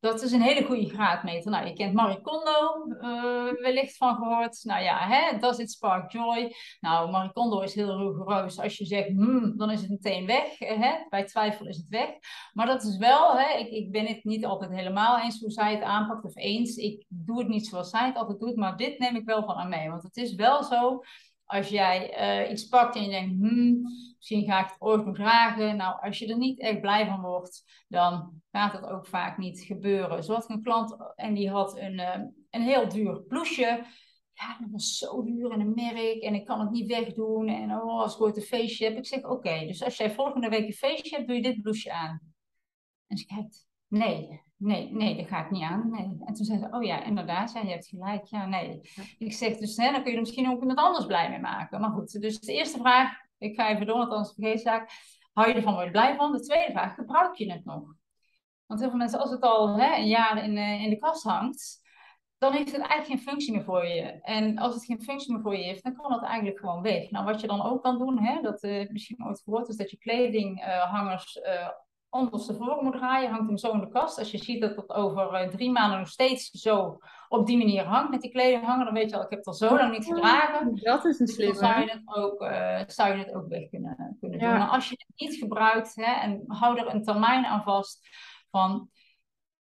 dat 0.00 0.22
is 0.22 0.32
een 0.32 0.42
hele 0.42 0.64
goede 0.64 0.88
graadmeter. 0.88 1.50
Nou, 1.50 1.66
je 1.66 1.72
kent 1.72 1.94
Marie 1.94 2.20
Kondo, 2.20 2.86
uh, 2.88 3.60
wellicht 3.62 3.96
van 3.96 4.14
gehoord. 4.14 4.64
Nou 4.64 4.82
ja, 4.82 5.08
hè, 5.08 5.38
does 5.38 5.58
it 5.58 5.70
spark 5.70 6.12
joy? 6.12 6.54
Nou, 6.80 7.10
Marie 7.10 7.32
Kondo 7.32 7.60
is 7.60 7.74
heel 7.74 7.98
rigoureus. 7.98 8.58
Als 8.58 8.76
je 8.76 8.84
zegt, 8.84 9.08
hmm, 9.08 9.56
dan 9.56 9.70
is 9.70 9.80
het 9.80 9.90
meteen 9.90 10.26
weg. 10.26 10.58
Hè? 10.58 10.92
Bij 11.08 11.24
twijfel 11.24 11.66
is 11.66 11.76
het 11.76 11.88
weg. 11.88 12.08
Maar 12.52 12.66
dat 12.66 12.82
is 12.82 12.96
wel, 12.96 13.38
hè, 13.38 13.58
ik, 13.58 13.68
ik 13.68 13.90
ben 13.90 14.06
het 14.06 14.24
niet 14.24 14.44
altijd 14.44 14.70
helemaal 14.70 15.20
eens 15.20 15.40
hoe 15.40 15.50
zij 15.50 15.74
het 15.74 15.82
aanpakt 15.82 16.24
of 16.24 16.36
eens. 16.36 16.76
Ik 16.76 17.04
doe 17.08 17.38
het 17.38 17.48
niet 17.48 17.66
zoals 17.66 17.90
zij 17.90 18.06
het 18.06 18.16
altijd 18.16 18.40
doet, 18.40 18.56
maar 18.56 18.76
dit 18.76 18.98
neem 18.98 19.16
ik 19.16 19.24
wel 19.24 19.44
van 19.44 19.54
aan 19.54 19.68
mee. 19.68 19.90
Want 19.90 20.02
het 20.02 20.16
is 20.16 20.34
wel 20.34 20.64
zo, 20.64 21.02
als 21.50 21.68
jij 21.68 22.20
uh, 22.44 22.50
iets 22.50 22.68
pakt 22.68 22.96
en 22.96 23.02
je 23.02 23.08
denkt, 23.08 23.40
hmm, 23.40 23.82
misschien 24.16 24.44
ga 24.44 24.60
ik 24.60 24.68
het 24.70 24.80
ooit 24.80 25.04
nog 25.04 25.14
dragen. 25.14 25.76
Nou, 25.76 26.00
als 26.02 26.18
je 26.18 26.26
er 26.26 26.38
niet 26.38 26.60
echt 26.60 26.80
blij 26.80 27.06
van 27.06 27.20
wordt, 27.20 27.84
dan 27.88 28.42
gaat 28.50 28.72
het 28.72 28.84
ook 28.84 29.06
vaak 29.06 29.38
niet 29.38 29.60
gebeuren. 29.60 30.24
Zo 30.24 30.32
had 30.32 30.44
ik 30.44 30.50
een 30.50 30.62
klant 30.62 30.96
en 31.16 31.34
die 31.34 31.50
had 31.50 31.78
een, 31.78 31.94
uh, 31.94 32.16
een 32.50 32.62
heel 32.62 32.88
duur 32.88 33.22
blouseje. 33.22 33.84
Ja, 34.32 34.58
dat 34.60 34.70
was 34.70 34.98
zo 34.98 35.22
duur 35.22 35.50
en 35.50 35.60
een 35.60 35.74
merk 35.74 36.22
en 36.22 36.34
ik 36.34 36.44
kan 36.44 36.60
het 36.60 36.70
niet 36.70 36.88
wegdoen. 36.88 37.48
En 37.48 37.70
oh, 37.70 38.00
als 38.00 38.14
ik 38.14 38.20
ooit 38.20 38.36
een 38.36 38.42
feestje 38.42 38.84
heb. 38.84 38.96
Ik 38.96 39.06
zeg, 39.06 39.24
oké, 39.24 39.66
dus 39.66 39.82
als 39.82 39.96
jij 39.96 40.10
volgende 40.10 40.48
week 40.48 40.66
een 40.66 40.72
feestje 40.72 41.16
hebt, 41.16 41.28
doe 41.28 41.36
je 41.36 41.42
dit 41.42 41.62
blouseje 41.62 41.94
aan. 41.94 42.20
En 43.06 43.16
ze 43.16 43.26
kijkt, 43.26 43.66
nee, 43.88 44.42
nee, 44.60 44.92
nee, 44.92 45.16
dat 45.16 45.28
ga 45.28 45.44
ik 45.44 45.50
niet 45.50 45.62
aan. 45.62 45.90
Nee. 45.90 46.16
En 46.24 46.34
toen 46.34 46.44
zei 46.44 46.58
ze, 46.58 46.68
oh 46.70 46.82
ja, 46.82 47.04
inderdaad, 47.04 47.52
ja, 47.52 47.60
je 47.60 47.70
hebt 47.70 47.86
gelijk. 47.86 48.24
Ja, 48.24 48.46
nee. 48.46 48.80
Ik 49.18 49.32
zeg, 49.32 49.56
dus 49.56 49.76
hè, 49.76 49.90
dan 49.90 50.02
kun 50.02 50.10
je 50.10 50.16
er 50.16 50.22
misschien 50.22 50.50
ook 50.50 50.60
iemand 50.60 50.78
anders 50.78 51.06
blij 51.06 51.30
mee 51.30 51.40
maken. 51.40 51.80
Maar 51.80 51.90
goed, 51.90 52.20
dus 52.20 52.40
de 52.40 52.52
eerste 52.52 52.78
vraag, 52.78 53.12
ik 53.38 53.54
ga 53.54 53.68
even 53.68 53.86
door, 53.86 53.98
want 53.98 54.10
anders 54.10 54.34
vergeet 54.34 54.54
ik 54.54 54.60
zaak. 54.60 54.90
Hou 55.32 55.48
je 55.48 55.54
ervan, 55.54 55.72
word 55.72 55.84
je 55.84 55.90
blij 55.90 56.16
van? 56.16 56.32
De 56.32 56.40
tweede 56.40 56.72
vraag, 56.72 56.94
gebruik 56.94 57.34
je 57.34 57.52
het 57.52 57.64
nog? 57.64 57.94
Want 58.66 58.80
heel 58.80 58.88
veel 58.88 58.98
mensen, 58.98 59.20
als 59.20 59.30
het 59.30 59.40
al 59.40 59.78
hè, 59.78 59.96
een 59.96 60.08
jaar 60.08 60.44
in, 60.44 60.56
uh, 60.56 60.82
in 60.82 60.90
de 60.90 60.98
kast 60.98 61.22
hangt, 61.22 61.80
dan 62.38 62.52
heeft 62.52 62.72
het 62.72 62.80
eigenlijk 62.80 63.06
geen 63.06 63.32
functie 63.32 63.52
meer 63.52 63.64
voor 63.64 63.86
je. 63.86 64.02
En 64.22 64.58
als 64.58 64.74
het 64.74 64.84
geen 64.84 65.02
functie 65.02 65.32
meer 65.32 65.42
voor 65.42 65.56
je 65.56 65.62
heeft, 65.62 65.82
dan 65.82 65.94
kan 65.94 66.12
het 66.12 66.22
eigenlijk 66.22 66.58
gewoon 66.58 66.82
weg. 66.82 67.10
Nou, 67.10 67.24
wat 67.24 67.40
je 67.40 67.46
dan 67.46 67.62
ook 67.62 67.82
kan 67.82 67.98
doen, 67.98 68.18
hè, 68.18 68.40
dat 68.40 68.62
uh, 68.62 68.88
misschien 68.90 69.24
ooit 69.26 69.40
gehoord 69.40 69.68
is, 69.68 69.76
dat 69.76 69.90
je 69.90 69.98
kledinghangers 69.98 71.36
uh, 71.36 71.68
ondersteboven 72.10 72.84
moet 72.84 72.92
draaien. 72.92 73.30
Hangt 73.30 73.46
hem 73.46 73.58
zo 73.58 73.72
in 73.72 73.80
de 73.80 73.88
kast. 73.88 74.18
Als 74.18 74.30
je 74.30 74.38
ziet 74.38 74.60
dat 74.60 74.76
het 74.76 74.90
over 74.92 75.50
drie 75.50 75.70
maanden 75.70 75.98
nog 75.98 76.08
steeds 76.08 76.50
zo 76.50 76.98
op 77.28 77.46
die 77.46 77.58
manier 77.58 77.84
hangt 77.84 78.10
met 78.10 78.20
die 78.20 78.30
kledinghanger, 78.30 78.84
dan 78.84 78.94
weet 78.94 79.10
je 79.10 79.16
al, 79.16 79.22
ik 79.22 79.30
heb 79.30 79.38
het 79.38 79.48
al 79.48 79.54
zo 79.54 79.76
lang 79.76 79.92
niet 79.92 80.04
gedragen. 80.06 80.76
Dat 80.76 81.04
is 81.04 81.18
een 81.18 81.26
Dus 81.26 81.34
slimme. 81.34 81.60
dan 81.60 81.62
zou 81.70 81.80
je 81.80 81.90
het 81.90 82.16
ook, 82.16 82.42
uh, 82.42 82.80
zou 82.86 83.12
je 83.16 83.24
het 83.24 83.34
ook 83.34 83.48
weg 83.48 83.68
kunnen, 83.68 84.16
kunnen 84.20 84.38
Ja. 84.40 84.48
doen. 84.50 84.58
Maar 84.58 84.68
als 84.68 84.88
je 84.88 84.94
het 85.06 85.28
niet 85.28 85.38
gebruikt 85.38 85.94
hè, 85.94 86.12
en 86.20 86.44
hou 86.46 86.78
er 86.78 86.94
een 86.94 87.02
termijn 87.02 87.44
aan 87.44 87.62
vast 87.62 88.08
van 88.50 88.88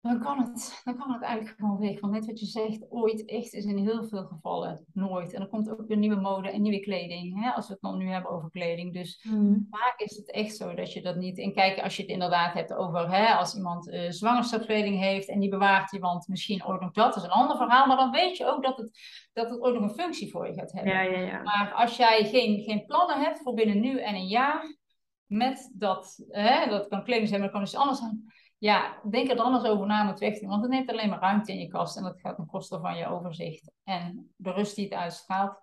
dan 0.03 0.21
kan, 0.21 0.39
het, 0.39 0.81
dan 0.85 0.97
kan 0.97 1.13
het 1.13 1.23
eigenlijk 1.23 1.59
gewoon 1.59 1.79
weg. 1.79 2.01
Want 2.01 2.13
net 2.13 2.27
wat 2.27 2.41
je 2.41 2.47
zegt, 2.47 2.91
ooit 2.91 3.25
echt 3.25 3.53
is 3.53 3.65
in 3.65 3.79
heel 3.79 4.05
veel 4.05 4.25
gevallen 4.25 4.85
nooit. 4.93 5.33
En 5.33 5.41
er 5.41 5.49
komt 5.49 5.71
ook 5.71 5.87
weer 5.87 5.97
nieuwe 5.97 6.21
mode 6.21 6.51
en 6.51 6.63
nieuwe 6.63 6.81
kleding. 6.81 7.43
Hè, 7.43 7.51
als 7.51 7.67
we 7.67 7.73
het 7.73 7.83
dan 7.83 7.99
nu 7.99 8.09
hebben 8.09 8.31
over 8.31 8.51
kleding. 8.51 8.93
Dus 8.93 9.25
Mm. 9.29 9.67
vaak 9.71 10.01
is 10.01 10.17
het 10.17 10.31
echt 10.31 10.57
zo 10.57 10.75
dat 10.75 10.93
je 10.93 11.03
dat 11.03 11.17
niet... 11.17 11.39
En 11.39 11.53
kijk, 11.53 11.81
als 11.81 11.97
je 11.97 12.03
het 12.03 12.11
inderdaad 12.11 12.55
hebt 12.55 12.73
over... 12.73 13.11
Hè, 13.11 13.35
als 13.35 13.57
iemand 13.57 13.89
uh, 13.89 14.11
zwangerschapskleding 14.11 14.99
heeft 14.99 15.29
en 15.29 15.41
die 15.41 15.49
bewaart 15.49 15.91
die, 15.91 16.01
want 16.01 16.29
misschien 16.29 16.65
ook 16.65 16.81
nog 16.81 16.93
dat 16.93 17.17
is 17.17 17.23
een 17.23 17.31
ander 17.31 17.57
verhaal. 17.57 17.87
Maar 17.87 17.97
dan 17.97 18.11
weet 18.11 18.37
je 18.37 18.47
ook 18.47 18.63
dat 18.63 18.77
het, 18.77 18.99
dat 19.33 19.51
het 19.51 19.61
ook 19.61 19.75
nog 19.75 19.83
een 19.83 20.03
functie 20.03 20.31
voor 20.31 20.47
je 20.47 20.55
gaat 20.55 20.73
hebben. 20.73 20.93
Ja, 20.93 21.03
ja, 21.03 21.19
ja. 21.19 21.43
Maar 21.43 21.73
als 21.75 21.97
jij 21.97 22.25
geen, 22.25 22.63
geen 22.63 22.87
plannen 22.87 23.21
hebt 23.21 23.39
voor 23.43 23.55
binnen 23.55 23.81
nu 23.81 24.01
en 24.01 24.15
een 24.15 24.29
jaar... 24.29 24.81
Met 25.27 25.73
dat, 25.75 26.25
hè, 26.29 26.69
dat 26.69 26.89
kan 26.89 27.05
kleding 27.05 27.29
zijn, 27.29 27.41
maar 27.41 27.49
dat 27.49 27.59
kan 27.59 27.67
iets 27.67 27.77
anders 27.77 27.99
zijn 27.99 28.33
ja, 28.63 29.01
denk 29.11 29.31
er 29.31 29.37
dan 29.37 29.55
eens 29.55 29.65
over 29.65 29.87
na 29.87 30.03
om 30.03 30.09
het 30.09 30.19
weg 30.19 30.35
te 30.35 30.41
doen. 30.41 30.49
Want 30.49 30.63
het 30.63 30.71
neemt 30.71 30.91
alleen 30.91 31.09
maar 31.09 31.21
ruimte 31.21 31.53
in 31.53 31.59
je 31.59 31.69
kast 31.69 31.97
en 31.97 32.03
dat 32.03 32.21
gaat 32.21 32.37
ten 32.37 32.47
koste 32.47 32.79
van 32.81 32.97
je 32.97 33.07
overzicht 33.07 33.71
en 33.85 34.33
de 34.37 34.53
rust 34.53 34.77
die 34.77 34.85
het 34.85 34.95
uitstraalt. 34.95 35.57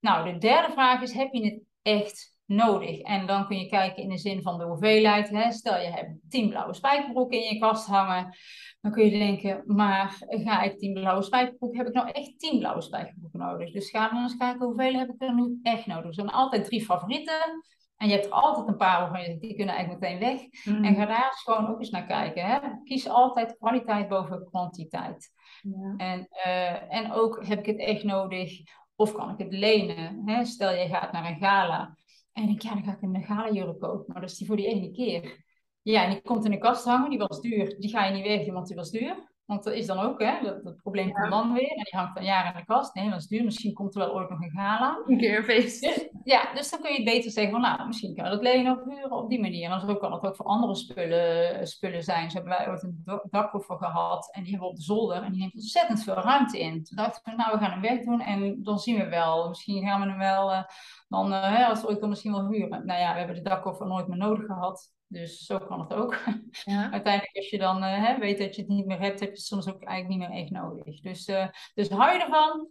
Nou, 0.00 0.32
de 0.32 0.38
derde 0.38 0.72
vraag 0.72 1.02
is, 1.02 1.12
heb 1.12 1.32
je 1.32 1.44
het 1.44 1.60
echt 1.82 2.34
nodig? 2.44 3.00
En 3.00 3.26
dan 3.26 3.46
kun 3.46 3.58
je 3.58 3.68
kijken 3.68 4.02
in 4.02 4.08
de 4.08 4.18
zin 4.18 4.42
van 4.42 4.58
de 4.58 4.64
hoeveelheid. 4.64 5.28
Hè? 5.28 5.52
Stel, 5.52 5.80
je 5.80 5.90
hebt 5.90 6.18
tien 6.28 6.48
blauwe 6.48 6.74
spijkerbroeken 6.74 7.42
in 7.42 7.54
je 7.54 7.58
kast 7.58 7.86
hangen. 7.86 8.36
Dan 8.80 8.92
kun 8.92 9.04
je 9.04 9.18
denken, 9.18 9.62
maar 9.66 10.16
ga 10.28 10.62
ik 10.62 10.78
tien 10.78 10.92
blauwe 10.94 11.22
spijkerbroeken? 11.22 11.78
Heb 11.78 11.88
ik 11.88 11.94
nou 11.94 12.10
echt 12.10 12.38
tien 12.38 12.58
blauwe 12.58 12.82
spijkerbroeken 12.82 13.40
nodig? 13.40 13.72
Dus 13.72 13.90
ga 13.90 14.08
dan 14.08 14.22
eens 14.22 14.36
kijken, 14.36 14.66
hoeveel 14.66 14.94
heb 14.94 15.08
ik 15.08 15.22
er 15.22 15.34
nu 15.34 15.58
echt 15.62 15.86
nodig? 15.86 16.06
Er 16.06 16.14
zijn 16.14 16.28
altijd 16.28 16.64
drie 16.64 16.84
favorieten. 16.84 17.62
En 17.96 18.08
je 18.08 18.12
hebt 18.12 18.26
er 18.26 18.32
altijd 18.32 18.68
een 18.68 18.76
paar 18.76 19.00
waarvan 19.00 19.22
je 19.22 19.38
die 19.38 19.56
kunnen 19.56 19.74
eigenlijk 19.74 20.04
meteen 20.04 20.18
weg. 20.18 20.64
Mm. 20.64 20.84
En 20.84 20.94
ga 20.94 21.06
daar 21.06 21.26
eens 21.26 21.42
gewoon 21.42 21.68
ook 21.68 21.78
eens 21.78 21.90
naar 21.90 22.06
kijken. 22.06 22.46
Hè? 22.46 22.58
Kies 22.84 23.08
altijd 23.08 23.56
kwaliteit 23.58 24.08
boven 24.08 24.44
kwantiteit. 24.44 25.32
Ja. 25.62 25.94
En, 25.96 26.28
uh, 26.46 26.94
en 26.94 27.12
ook, 27.12 27.46
heb 27.46 27.58
ik 27.58 27.66
het 27.66 27.78
echt 27.78 28.04
nodig? 28.04 28.60
Of 28.96 29.12
kan 29.12 29.30
ik 29.30 29.38
het 29.38 29.52
lenen? 29.52 30.22
Hè? 30.24 30.44
Stel, 30.44 30.70
je 30.70 30.88
gaat 30.88 31.12
naar 31.12 31.30
een 31.30 31.38
gala. 31.38 31.96
En 32.32 32.42
ik 32.42 32.48
denk, 32.48 32.62
ja, 32.62 32.74
dan 32.74 32.84
ga 32.84 32.92
ik 32.92 33.02
een 33.02 33.22
gala 33.22 33.50
jurk 33.50 33.80
kopen. 33.80 34.12
Maar 34.12 34.20
dat 34.20 34.30
is 34.30 34.36
die 34.36 34.46
voor 34.46 34.56
die 34.56 34.66
ene 34.66 34.90
keer. 34.90 35.44
Ja, 35.82 36.04
en 36.04 36.10
die 36.10 36.22
komt 36.22 36.44
in 36.44 36.50
de 36.50 36.58
kast 36.58 36.84
hangen. 36.84 37.10
Die 37.10 37.18
was 37.18 37.40
duur. 37.40 37.76
Die 37.78 37.90
ga 37.90 38.04
je 38.04 38.14
niet 38.14 38.26
wegdoen, 38.26 38.54
want 38.54 38.66
die 38.66 38.76
was 38.76 38.90
duur. 38.90 39.34
Want 39.46 39.64
dat 39.64 39.72
is 39.74 39.86
dan 39.86 39.98
ook, 39.98 40.22
hè, 40.22 40.40
dat, 40.42 40.64
dat 40.64 40.76
probleem 40.82 41.12
komt 41.12 41.24
Ja. 41.24 41.30
dan 41.30 41.52
weer. 41.52 41.68
En 41.70 41.82
die 41.84 41.96
hangt 42.00 42.14
dan 42.14 42.24
jaren 42.24 42.52
in 42.52 42.58
de 42.58 42.64
kast. 42.64 42.94
Nee, 42.94 43.10
dat 43.10 43.18
is 43.20 43.26
duur. 43.26 43.44
Misschien 43.44 43.72
komt 43.72 43.94
er 43.94 44.00
wel 44.00 44.14
ooit 44.14 44.30
nog 44.30 44.40
een 44.42 44.50
gala. 44.50 44.98
Een 45.06 45.18
keer 45.18 45.36
een 45.38 45.44
feest. 45.44 45.80
Dus, 45.82 46.08
ja, 46.24 46.54
dus 46.54 46.70
dan 46.70 46.80
kun 46.80 46.92
je 46.92 47.02
beter 47.04 47.30
zeggen 47.30 47.52
van, 47.52 47.60
nou, 47.60 47.86
misschien 47.86 48.14
kan 48.14 48.24
je 48.24 48.30
dat 48.30 48.42
lenen 48.42 48.78
of 48.78 48.84
huren 48.94 49.10
op 49.12 49.28
die 49.28 49.40
manier. 49.40 49.70
En 49.70 49.80
zo 49.80 49.94
kan 49.96 50.12
het 50.12 50.22
ook 50.22 50.36
voor 50.36 50.46
andere 50.46 50.74
spullen, 50.74 51.66
spullen 51.66 52.02
zijn. 52.02 52.30
Zo 52.30 52.36
hebben 52.38 52.56
wij 52.58 52.68
ooit 52.68 52.82
een 52.82 53.00
dak- 53.04 53.26
dakkoffer 53.30 53.76
gehad 53.78 54.34
en 54.34 54.42
die 54.42 54.50
hebben 54.50 54.68
we 54.68 54.74
op 54.74 54.78
de 54.80 54.84
zolder 54.86 55.22
en 55.22 55.30
die 55.32 55.40
neemt 55.40 55.54
ontzettend 55.54 56.02
veel 56.02 56.14
ruimte 56.14 56.58
in. 56.60 56.84
Toen 56.84 56.96
dachten 56.96 57.22
we, 57.24 57.36
nou, 57.36 57.52
we 57.52 57.64
gaan 57.64 57.70
hem 57.70 57.80
wegdoen 57.80 58.20
en 58.20 58.62
dan 58.62 58.78
zien 58.78 58.96
we 58.98 59.08
wel. 59.08 59.48
Misschien 59.48 59.86
gaan 59.86 60.00
we 60.00 60.06
hem 60.08 60.18
wel, 60.18 60.52
eh, 60.52 60.62
dan, 61.08 61.32
eh, 61.32 61.56
hè, 61.56 61.64
als 61.66 61.80
we 61.80 61.88
ooit 61.88 62.00
dan 62.00 62.08
misschien 62.08 62.32
wel 62.32 62.48
huren. 62.48 62.86
Nou 62.86 63.00
ja, 63.00 63.12
we 63.12 63.18
hebben 63.18 63.36
de 63.36 63.42
dakkoffer 63.42 63.86
nooit 63.86 64.08
meer 64.08 64.18
nodig 64.18 64.44
gehad. 64.46 64.94
Dus 65.08 65.44
zo 65.44 65.58
kan 65.58 65.80
het 65.80 65.94
ook. 65.94 66.18
Ja. 66.64 66.90
Uiteindelijk, 66.92 67.36
als 67.36 67.50
je 67.50 67.58
dan 67.58 67.82
eh, 67.82 68.04
hè, 68.04 68.18
weet 68.18 68.38
dat 68.38 68.54
je 68.54 68.62
het 68.62 68.70
niet 68.70 68.86
meer 68.86 69.00
hebt, 69.00 69.20
heb 69.20 69.28
je 69.28 69.34
het 69.34 69.44
soms 69.44 69.68
ook 69.68 69.82
eigenlijk 69.82 70.20
niet 70.20 70.28
meer 70.28 70.38
echt 70.38 70.50
nodig. 70.50 71.00
Dus, 71.00 71.26
eh, 71.26 71.48
dus 71.74 71.88
hou 71.88 72.12
je 72.12 72.22
ervan? 72.22 72.68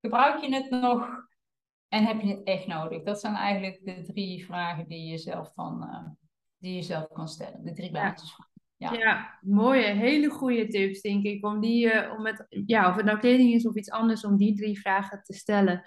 Gebruik 0.00 0.40
je 0.40 0.54
het 0.54 0.70
nog? 0.70 1.26
En 1.88 2.04
heb 2.04 2.20
je 2.20 2.28
het 2.28 2.42
echt 2.44 2.66
nodig? 2.66 3.02
Dat 3.02 3.20
zijn 3.20 3.34
eigenlijk 3.34 3.80
de 3.84 4.12
drie 4.12 4.44
vragen 4.44 4.88
die 4.88 5.10
je 5.10 5.18
zelf 5.18 5.52
dan 5.52 5.82
eh, 5.82 6.06
die 6.58 6.74
je 6.74 6.82
zelf 6.82 7.08
kan 7.08 7.28
stellen. 7.28 7.64
De 7.64 7.72
drie 7.72 7.90
basisvragen. 7.90 8.46
Ja. 8.76 8.92
ja, 8.92 9.38
mooie, 9.40 9.84
hele 9.84 10.28
goede 10.28 10.66
tips, 10.66 11.00
denk 11.00 11.24
ik. 11.24 11.44
Om 11.44 11.60
die, 11.60 11.94
uh, 11.94 12.12
om 12.16 12.22
met, 12.22 12.46
ja, 12.66 12.88
of 12.88 12.96
het 12.96 13.04
nou 13.04 13.18
kleding 13.18 13.54
is 13.54 13.66
of 13.66 13.74
iets 13.74 13.90
anders, 13.90 14.24
om 14.24 14.36
die 14.36 14.56
drie 14.56 14.80
vragen 14.80 15.22
te 15.22 15.32
stellen. 15.32 15.82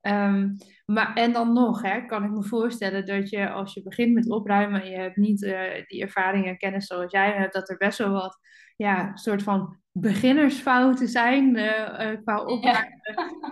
Um, 0.00 0.56
maar, 0.86 1.14
en 1.14 1.32
dan 1.32 1.52
nog, 1.52 1.82
hè, 1.82 2.06
kan 2.06 2.24
ik 2.24 2.30
me 2.30 2.42
voorstellen 2.42 3.06
dat 3.06 3.30
je 3.30 3.50
als 3.50 3.74
je 3.74 3.82
begint 3.82 4.14
met 4.14 4.30
opruimen 4.30 4.82
en 4.82 4.90
je 4.90 4.96
hebt 4.96 5.16
niet 5.16 5.42
uh, 5.42 5.60
die 5.86 6.02
ervaring 6.02 6.46
en 6.46 6.58
kennis 6.58 6.86
zoals 6.86 7.12
jij 7.12 7.32
hebt, 7.32 7.52
dat 7.52 7.68
er 7.68 7.76
best 7.76 7.98
wel 7.98 8.10
wat 8.10 8.38
ja, 8.76 9.16
soort 9.16 9.42
van 9.42 9.76
beginnersfouten 9.92 11.08
zijn 11.08 11.56
uh, 11.56 12.22
qua 12.24 12.44
opruimen. 12.44 13.00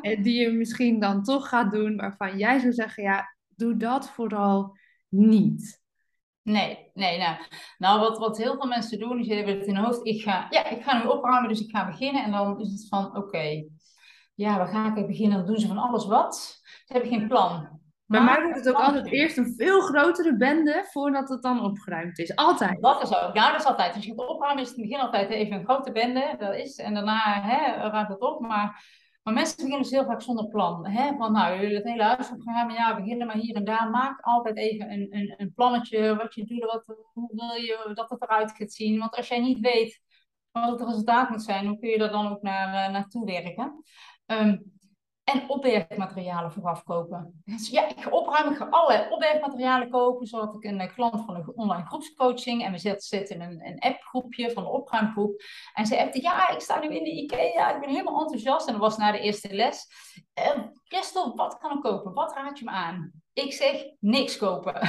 Ja. 0.02 0.22
Die 0.22 0.40
je 0.40 0.52
misschien 0.52 1.00
dan 1.00 1.22
toch 1.22 1.48
gaat 1.48 1.72
doen, 1.72 1.96
waarvan 1.96 2.38
jij 2.38 2.58
zou 2.58 2.72
zeggen, 2.72 3.02
ja, 3.02 3.36
doe 3.48 3.76
dat 3.76 4.10
vooral 4.10 4.76
niet. 5.08 5.84
Nee, 6.42 6.90
nee, 6.94 7.18
nou, 7.18 7.36
nou 7.78 8.00
wat, 8.00 8.18
wat 8.18 8.38
heel 8.38 8.56
veel 8.56 8.68
mensen 8.68 8.98
doen, 8.98 9.18
is 9.18 9.26
je 9.26 9.34
hebben 9.34 9.58
het 9.58 9.66
in 9.66 9.74
hun 9.74 9.84
hoofd, 9.84 10.06
ik 10.06 10.22
ga, 10.22 10.46
ja, 10.50 10.68
ik 10.68 10.82
ga 10.82 11.02
nu 11.02 11.08
opruimen, 11.08 11.48
dus 11.48 11.60
ik 11.60 11.70
ga 11.70 11.86
beginnen. 11.86 12.24
En 12.24 12.30
dan 12.30 12.60
is 12.60 12.70
het 12.70 12.88
van, 12.88 13.16
oké, 13.16 13.64
ja, 14.36 14.56
waar 14.56 14.68
ga 14.68 14.96
ik 14.96 15.06
beginnen? 15.06 15.38
Dan 15.38 15.46
doen 15.46 15.58
ze 15.58 15.66
van 15.66 15.78
alles 15.78 16.06
wat. 16.06 16.60
Ze 16.84 16.92
hebben 16.92 17.10
geen 17.10 17.28
plan. 17.28 17.80
Bij 18.06 18.22
mij 18.22 18.42
wordt 18.42 18.56
het 18.56 18.68
ook 18.68 18.80
altijd 18.80 19.06
eerst 19.06 19.36
een 19.36 19.54
veel 19.56 19.80
grotere 19.80 20.36
bende 20.36 20.84
voordat 20.90 21.28
het 21.28 21.42
dan 21.42 21.64
opgeruimd 21.64 22.18
is. 22.18 22.36
Altijd. 22.36 22.82
Dat 22.82 23.02
is 23.02 23.08
ook. 23.08 23.34
Nou, 23.34 23.52
dat 23.52 23.60
is 23.60 23.66
altijd. 23.66 23.94
Als 23.94 24.04
je 24.04 24.10
het 24.10 24.28
opruimen 24.28 24.62
is 24.62 24.68
het 24.68 24.76
in 24.76 24.82
het 24.82 24.92
begin 24.92 25.06
altijd 25.06 25.30
even 25.30 25.56
een 25.56 25.64
grote 25.64 25.92
bende. 25.92 26.34
Dat 26.38 26.54
is. 26.54 26.76
En 26.76 26.94
daarna 26.94 27.42
hè, 27.42 27.88
ruimt 27.88 28.08
het 28.08 28.20
op. 28.20 28.40
Maar, 28.40 28.84
maar 29.22 29.34
mensen 29.34 29.56
beginnen 29.56 29.82
dus 29.82 29.90
heel 29.90 30.04
vaak 30.04 30.22
zonder 30.22 30.48
plan. 30.48 30.86
Hè? 30.86 31.16
Van 31.16 31.32
nou, 31.32 31.60
jullie 31.60 31.76
het 31.76 31.84
hele 31.84 32.02
huis 32.02 32.30
opruimen. 32.30 32.74
Ja, 32.74 32.96
beginnen 32.96 33.26
maar 33.26 33.36
hier 33.36 33.54
en 33.54 33.64
daar. 33.64 33.90
Maak 33.90 34.20
altijd 34.20 34.56
even 34.56 34.90
een, 34.92 35.06
een, 35.10 35.34
een 35.36 35.52
plannetje. 35.54 36.16
Wat 36.16 36.34
je 36.34 36.44
doet. 36.44 36.64
Wat, 36.64 36.96
hoe 37.12 37.30
wil 37.32 37.54
je 37.54 37.90
dat 37.94 38.10
het 38.10 38.22
eruit 38.22 38.52
gaat 38.52 38.72
zien. 38.72 38.98
Want 38.98 39.16
als 39.16 39.28
jij 39.28 39.40
niet 39.40 39.60
weet 39.60 40.04
wat 40.60 40.80
het 40.80 40.88
resultaat 40.88 41.30
moet 41.30 41.42
zijn. 41.42 41.66
Hoe 41.66 41.78
kun 41.78 41.88
je 41.88 41.98
daar 41.98 42.10
dan 42.10 42.28
ook 42.28 42.42
naar, 42.42 42.88
uh, 42.88 42.92
naartoe 42.92 43.24
werken? 43.24 43.82
Um, 44.26 44.76
en 45.26 45.48
opbergmaterialen 45.48 46.52
vooraf 46.52 46.82
kopen. 46.84 47.42
Dus 47.44 47.68
ja, 47.68 47.88
ik 47.88 48.00
ga 48.00 48.10
opruimen, 48.10 48.52
ik 48.52 48.58
ga 48.58 48.68
allerlei 48.68 49.10
opbergmaterialen 49.10 49.90
kopen. 49.90 50.26
Zo 50.26 50.38
had 50.38 50.54
ik 50.54 50.64
een 50.64 50.92
klant 50.94 51.24
van 51.24 51.34
een 51.34 51.52
online 51.54 51.86
groepscoaching. 51.86 52.64
En 52.64 52.72
we 52.72 52.78
zitten 52.78 53.28
in 53.28 53.40
een, 53.40 53.66
een 53.66 53.78
appgroepje 53.78 54.50
van 54.50 54.62
de 54.62 54.68
opruimgroep. 54.68 55.42
En 55.74 55.86
ze 55.86 55.98
appte, 55.98 56.22
ja, 56.22 56.48
ik 56.48 56.60
sta 56.60 56.80
nu 56.80 56.96
in 56.96 57.04
de 57.04 57.10
IKEA. 57.10 57.74
Ik 57.74 57.80
ben 57.80 57.88
helemaal 57.88 58.20
enthousiast. 58.20 58.66
En 58.66 58.72
dat 58.72 58.82
was 58.82 58.96
na 58.96 59.12
de 59.12 59.18
eerste 59.18 59.54
les. 59.54 59.88
Uh, 60.38 60.62
Christel, 60.84 61.34
wat 61.36 61.58
kan 61.58 61.76
ik 61.76 61.82
kopen? 61.82 62.12
Wat 62.12 62.34
raad 62.34 62.58
je 62.58 62.64
me 62.64 62.70
aan? 62.70 63.12
Ik 63.32 63.52
zeg, 63.52 63.84
niks 64.00 64.36
kopen. 64.36 64.80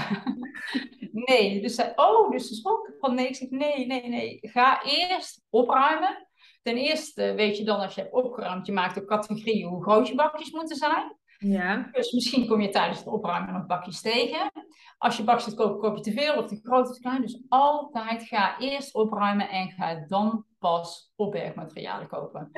nee. 1.28 1.62
Dus 1.62 1.76
zij, 1.76 1.94
oh, 1.96 2.32
dus 2.32 2.48
ze 2.48 2.56
sprak 2.56 2.94
van 3.00 3.16
nee. 3.16 3.28
Ik 3.28 3.36
zeg, 3.36 3.50
nee, 3.50 3.86
nee, 3.86 4.10
nee. 4.10 4.40
Ga 4.42 4.84
eerst 4.84 5.46
opruimen 5.50 6.27
Ten 6.68 6.78
eerste 6.78 7.34
weet 7.36 7.58
je 7.58 7.64
dan 7.64 7.80
als 7.80 7.96
je 7.96 8.02
hebt 8.02 8.14
opgeruimd, 8.14 8.66
je 8.66 8.72
maakt 8.72 9.00
ook 9.00 9.08
categorieën 9.08 9.68
hoe 9.68 9.84
groot 9.84 10.08
je 10.08 10.16
bakjes 10.16 10.52
moeten 10.52 10.76
zijn. 10.76 11.18
Ja. 11.38 11.90
Dus 11.92 12.12
misschien 12.12 12.48
kom 12.48 12.62
je 12.62 12.70
tijdens 12.70 13.00
het 13.00 13.08
opruimen 13.08 13.54
nog 13.54 13.66
bakjes 13.66 14.02
tegen. 14.02 14.52
Als 14.98 15.18
je 15.18 15.24
bakjes 15.24 15.54
koopt, 15.54 15.82
koop 15.82 15.96
je 15.96 16.02
te 16.02 16.12
veel 16.12 16.36
of 16.36 16.48
te 16.48 16.60
groot 16.64 16.90
of 16.90 16.96
te 16.96 17.00
klein. 17.00 17.22
Dus 17.22 17.44
altijd 17.50 18.24
ga 18.24 18.60
eerst 18.60 18.94
opruimen 18.94 19.50
en 19.50 19.70
ga 19.70 20.06
dan 20.08 20.46
pas 20.60 21.12
opbergmaterialen 21.16 22.08
kopen. 22.08 22.52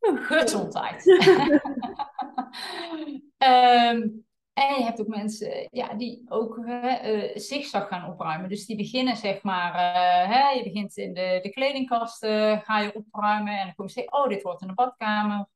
Gezondheid. 0.30 1.06
um, 3.38 4.24
En 4.58 4.74
je 4.74 4.84
hebt 4.84 5.00
ook 5.00 5.06
mensen 5.06 5.68
ja, 5.70 5.94
die 5.94 6.24
ook 6.28 6.56
uh, 6.56 7.30
zigzag 7.34 7.88
gaan 7.88 8.12
opruimen. 8.12 8.48
Dus 8.48 8.66
die 8.66 8.76
beginnen 8.76 9.16
zeg 9.16 9.42
maar, 9.42 9.72
uh, 9.72 10.34
hè, 10.34 10.48
je 10.48 10.62
begint 10.62 10.96
in 10.96 11.14
de, 11.14 11.38
de 11.42 11.50
kledingkasten, 11.50 12.60
ga 12.60 12.80
je 12.80 12.94
opruimen 12.94 13.58
en 13.58 13.64
dan 13.64 13.74
kom 13.74 13.86
je 13.86 13.92
zeggen, 13.92 14.12
oh 14.12 14.28
dit 14.28 14.42
wordt 14.42 14.62
in 14.62 14.68
de 14.68 14.74
badkamer. 14.74 15.46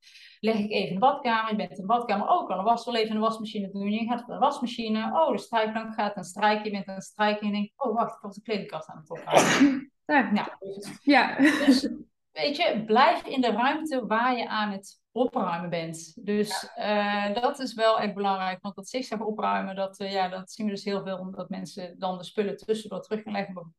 Leg 0.41 0.55
ik 0.55 0.71
even 0.71 0.89
in 0.89 0.95
de 0.95 1.01
badkamer, 1.01 1.51
je 1.51 1.57
bent 1.57 1.71
in 1.71 1.77
de 1.77 1.87
badkamer, 1.87 2.29
oh 2.29 2.47
kan 2.47 2.57
de 2.57 2.63
was 2.63 2.85
wel 2.85 2.97
even 2.97 3.09
in 3.09 3.15
de 3.15 3.21
wasmachine 3.21 3.71
doen. 3.71 3.91
Je 3.91 4.07
gaat 4.07 4.27
naar 4.27 4.39
de 4.39 4.45
wasmachine, 4.45 5.11
oh 5.13 5.33
de 5.33 5.39
strijkplank 5.39 5.95
gaat 5.95 6.17
een 6.17 6.25
strijken, 6.25 6.65
je 6.65 6.71
bent 6.71 6.89
aan 6.89 6.95
het 6.95 7.05
strijken 7.05 7.41
en 7.41 7.47
je 7.47 7.53
denkt, 7.53 7.73
oh 7.77 7.95
wacht, 7.95 8.15
ik 8.15 8.23
was 8.23 8.35
de 8.35 8.43
kledingkast 8.43 8.89
aan 8.89 8.99
het 8.99 9.11
opruimen. 9.11 9.93
ja. 10.35 10.59
ja. 11.03 11.37
Dus, 11.67 11.89
weet 12.33 12.57
je, 12.57 12.83
blijf 12.87 13.27
in 13.27 13.41
de 13.41 13.51
ruimte 13.51 14.07
waar 14.07 14.37
je 14.37 14.49
aan 14.49 14.71
het 14.71 15.02
opruimen 15.13 15.71
bent. 15.71 16.25
Dus 16.27 16.69
uh, 16.79 17.35
dat 17.35 17.59
is 17.59 17.75
wel 17.75 18.01
echt 18.01 18.15
belangrijk, 18.15 18.63
want 18.63 18.75
dat 18.75 18.89
zigzag 18.89 19.21
opruimen, 19.21 19.77
dat, 19.77 20.01
uh, 20.01 20.13
ja, 20.13 20.29
dat 20.29 20.53
zien 20.53 20.67
we 20.67 20.73
dus 20.73 20.85
heel 20.85 21.03
veel, 21.03 21.19
omdat 21.19 21.49
mensen 21.49 21.99
dan 21.99 22.19
de 22.19 22.25
spullen 22.25 22.57
tussendoor 22.57 23.03
terug 23.03 23.23
gaan 23.23 23.33
leggen. 23.33 23.75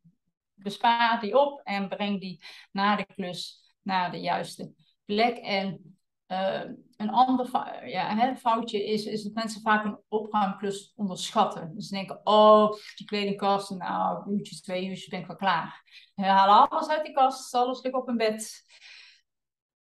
Bespaar 0.53 1.19
die 1.19 1.39
op 1.39 1.61
en 1.63 1.89
breng 1.89 2.19
die 2.19 2.43
na 2.71 2.95
de 2.95 3.05
klus 3.05 3.73
naar 3.81 4.11
de 4.11 4.19
juiste 4.19 4.73
plek. 5.05 5.37
En 5.37 5.97
uh, 6.27 6.63
een 6.97 7.09
ander 7.09 7.49
ja, 7.87 8.15
hè, 8.15 8.35
foutje 8.35 8.85
is, 8.85 9.05
is 9.05 9.23
dat 9.23 9.33
mensen 9.33 9.61
vaak 9.61 9.85
een 9.85 9.99
opruimklus 10.07 10.93
onderschatten. 10.95 11.75
Dus 11.75 11.87
ze 11.87 11.95
denken, 11.95 12.19
oh, 12.23 12.71
die 12.95 13.07
kledingkast, 13.07 13.69
nou, 13.69 14.31
uurtjes, 14.31 14.61
twee 14.61 14.87
uurtjes 14.87 15.07
ben 15.07 15.19
ik 15.19 15.27
wel 15.27 15.35
klaar. 15.35 15.83
Halen 16.15 16.69
alles 16.69 16.87
uit 16.87 17.05
die 17.05 17.13
kast, 17.13 17.55
alles 17.55 17.81
ligt 17.81 17.95
op 17.95 18.07
een 18.07 18.17
bed. 18.17 18.65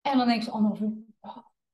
En 0.00 0.18
dan 0.18 0.26
denk 0.26 0.42
ze 0.42 0.50
anderhalf 0.50 0.80
oh, 0.80 1.09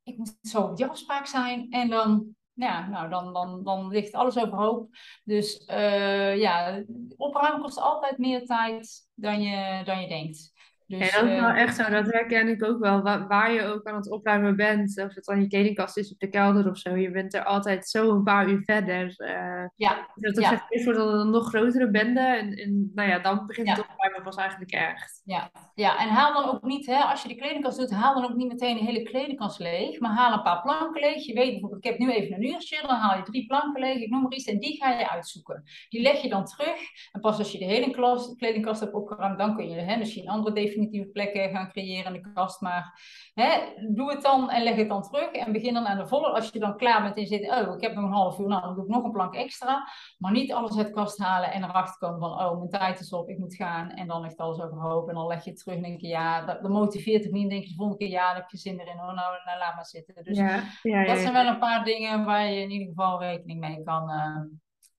ik 0.06 0.18
moet 0.18 0.36
zo 0.42 0.60
op 0.60 0.76
die 0.76 0.86
afspraak 0.86 1.26
zijn. 1.26 1.70
En 1.70 1.88
dan, 1.88 2.26
ja, 2.52 2.88
nou, 2.88 3.08
dan, 3.08 3.32
dan, 3.32 3.64
dan 3.64 3.88
ligt 3.88 4.12
alles 4.12 4.38
overhoop. 4.38 4.88
Dus 5.24 5.68
uh, 5.70 6.36
ja, 6.36 6.82
opruimen 7.16 7.60
kost 7.60 7.80
altijd 7.80 8.18
meer 8.18 8.46
tijd 8.46 9.08
dan 9.14 9.42
je, 9.42 9.84
dan 9.84 10.00
je 10.00 10.08
denkt. 10.08 10.52
Dus, 10.86 10.98
ja, 10.98 11.20
dat 11.20 11.30
is 11.30 11.40
wel 11.40 11.48
eh, 11.48 11.62
echt 11.62 11.76
zo. 11.76 11.90
Dat 11.90 12.12
herken 12.12 12.48
ik 12.48 12.64
ook 12.64 12.78
wel. 12.78 13.02
Waar, 13.02 13.26
waar, 13.26 13.52
je 13.52 13.62
ook 13.62 13.84
aan 13.84 13.96
het 13.96 14.10
opruimen 14.10 14.56
bent. 14.56 15.02
Of 15.02 15.14
het 15.14 15.24
dan 15.24 15.40
je 15.40 15.48
kledingkast 15.48 15.96
is 15.96 16.12
op 16.12 16.18
de 16.18 16.28
kelder 16.28 16.70
of 16.70 16.78
zo. 16.78 16.96
Je 16.96 17.10
bent 17.10 17.34
er 17.34 17.44
altijd 17.44 17.88
zo 17.88 18.10
een 18.10 18.22
paar 18.22 18.48
uur 18.48 18.62
verder. 18.62 19.14
Uh, 19.16 19.66
ja. 19.74 20.08
Dat 20.14 20.36
er 20.36 20.42
ja. 20.42 20.84
wordt 20.84 20.98
dan 20.98 21.14
een 21.14 21.30
nog 21.30 21.48
grotere 21.48 21.90
bende. 21.90 22.20
En, 22.20 22.52
en 22.52 22.90
nou 22.94 23.08
ja, 23.08 23.18
dan 23.18 23.46
begint 23.46 23.68
het 23.68 23.86
opruimen 23.90 24.22
pas 24.22 24.36
eigenlijk 24.36 24.72
echt. 24.72 25.22
Ja. 25.24 25.50
ja, 25.74 25.98
en 25.98 26.08
haal 26.08 26.32
dan 26.32 26.54
ook 26.54 26.62
niet, 26.62 26.86
hè, 26.86 26.98
als 26.98 27.22
je 27.22 27.28
de 27.28 27.34
kledingkast 27.34 27.78
doet, 27.78 27.90
haal 27.90 28.14
dan 28.14 28.30
ook 28.30 28.36
niet 28.36 28.48
meteen 28.48 28.76
de 28.76 28.84
hele 28.84 29.02
kledingkast 29.02 29.58
leeg. 29.58 30.00
Maar 30.00 30.14
haal 30.14 30.32
een 30.32 30.42
paar 30.42 30.62
planken 30.62 31.00
leeg. 31.00 31.26
Je 31.26 31.34
weet 31.34 31.50
bijvoorbeeld, 31.50 31.84
ik 31.84 31.90
heb 31.90 31.98
nu 31.98 32.12
even 32.12 32.36
een 32.36 32.46
uurtje. 32.46 32.82
Dan 32.86 32.96
haal 32.96 33.16
je 33.16 33.22
drie 33.22 33.46
planken 33.46 33.80
leeg. 33.80 33.98
Ik 33.98 34.10
noem 34.10 34.22
maar 34.22 34.32
iets. 34.32 34.44
En 34.44 34.58
die 34.58 34.76
ga 34.76 34.98
je 34.98 35.10
uitzoeken. 35.10 35.62
Die 35.88 36.02
leg 36.02 36.22
je 36.22 36.28
dan 36.28 36.44
terug. 36.44 36.78
En 37.12 37.20
pas 37.20 37.38
als 37.38 37.52
je 37.52 37.58
de 37.58 37.64
hele 37.64 38.34
kledingkast 38.36 38.80
hebt 38.80 38.94
opgeruimd, 38.94 39.38
dan 39.38 39.56
kun 39.56 39.68
je 39.68 39.80
hè, 39.80 39.96
misschien 39.96 40.28
andere 40.28 40.54
definitie 40.54 40.74
definitieve 40.76 41.10
plekken 41.10 41.50
gaan 41.50 41.68
creëren 41.68 42.14
in 42.14 42.22
de 42.22 42.32
kast. 42.32 42.60
Maar 42.60 43.00
hè, 43.34 43.58
doe 43.94 44.10
het 44.10 44.22
dan 44.22 44.50
en 44.50 44.62
leg 44.62 44.76
het 44.76 44.88
dan 44.88 45.02
terug. 45.02 45.30
En 45.30 45.52
begin 45.52 45.74
dan 45.74 45.86
aan 45.86 45.98
de 45.98 46.06
volle. 46.06 46.28
Als 46.28 46.50
je 46.50 46.58
dan 46.58 46.76
klaar 46.76 47.02
bent 47.02 47.16
en 47.16 47.26
zit, 47.26 47.50
oh, 47.50 47.74
ik 47.74 47.80
heb 47.80 47.94
nog 47.94 48.04
een 48.04 48.12
half 48.12 48.38
uur, 48.38 48.46
nou, 48.46 48.62
dan 48.62 48.74
doe 48.74 48.84
ik 48.84 48.90
nog 48.90 49.04
een 49.04 49.10
plank 49.10 49.34
extra. 49.34 49.88
Maar 50.18 50.32
niet 50.32 50.52
alles 50.52 50.76
uit 50.76 50.86
de 50.86 50.92
kast 50.92 51.18
halen 51.18 51.52
en 51.52 51.64
erachter 51.64 51.98
komen 51.98 52.20
van, 52.20 52.30
oh, 52.30 52.58
mijn 52.58 52.70
tijd 52.70 53.00
is 53.00 53.12
op, 53.12 53.28
ik 53.28 53.38
moet 53.38 53.54
gaan. 53.54 53.90
En 53.90 54.06
dan 54.06 54.22
ligt 54.22 54.36
alles 54.36 54.60
overhoop. 54.60 55.08
En 55.08 55.14
dan 55.14 55.26
leg 55.26 55.44
je 55.44 55.50
het 55.50 55.58
terug 55.58 55.76
en 55.76 55.82
denk 55.82 56.00
je, 56.00 56.08
ja, 56.08 56.44
dat, 56.44 56.62
dat 56.62 56.70
motiveert 56.70 57.24
het 57.24 57.32
niet. 57.32 57.42
Dan 57.42 57.50
denk 57.50 57.62
je 57.62 57.68
de 57.68 57.74
volgende 57.74 58.04
keer, 58.04 58.12
ja, 58.12 58.26
daar 58.26 58.36
heb 58.36 58.50
je 58.50 58.56
zin 58.56 58.80
erin. 58.80 59.00
Oh, 59.00 59.06
nou, 59.06 59.16
nou, 59.44 59.58
laat 59.58 59.74
maar 59.74 59.86
zitten. 59.86 60.24
Dus 60.24 60.38
ja, 60.38 60.62
ja, 60.82 61.04
dat 61.04 61.18
zijn 61.18 61.32
wel 61.32 61.46
een 61.46 61.58
paar 61.58 61.84
dingen 61.84 62.24
waar 62.24 62.46
je 62.46 62.60
in 62.60 62.70
ieder 62.70 62.88
geval 62.88 63.20
rekening 63.20 63.60
mee 63.60 63.82
kan, 63.82 64.10
uh, 64.10 64.40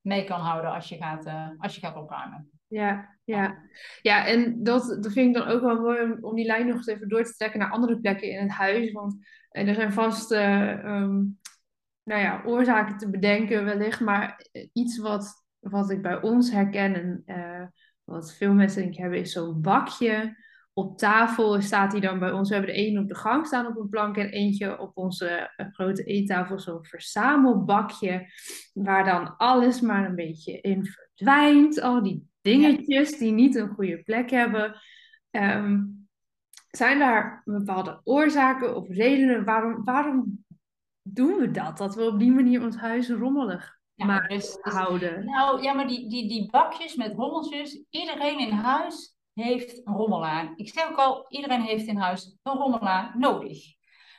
mee 0.02 0.24
kan 0.24 0.40
houden 0.40 0.72
als 0.72 0.90
je 0.90 0.98
gaat, 0.98 1.26
uh, 1.26 1.50
als 1.58 1.76
je 1.76 1.82
gaat 1.82 1.96
opruimen. 1.96 2.57
Ja, 2.68 3.18
ja. 3.24 3.58
ja 4.02 4.26
en 4.26 4.64
dat, 4.64 4.88
dat 4.88 5.12
vind 5.12 5.28
ik 5.28 5.34
dan 5.34 5.48
ook 5.48 5.62
wel 5.62 5.82
mooi 5.82 6.18
om, 6.22 6.36
die 6.36 6.46
lijn 6.46 6.68
nog 6.68 6.76
eens 6.76 6.88
even 6.88 7.10
door 7.10 7.24
te 7.24 7.34
trekken 7.34 7.60
naar 7.60 7.72
andere 7.72 8.00
plekken 8.00 8.30
in 8.30 8.42
het 8.42 8.52
huis. 8.52 8.92
Want 8.92 9.16
en 9.50 9.68
er 9.68 9.76
zijn 9.76 9.94
vast 9.94 10.32
uh, 10.32 10.84
um, 10.84 11.40
nou 12.04 12.22
ja, 12.22 12.42
oorzaken 12.46 12.98
te 12.98 13.10
bedenken 13.10 13.66
wellicht, 13.66 14.00
maar 14.00 14.46
iets 14.74 14.98
wat, 14.98 15.46
wat 15.60 15.90
ik 15.90 16.02
bij 16.02 16.22
ons 16.22 16.52
herken 16.52 17.24
en 17.26 17.74
wat 18.04 18.34
veel 18.34 18.54
mensen 18.54 18.82
denk 18.82 18.94
ik 18.94 19.00
hebben, 19.00 19.20
is 19.20 19.32
zo'n 19.32 19.62
bakje. 19.62 20.36
Op 20.74 20.98
tafel 20.98 21.62
staat 21.62 21.92
hij 21.92 22.02
dan 22.02 22.20
bij 22.20 22.32
ons. 22.32 22.50
We 22.50 22.56
hebben 22.56 22.74
de 22.74 22.80
ene 22.80 23.00
op 23.00 23.08
de 23.08 23.16
gang 23.16 23.48
staan 23.48 23.68
op 23.68 23.78
een 23.78 23.90
plank 23.90 24.18
en 24.18 24.30
eentje 24.30 24.80
op 24.80 24.98
onze 24.98 25.52
grote 25.72 26.04
eettafel. 26.04 26.60
Zo'n 26.60 26.86
verzamelbakje 26.86 28.28
waar 28.74 29.06
dan 29.06 29.38
alles 29.38 29.82
maar 29.82 30.06
een 30.06 30.16
beetje 30.16 30.62
in 30.62 30.86
verdwijnt. 30.86 31.82
Al 31.82 32.04
die 32.04 32.30
dingetjes 32.48 33.18
die 33.18 33.32
niet 33.32 33.56
een 33.56 33.70
goede 33.70 34.04
plek 34.04 34.30
hebben. 34.30 34.82
Ehm, 35.32 35.82
zijn 36.70 37.00
daar 37.00 37.42
bepaalde 37.46 38.02
oorzaken 38.04 38.76
of 38.76 38.88
redenen 38.90 39.46
waarom, 39.46 39.84
waarom 39.84 40.46
doen 41.02 41.36
we 41.36 41.52
dat? 41.52 41.78
Dat 41.78 41.96
we 41.96 42.06
op 42.06 42.20
die 42.20 42.32
manier 42.32 42.64
ons 42.64 42.76
huis 42.76 43.10
rommelig 43.10 43.78
maar 44.06 44.28
dus, 44.28 44.60
dus, 44.62 44.74
houden. 44.74 45.26
Nou 45.26 45.62
ja, 45.62 45.74
maar 45.74 45.88
die, 45.88 46.10
die, 46.10 46.28
die 46.28 46.50
bakjes 46.52 46.96
met 46.96 47.14
rommeltjes, 47.14 47.84
iedereen 47.90 48.40
in 48.40 48.52
huis 48.52 49.18
heeft 49.34 49.88
een 49.88 49.94
rommelaar. 49.94 50.54
Ik 50.56 50.70
zeg 50.70 50.90
ook 50.90 50.98
al, 50.98 51.26
iedereen 51.30 51.62
heeft 51.62 51.86
in 51.86 51.98
huis 51.98 52.38
een 52.44 52.54
rommelaar 52.54 53.18
nodig. 53.18 53.76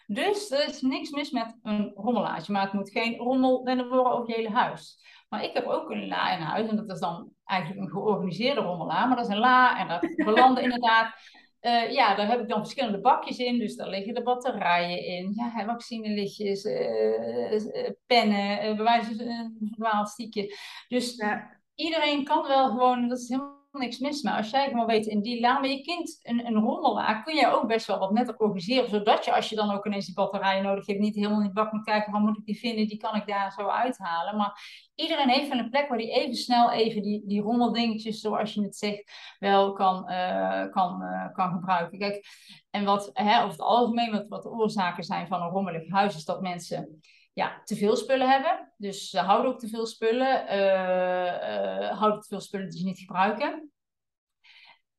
Dus 0.06 0.50
er 0.50 0.68
is 0.68 0.80
niks 0.80 1.10
mis 1.10 1.30
met 1.30 1.58
een 1.62 1.92
rommelaartje, 1.94 2.52
maar 2.52 2.62
het 2.62 2.72
moet 2.72 2.90
geen 2.90 3.16
rommel 3.16 3.64
worden 3.64 3.90
over 3.92 4.28
je 4.28 4.34
hele 4.34 4.50
huis. 4.50 4.98
Maar 5.28 5.44
ik 5.44 5.54
heb 5.54 5.66
ook 5.66 5.90
een 5.90 6.08
la 6.08 6.36
in 6.36 6.42
huis 6.42 6.68
en 6.68 6.76
dat 6.76 6.90
is 6.90 7.00
dan 7.00 7.30
eigenlijk 7.44 7.80
een 7.80 7.90
georganiseerde 7.90 8.60
rommelaar, 8.60 9.08
maar 9.08 9.16
dat 9.16 9.26
is 9.26 9.34
een 9.34 9.40
la 9.40 9.78
en 9.78 9.88
daar 9.88 10.12
belanden 10.24 10.62
inderdaad 10.62 11.14
uh, 11.60 11.92
ja, 11.92 12.14
daar 12.14 12.28
heb 12.28 12.40
ik 12.40 12.48
dan 12.48 12.58
verschillende 12.58 13.00
bakjes 13.00 13.38
in. 13.38 13.58
Dus 13.58 13.76
daar 13.76 13.88
liggen 13.88 14.14
de 14.14 14.22
batterijen 14.22 15.04
in. 15.04 15.32
Ja, 15.34 15.64
vaccinelichtjes, 15.64 16.64
uh, 16.64 17.90
pennen, 18.06 18.70
uh, 18.70 18.76
bewijzen, 18.76 19.28
een 19.28 19.56
verdwaald 19.60 20.08
stiekje. 20.08 20.56
Dus 20.88 21.16
ja. 21.16 21.60
iedereen 21.74 22.24
kan 22.24 22.46
wel 22.46 22.68
gewoon, 22.68 23.08
dat 23.08 23.18
is 23.18 23.28
helemaal 23.28 23.57
niks 23.72 23.98
mis 23.98 24.22
mee. 24.22 24.34
Als 24.34 24.50
jij 24.50 24.68
gewoon 24.68 24.86
weet 24.86 25.06
in 25.06 25.20
die 25.20 25.40
la 25.40 25.58
met 25.58 25.70
je 25.70 25.80
kind 25.80 26.18
een, 26.22 26.46
een 26.46 26.54
rommelaar, 26.54 27.22
kun 27.22 27.34
je 27.34 27.46
ook 27.46 27.66
best 27.66 27.86
wel 27.86 27.98
wat 27.98 28.12
netter 28.12 28.36
organiseren. 28.36 28.88
Zodat 28.88 29.24
je, 29.24 29.34
als 29.34 29.48
je 29.48 29.56
dan 29.56 29.70
ook 29.70 29.86
ineens 29.86 30.06
die 30.06 30.14
batterijen 30.14 30.62
nodig 30.62 30.86
hebt, 30.86 30.98
niet 30.98 31.14
helemaal 31.14 31.38
in 31.38 31.44
die 31.44 31.52
bak 31.52 31.72
moet 31.72 31.84
kijken, 31.84 32.12
waar 32.12 32.20
moet 32.20 32.38
ik 32.38 32.44
die 32.44 32.58
vinden, 32.58 32.86
die 32.86 32.96
kan 32.96 33.14
ik 33.14 33.26
daar 33.26 33.52
zo 33.52 33.66
uithalen. 33.68 34.36
Maar 34.36 34.90
iedereen 34.94 35.28
heeft 35.28 35.50
een 35.50 35.70
plek 35.70 35.88
waar 35.88 35.98
die 35.98 36.12
even 36.12 36.34
snel 36.34 36.70
even 36.70 37.02
die, 37.02 37.22
die 37.26 37.40
rommeldingetjes, 37.40 38.20
zoals 38.20 38.54
je 38.54 38.62
het 38.62 38.76
zegt, 38.76 39.12
wel 39.38 39.72
kan, 39.72 40.10
uh, 40.10 40.70
kan, 40.70 41.02
uh, 41.02 41.32
kan 41.32 41.52
gebruiken. 41.52 41.98
Kijk, 41.98 42.26
en 42.70 42.84
wat 42.84 43.10
hè, 43.12 43.38
over 43.38 43.50
het 43.50 43.60
algemeen, 43.60 44.12
wat, 44.12 44.28
wat 44.28 44.42
de 44.42 44.50
oorzaken 44.50 45.04
zijn 45.04 45.26
van 45.26 45.42
een 45.42 45.50
rommelig 45.50 45.90
huis, 45.90 46.16
is 46.16 46.24
dat 46.24 46.40
mensen 46.40 47.00
ja, 47.38 47.62
te 47.64 47.76
veel 47.76 47.96
spullen 47.96 48.28
hebben. 48.28 48.72
Dus 48.76 49.10
ze 49.10 49.18
houden 49.18 49.52
ook 49.52 49.58
te 49.58 49.68
veel 49.68 49.86
spullen. 49.86 50.44
Uh, 50.44 51.98
houden 51.98 52.20
te 52.20 52.28
veel 52.28 52.40
spullen 52.40 52.68
die 52.68 52.78
ze 52.78 52.84
niet 52.84 52.98
gebruiken. 52.98 53.72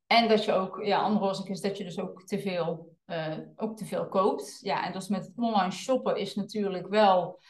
En 0.06 0.28
dat 0.28 0.44
je 0.44 0.52
ook, 0.52 0.84
ja, 0.84 0.98
andere 0.98 1.24
oorzaak 1.24 1.48
is 1.48 1.60
dat 1.60 1.76
je 1.78 1.84
dus 1.84 1.98
ook 1.98 2.22
te 2.22 2.38
veel, 2.38 2.96
uh, 3.06 3.38
ook 3.56 3.76
te 3.76 3.84
veel 3.84 4.08
koopt. 4.08 4.58
Ja, 4.60 4.86
en 4.86 4.92
dus 4.92 5.08
met 5.08 5.32
online 5.36 5.70
shoppen 5.70 6.16
is 6.16 6.34
natuurlijk 6.34 6.88
wel 6.88 7.40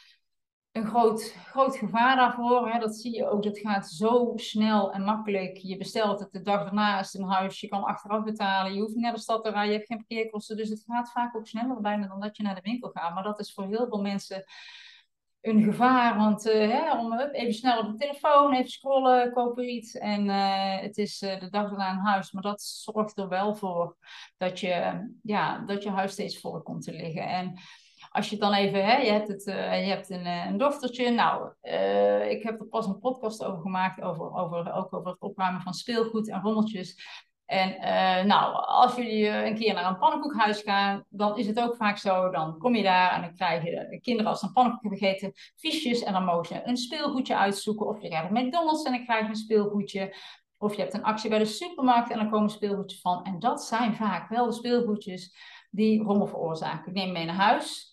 een 0.71 0.85
groot, 0.85 1.35
groot 1.45 1.75
gevaar 1.75 2.15
daarvoor. 2.15 2.69
Hè. 2.69 2.79
Dat 2.79 2.95
zie 2.95 3.15
je 3.15 3.29
ook, 3.29 3.43
dat 3.43 3.59
gaat 3.59 3.89
zo 3.89 4.31
snel 4.35 4.91
en 4.93 5.03
makkelijk. 5.03 5.57
Je 5.57 5.77
bestelt 5.77 6.19
het 6.19 6.31
de 6.31 6.41
dag 6.41 6.63
daarna 6.63 6.99
is 6.99 7.13
het 7.13 7.21
een 7.21 7.27
huis, 7.27 7.59
je 7.59 7.67
kan 7.67 7.83
achteraf 7.83 8.23
betalen, 8.23 8.73
je 8.73 8.79
hoeft 8.79 8.93
niet 8.93 9.03
naar 9.03 9.13
de 9.13 9.19
stad 9.19 9.43
te 9.43 9.49
rijden, 9.49 9.71
je 9.71 9.75
hebt 9.75 9.87
geen 9.87 10.05
parkeerkosten. 10.05 10.57
Dus 10.57 10.69
het 10.69 10.83
gaat 10.87 11.11
vaak 11.11 11.35
ook 11.35 11.47
sneller 11.47 11.81
bijna 11.81 12.07
dan 12.07 12.19
dat 12.19 12.37
je 12.37 12.43
naar 12.43 12.55
de 12.55 12.61
winkel 12.61 12.89
gaat. 12.89 13.13
Maar 13.13 13.23
dat 13.23 13.39
is 13.39 13.53
voor 13.53 13.67
heel 13.67 13.87
veel 13.87 14.01
mensen 14.01 14.43
een 15.41 15.63
gevaar. 15.63 16.17
Want 16.17 16.45
uh, 16.45 16.53
hè, 16.53 16.99
om 16.99 17.19
even 17.19 17.53
snel 17.53 17.79
op 17.79 17.91
de 17.91 17.97
telefoon, 17.97 18.53
even 18.53 18.69
scrollen, 18.69 19.33
kopen 19.33 19.69
iets. 19.69 19.97
En 19.97 20.25
uh, 20.25 20.79
het 20.79 20.97
is 20.97 21.21
uh, 21.21 21.39
de 21.39 21.49
dag 21.49 21.69
daarna 21.69 21.91
een 21.91 22.05
huis. 22.05 22.31
Maar 22.31 22.43
dat 22.43 22.61
zorgt 22.61 23.17
er 23.17 23.27
wel 23.27 23.55
voor 23.55 23.97
dat 24.37 24.59
je, 24.59 25.07
ja, 25.23 25.59
dat 25.59 25.83
je 25.83 25.89
huis 25.89 26.11
steeds 26.11 26.39
voor 26.39 26.63
komt 26.63 26.83
te 26.83 26.91
liggen. 26.91 27.27
En 27.27 27.59
als 28.11 28.29
je 28.29 28.37
dan 28.37 28.53
even, 28.53 28.85
hè, 28.85 28.97
je 28.97 29.11
hebt, 29.11 29.27
het, 29.27 29.43
je 29.45 29.51
hebt 29.89 30.09
een, 30.09 30.25
een 30.25 30.57
dochtertje. 30.57 31.09
Nou, 31.09 31.51
ik 32.29 32.43
heb 32.43 32.59
er 32.59 32.65
pas 32.65 32.85
een 32.85 32.99
podcast 32.99 33.43
over 33.43 33.61
gemaakt. 33.61 34.01
Over, 34.01 34.33
over, 34.33 34.73
ook 34.73 34.93
over 34.93 35.11
het 35.11 35.21
opruimen 35.21 35.61
van 35.61 35.73
speelgoed 35.73 36.29
en 36.29 36.41
rommeltjes. 36.41 36.95
En 37.45 37.77
nou, 38.27 38.65
als 38.65 38.95
jullie 38.95 39.27
een 39.27 39.55
keer 39.55 39.73
naar 39.73 39.85
een 39.85 39.97
pannenkoekhuis 39.97 40.61
gaan, 40.61 41.05
dan 41.09 41.37
is 41.37 41.47
het 41.47 41.59
ook 41.59 41.75
vaak 41.75 41.97
zo, 41.97 42.29
dan 42.29 42.57
kom 42.57 42.75
je 42.75 42.83
daar 42.83 43.11
en 43.11 43.21
dan 43.21 43.35
krijg 43.35 43.63
je 43.63 43.99
kinderen 44.01 44.31
als 44.31 44.39
ze 44.39 44.45
een 44.45 44.53
pannenkoek 44.53 44.81
hebben 44.81 44.99
gegeten, 44.99 45.31
fiches 45.55 46.03
en 46.03 46.13
dan 46.13 46.25
mogen 46.25 46.45
ze 46.45 46.61
een 46.63 46.77
speelgoedje 46.77 47.37
uitzoeken. 47.37 47.87
Of 47.87 48.01
je 48.01 48.11
gaat 48.11 48.29
naar 48.29 48.43
McDonald's 48.43 48.83
en 48.83 48.91
dan 48.91 49.03
krijg 49.03 49.23
je 49.23 49.29
een 49.29 49.35
speelgoedje. 49.35 50.15
Of 50.57 50.75
je 50.75 50.81
hebt 50.81 50.93
een 50.93 51.03
actie 51.03 51.29
bij 51.29 51.39
de 51.39 51.45
supermarkt 51.45 52.11
en 52.11 52.17
dan 52.17 52.29
komen 52.29 52.49
speelgoedjes 52.49 53.01
van. 53.01 53.23
En 53.23 53.39
dat 53.39 53.63
zijn 53.63 53.95
vaak 53.95 54.29
wel 54.29 54.45
de 54.45 54.51
speelgoedjes 54.51 55.35
die 55.69 56.03
rommel 56.03 56.27
veroorzaken. 56.27 56.87
Ik 56.87 56.93
neem 56.93 57.11
mee 57.11 57.25
naar 57.25 57.35
huis. 57.35 57.90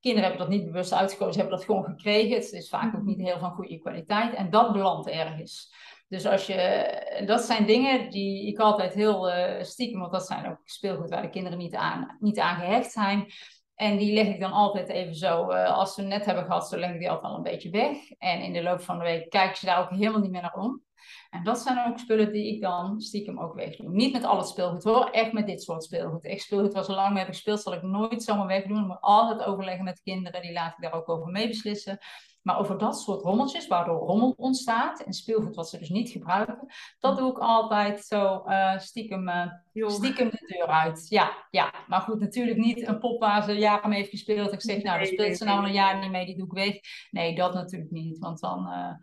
Kinderen 0.00 0.28
hebben 0.28 0.48
dat 0.48 0.56
niet 0.56 0.66
bewust 0.66 0.92
uitgekozen, 0.92 1.40
hebben 1.40 1.58
dat 1.58 1.66
gewoon 1.66 1.84
gekregen. 1.84 2.34
Het 2.34 2.52
is 2.52 2.68
vaak 2.68 2.94
ook 2.94 3.04
niet 3.04 3.20
heel 3.20 3.38
van 3.38 3.50
goede 3.50 3.78
kwaliteit. 3.78 4.34
En 4.34 4.50
dat 4.50 4.72
belandt 4.72 5.08
ergens. 5.08 5.74
Dus 6.08 6.26
als 6.26 6.46
je, 6.46 7.22
dat 7.26 7.40
zijn 7.40 7.66
dingen 7.66 8.10
die 8.10 8.46
ik 8.46 8.58
altijd 8.58 8.94
heel 8.94 9.30
uh, 9.30 9.62
stiekem, 9.62 10.00
want 10.00 10.12
dat 10.12 10.26
zijn 10.26 10.50
ook 10.50 10.60
speelgoed 10.64 11.10
waar 11.10 11.22
de 11.22 11.30
kinderen 11.30 11.58
niet 11.58 11.74
aan, 11.74 12.16
niet 12.20 12.38
aan 12.38 12.56
gehecht 12.56 12.92
zijn. 12.92 13.26
En 13.74 13.96
die 13.96 14.12
leg 14.12 14.26
ik 14.26 14.40
dan 14.40 14.52
altijd 14.52 14.88
even 14.88 15.14
zo, 15.14 15.50
uh, 15.50 15.76
als 15.76 15.94
ze 15.94 16.02
net 16.02 16.24
hebben 16.24 16.44
gehad, 16.44 16.68
zo 16.68 16.78
leg 16.78 16.90
ik 16.90 16.98
die 16.98 17.10
altijd 17.10 17.32
al 17.32 17.36
een 17.36 17.42
beetje 17.42 17.70
weg. 17.70 18.10
En 18.18 18.42
in 18.42 18.52
de 18.52 18.62
loop 18.62 18.80
van 18.80 18.98
de 18.98 19.04
week 19.04 19.30
kijken 19.30 19.56
ze 19.56 19.66
daar 19.66 19.80
ook 19.80 19.90
helemaal 19.90 20.20
niet 20.20 20.30
meer 20.30 20.42
naar 20.42 20.54
om. 20.54 20.82
En 21.30 21.44
dat 21.44 21.58
zijn 21.58 21.88
ook 21.88 21.98
spullen 21.98 22.32
die 22.32 22.54
ik 22.54 22.60
dan 22.60 23.00
stiekem 23.00 23.40
ook 23.40 23.54
wegdoe. 23.54 23.88
Niet 23.88 24.12
met 24.12 24.24
al 24.24 24.36
het 24.36 24.48
speelgoed 24.48 24.84
hoor, 24.84 25.10
echt 25.10 25.32
met 25.32 25.46
dit 25.46 25.62
soort 25.62 25.84
speelgoed. 25.84 26.24
Echt 26.24 26.42
speelgoed 26.42 26.72
was 26.72 26.88
lang 26.88 27.08
mee 27.08 27.18
heb 27.18 27.28
gespeeld, 27.28 27.60
zal 27.60 27.74
ik 27.74 27.82
nooit 27.82 28.22
zomaar 28.22 28.46
wegdoen. 28.46 28.80
Ik 28.80 28.86
moet 28.86 29.00
altijd 29.00 29.44
overleggen 29.44 29.84
met 29.84 29.96
de 29.96 30.02
kinderen, 30.02 30.42
die 30.42 30.52
laat 30.52 30.72
ik 30.72 30.82
daar 30.82 30.92
ook 30.92 31.08
over 31.08 31.30
mee 31.30 31.48
beslissen. 31.48 31.98
Maar 32.42 32.58
over 32.58 32.78
dat 32.78 33.00
soort 33.00 33.22
rommeltjes, 33.22 33.66
waardoor 33.66 33.98
rommel 33.98 34.34
ontstaat 34.36 35.00
en 35.00 35.12
speelgoed 35.12 35.54
wat 35.54 35.68
ze 35.68 35.78
dus 35.78 35.88
niet 35.88 36.10
gebruiken, 36.10 36.66
dat 36.98 37.16
doe 37.16 37.30
ik 37.30 37.38
altijd 37.38 38.04
zo 38.04 38.42
uh, 38.46 38.78
stiekem, 38.78 39.28
uh, 39.28 39.52
stiekem 39.72 40.30
de 40.30 40.54
deur 40.56 40.66
uit. 40.66 41.06
Ja, 41.08 41.46
ja, 41.50 41.72
maar 41.86 42.00
goed, 42.00 42.20
natuurlijk 42.20 42.58
niet 42.58 42.88
een 42.88 42.98
pop 42.98 43.20
waar 43.20 43.42
ze 43.42 43.52
jaren 43.52 43.88
mee 43.88 43.98
heeft 43.98 44.10
gespeeld. 44.10 44.52
Ik 44.52 44.60
zeg, 44.60 44.82
nou, 44.82 44.98
daar 44.98 45.06
speelt 45.06 45.36
ze 45.36 45.44
nou 45.44 45.64
een 45.64 45.72
jaar 45.72 45.98
niet 45.98 46.10
mee, 46.10 46.26
die 46.26 46.36
doe 46.36 46.46
ik 46.46 46.52
weg. 46.52 46.80
Nee, 47.10 47.34
dat 47.34 47.54
natuurlijk 47.54 47.90
niet, 47.90 48.18
want 48.18 48.40
dan, 48.40 48.66
uh, 48.68 48.94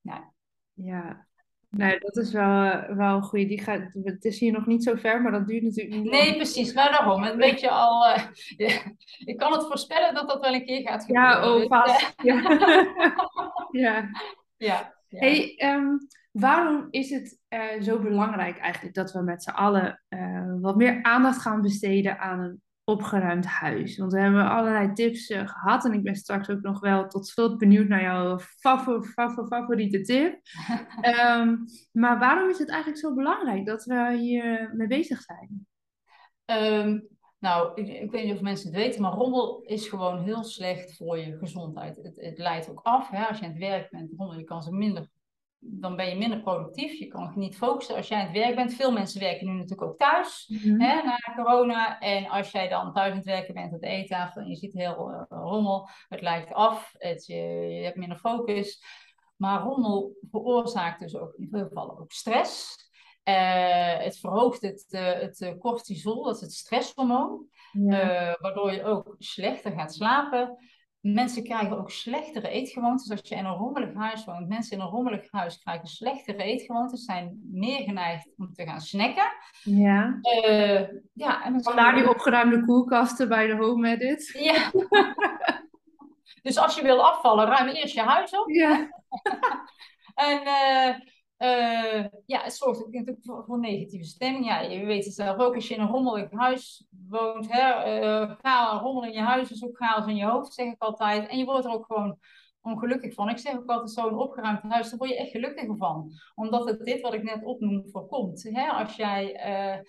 ja. 0.00 0.33
Ja, 0.74 1.26
Nee, 1.76 1.98
dat 1.98 2.16
is 2.16 2.32
wel, 2.32 2.82
wel 2.94 3.16
een 3.16 3.22
goede. 3.22 3.46
Die 3.46 3.62
gaat, 3.62 3.80
het 4.02 4.24
is 4.24 4.38
hier 4.38 4.52
nog 4.52 4.66
niet 4.66 4.82
zo 4.82 4.94
ver, 4.94 5.22
maar 5.22 5.32
dat 5.32 5.46
duurt 5.46 5.62
natuurlijk 5.62 5.96
niet. 5.96 6.10
Nee, 6.10 6.34
precies. 6.34 6.72
Maar 6.72 6.90
daarom. 6.90 7.24
Een 7.24 7.36
beetje 7.36 7.70
al. 7.70 8.08
Uh, 8.08 8.24
ja, 8.56 8.80
ik 9.32 9.36
kan 9.36 9.52
het 9.52 9.66
voorspellen 9.66 10.14
dat 10.14 10.28
dat 10.28 10.40
wel 10.40 10.54
een 10.54 10.64
keer 10.64 10.88
gaat 10.88 11.04
gebeuren. 11.04 11.30
Ja, 11.30 11.52
oh, 11.52 11.58
dus, 11.58 11.66
vast. 11.66 12.14
ja. 12.22 12.40
ja. 13.70 14.10
ja. 14.56 14.94
Hey, 15.08 15.60
um, 15.64 15.98
waarom 16.32 16.86
is 16.90 17.10
het 17.10 17.38
uh, 17.48 17.82
zo 17.82 17.98
belangrijk 17.98 18.58
eigenlijk 18.58 18.94
dat 18.94 19.12
we 19.12 19.22
met 19.22 19.42
z'n 19.42 19.50
allen 19.50 20.02
wat 20.60 20.76
meer 20.76 21.02
aandacht 21.02 21.40
gaan 21.40 21.62
besteden 21.62 22.18
aan 22.18 22.40
een 22.40 22.62
opgeruimd 22.84 23.46
huis? 23.46 23.98
Want 23.98 24.12
we 24.12 24.20
hebben 24.20 24.50
allerlei 24.50 24.92
tips 24.92 25.30
uh, 25.30 25.48
gehad 25.48 25.84
en 25.84 25.92
ik 25.92 26.02
ben 26.02 26.14
straks 26.14 26.48
ook 26.48 26.60
nog 26.60 26.80
wel 26.80 27.06
tot 27.06 27.26
slot 27.26 27.58
benieuwd 27.58 27.88
naar 27.88 28.02
jouw 28.02 28.38
favor, 28.38 29.04
favor, 29.04 29.46
favoriete 29.46 30.00
tip. 30.00 30.40
um, 31.18 31.64
maar 32.02 32.18
waarom 32.18 32.48
is 32.48 32.58
het 32.58 32.68
eigenlijk 32.68 33.00
zo 33.00 33.14
belangrijk 33.14 33.66
dat 33.66 33.84
we 33.84 34.16
hier 34.18 34.72
mee 34.74 34.86
bezig 34.86 35.20
zijn? 35.20 35.66
Um, 36.46 37.08
nou, 37.38 37.72
ik, 37.74 37.88
ik, 38.02 38.10
weet 38.10 38.24
niet 38.24 38.34
of 38.34 38.40
mensen 38.40 38.66
het 38.66 38.76
weten, 38.76 39.02
maar 39.02 39.12
rommel 39.12 39.62
is 39.62 39.88
gewoon 39.88 40.22
heel 40.22 40.44
slecht 40.44 40.96
voor 40.96 41.18
je 41.18 41.38
gezondheid. 41.38 41.96
Het, 41.96 42.16
het 42.20 42.38
leidt 42.38 42.70
ook 42.70 42.80
af. 42.82 43.10
Hè? 43.10 43.24
Als 43.24 43.38
je 43.38 43.44
aan 43.44 43.50
het 43.50 43.60
werk 43.60 43.90
bent, 43.90 44.12
rommel, 44.16 44.38
je 44.38 44.44
kan 44.44 44.62
ze 44.62 44.72
minder 44.72 45.08
dan 45.66 45.96
ben 45.96 46.08
je 46.08 46.16
minder 46.16 46.40
productief. 46.40 46.98
Je 46.98 47.06
kan 47.06 47.32
niet 47.34 47.56
focussen 47.56 47.96
als 47.96 48.08
jij 48.08 48.18
aan 48.18 48.26
het 48.26 48.36
werk 48.36 48.54
bent. 48.54 48.74
Veel 48.74 48.92
mensen 48.92 49.20
werken 49.20 49.46
nu 49.46 49.52
natuurlijk 49.52 49.82
ook 49.82 49.96
thuis 49.96 50.46
mm 50.48 50.80
hè, 50.80 51.02
na 51.02 51.18
corona. 51.36 52.00
En 52.00 52.28
als 52.28 52.50
jij 52.50 52.68
dan 52.68 52.92
thuis 52.92 53.10
aan 53.10 53.16
het 53.16 53.26
werken 53.26 53.54
bent, 53.54 53.66
aan 53.66 53.78
het 53.80 53.82
eten 53.82 54.32
en 54.34 54.48
je 54.48 54.56
ziet 54.56 54.72
heel 54.72 55.10
uh, 55.10 55.22
rommel, 55.28 55.88
het 56.08 56.20
lijkt 56.20 56.52
af, 56.52 56.94
het, 56.98 57.26
je, 57.26 57.34
je, 57.34 57.84
hebt 57.84 57.96
minder 57.96 58.18
focus. 58.18 58.84
Maar 59.36 59.60
rommel 59.60 60.16
veroorzaakt 60.30 61.00
dus 61.00 61.16
ook 61.16 61.34
in 61.34 61.48
veel 61.50 61.66
gevallen 61.66 61.98
ook 61.98 62.12
stress. 62.12 62.76
Uh, 63.28 63.96
het 63.98 64.18
verhoogt 64.18 64.62
het, 64.62 64.86
uh, 64.90 65.12
het 65.12 65.56
cortisol, 65.58 66.24
dat 66.24 66.34
is 66.34 66.40
het 66.40 66.52
stresshormoon. 66.52 67.46
Ja. 67.72 68.36
waardoor 68.40 68.72
je 68.72 68.84
ook 68.84 69.14
slechter 69.18 69.72
gaat 69.72 69.94
slapen. 69.94 70.56
Mensen 71.04 71.44
krijgen 71.44 71.78
ook 71.78 71.90
slechtere 71.90 72.48
eetgewoontes. 72.48 73.10
Als 73.10 73.20
je 73.22 73.34
in 73.34 73.44
een 73.44 73.56
rommelig 73.56 73.94
huis 73.94 74.24
woont, 74.24 74.48
mensen 74.48 74.76
in 74.76 74.82
een 74.82 74.90
rommelig 74.90 75.30
huis 75.30 75.58
krijgen 75.58 75.88
slechtere 75.88 76.42
eetgewoontes, 76.42 77.04
zijn 77.04 77.40
meer 77.50 77.82
geneigd 77.82 78.28
om 78.36 78.52
te 78.52 78.64
gaan 78.64 78.80
snacken. 78.80 79.32
Ja. 79.62 80.18
Uh, 80.46 80.80
ja 81.12 81.44
en 81.44 81.62
Vandaar 81.62 81.94
die 81.94 82.08
opgeruimde 82.08 82.64
koelkasten 82.64 83.28
bij 83.28 83.46
de 83.46 83.54
Home 83.54 83.88
Edit. 83.88 84.30
Ja. 84.38 84.70
dus 86.42 86.58
als 86.58 86.76
je 86.76 86.82
wil 86.82 87.04
afvallen, 87.04 87.46
ruim 87.46 87.68
eerst 87.68 87.94
je 87.94 88.02
huis 88.02 88.38
op. 88.38 88.50
Ja. 88.50 88.88
en 90.28 90.40
uh, 90.44 90.94
uh, 91.38 92.04
ja, 92.26 92.42
het 92.42 92.54
zorgt 92.54 92.84
natuurlijk 92.84 93.18
voor, 93.20 93.44
voor, 93.44 93.58
negatieve 93.58 94.04
stemming. 94.04 94.46
Ja, 94.46 94.60
je 94.60 94.84
weet 94.84 95.04
het 95.04 95.14
zelf 95.14 95.38
ook, 95.38 95.54
als 95.54 95.68
je 95.68 95.74
in 95.74 95.80
een 95.80 95.88
rommelig 95.88 96.30
huis 96.30 96.86
woont, 97.08 97.52
hè, 97.52 98.00
uh, 98.02 98.34
ga 98.42 98.78
rommel 98.78 99.04
in 99.04 99.12
je 99.12 99.20
huis 99.20 99.50
is 99.50 99.64
ook 99.64 99.76
chaos 99.76 100.06
in 100.06 100.16
je 100.16 100.24
hoofd, 100.24 100.54
zeg 100.54 100.66
ik 100.66 100.82
altijd. 100.82 101.28
En 101.28 101.38
je 101.38 101.44
wordt 101.44 101.64
er 101.64 101.72
ook 101.72 101.86
gewoon 101.86 102.18
ongelukkig 102.60 103.14
van. 103.14 103.28
Ik 103.28 103.38
zeg 103.38 103.56
ook 103.56 103.70
altijd, 103.70 103.90
zo'n 103.90 104.18
opgeruimd 104.18 104.62
huis, 104.62 104.88
daar 104.90 104.98
word 104.98 105.10
je 105.10 105.16
echt 105.16 105.30
gelukkiger 105.30 105.76
van. 105.76 106.10
Omdat 106.34 106.68
het 106.68 106.84
dit 106.84 107.00
wat 107.00 107.14
ik 107.14 107.22
net 107.22 107.44
opnoem 107.44 107.88
voorkomt. 107.90 108.42
Hè? 108.42 108.66
Als 108.66 108.96
jij... 108.96 109.46
Uh, 109.46 109.82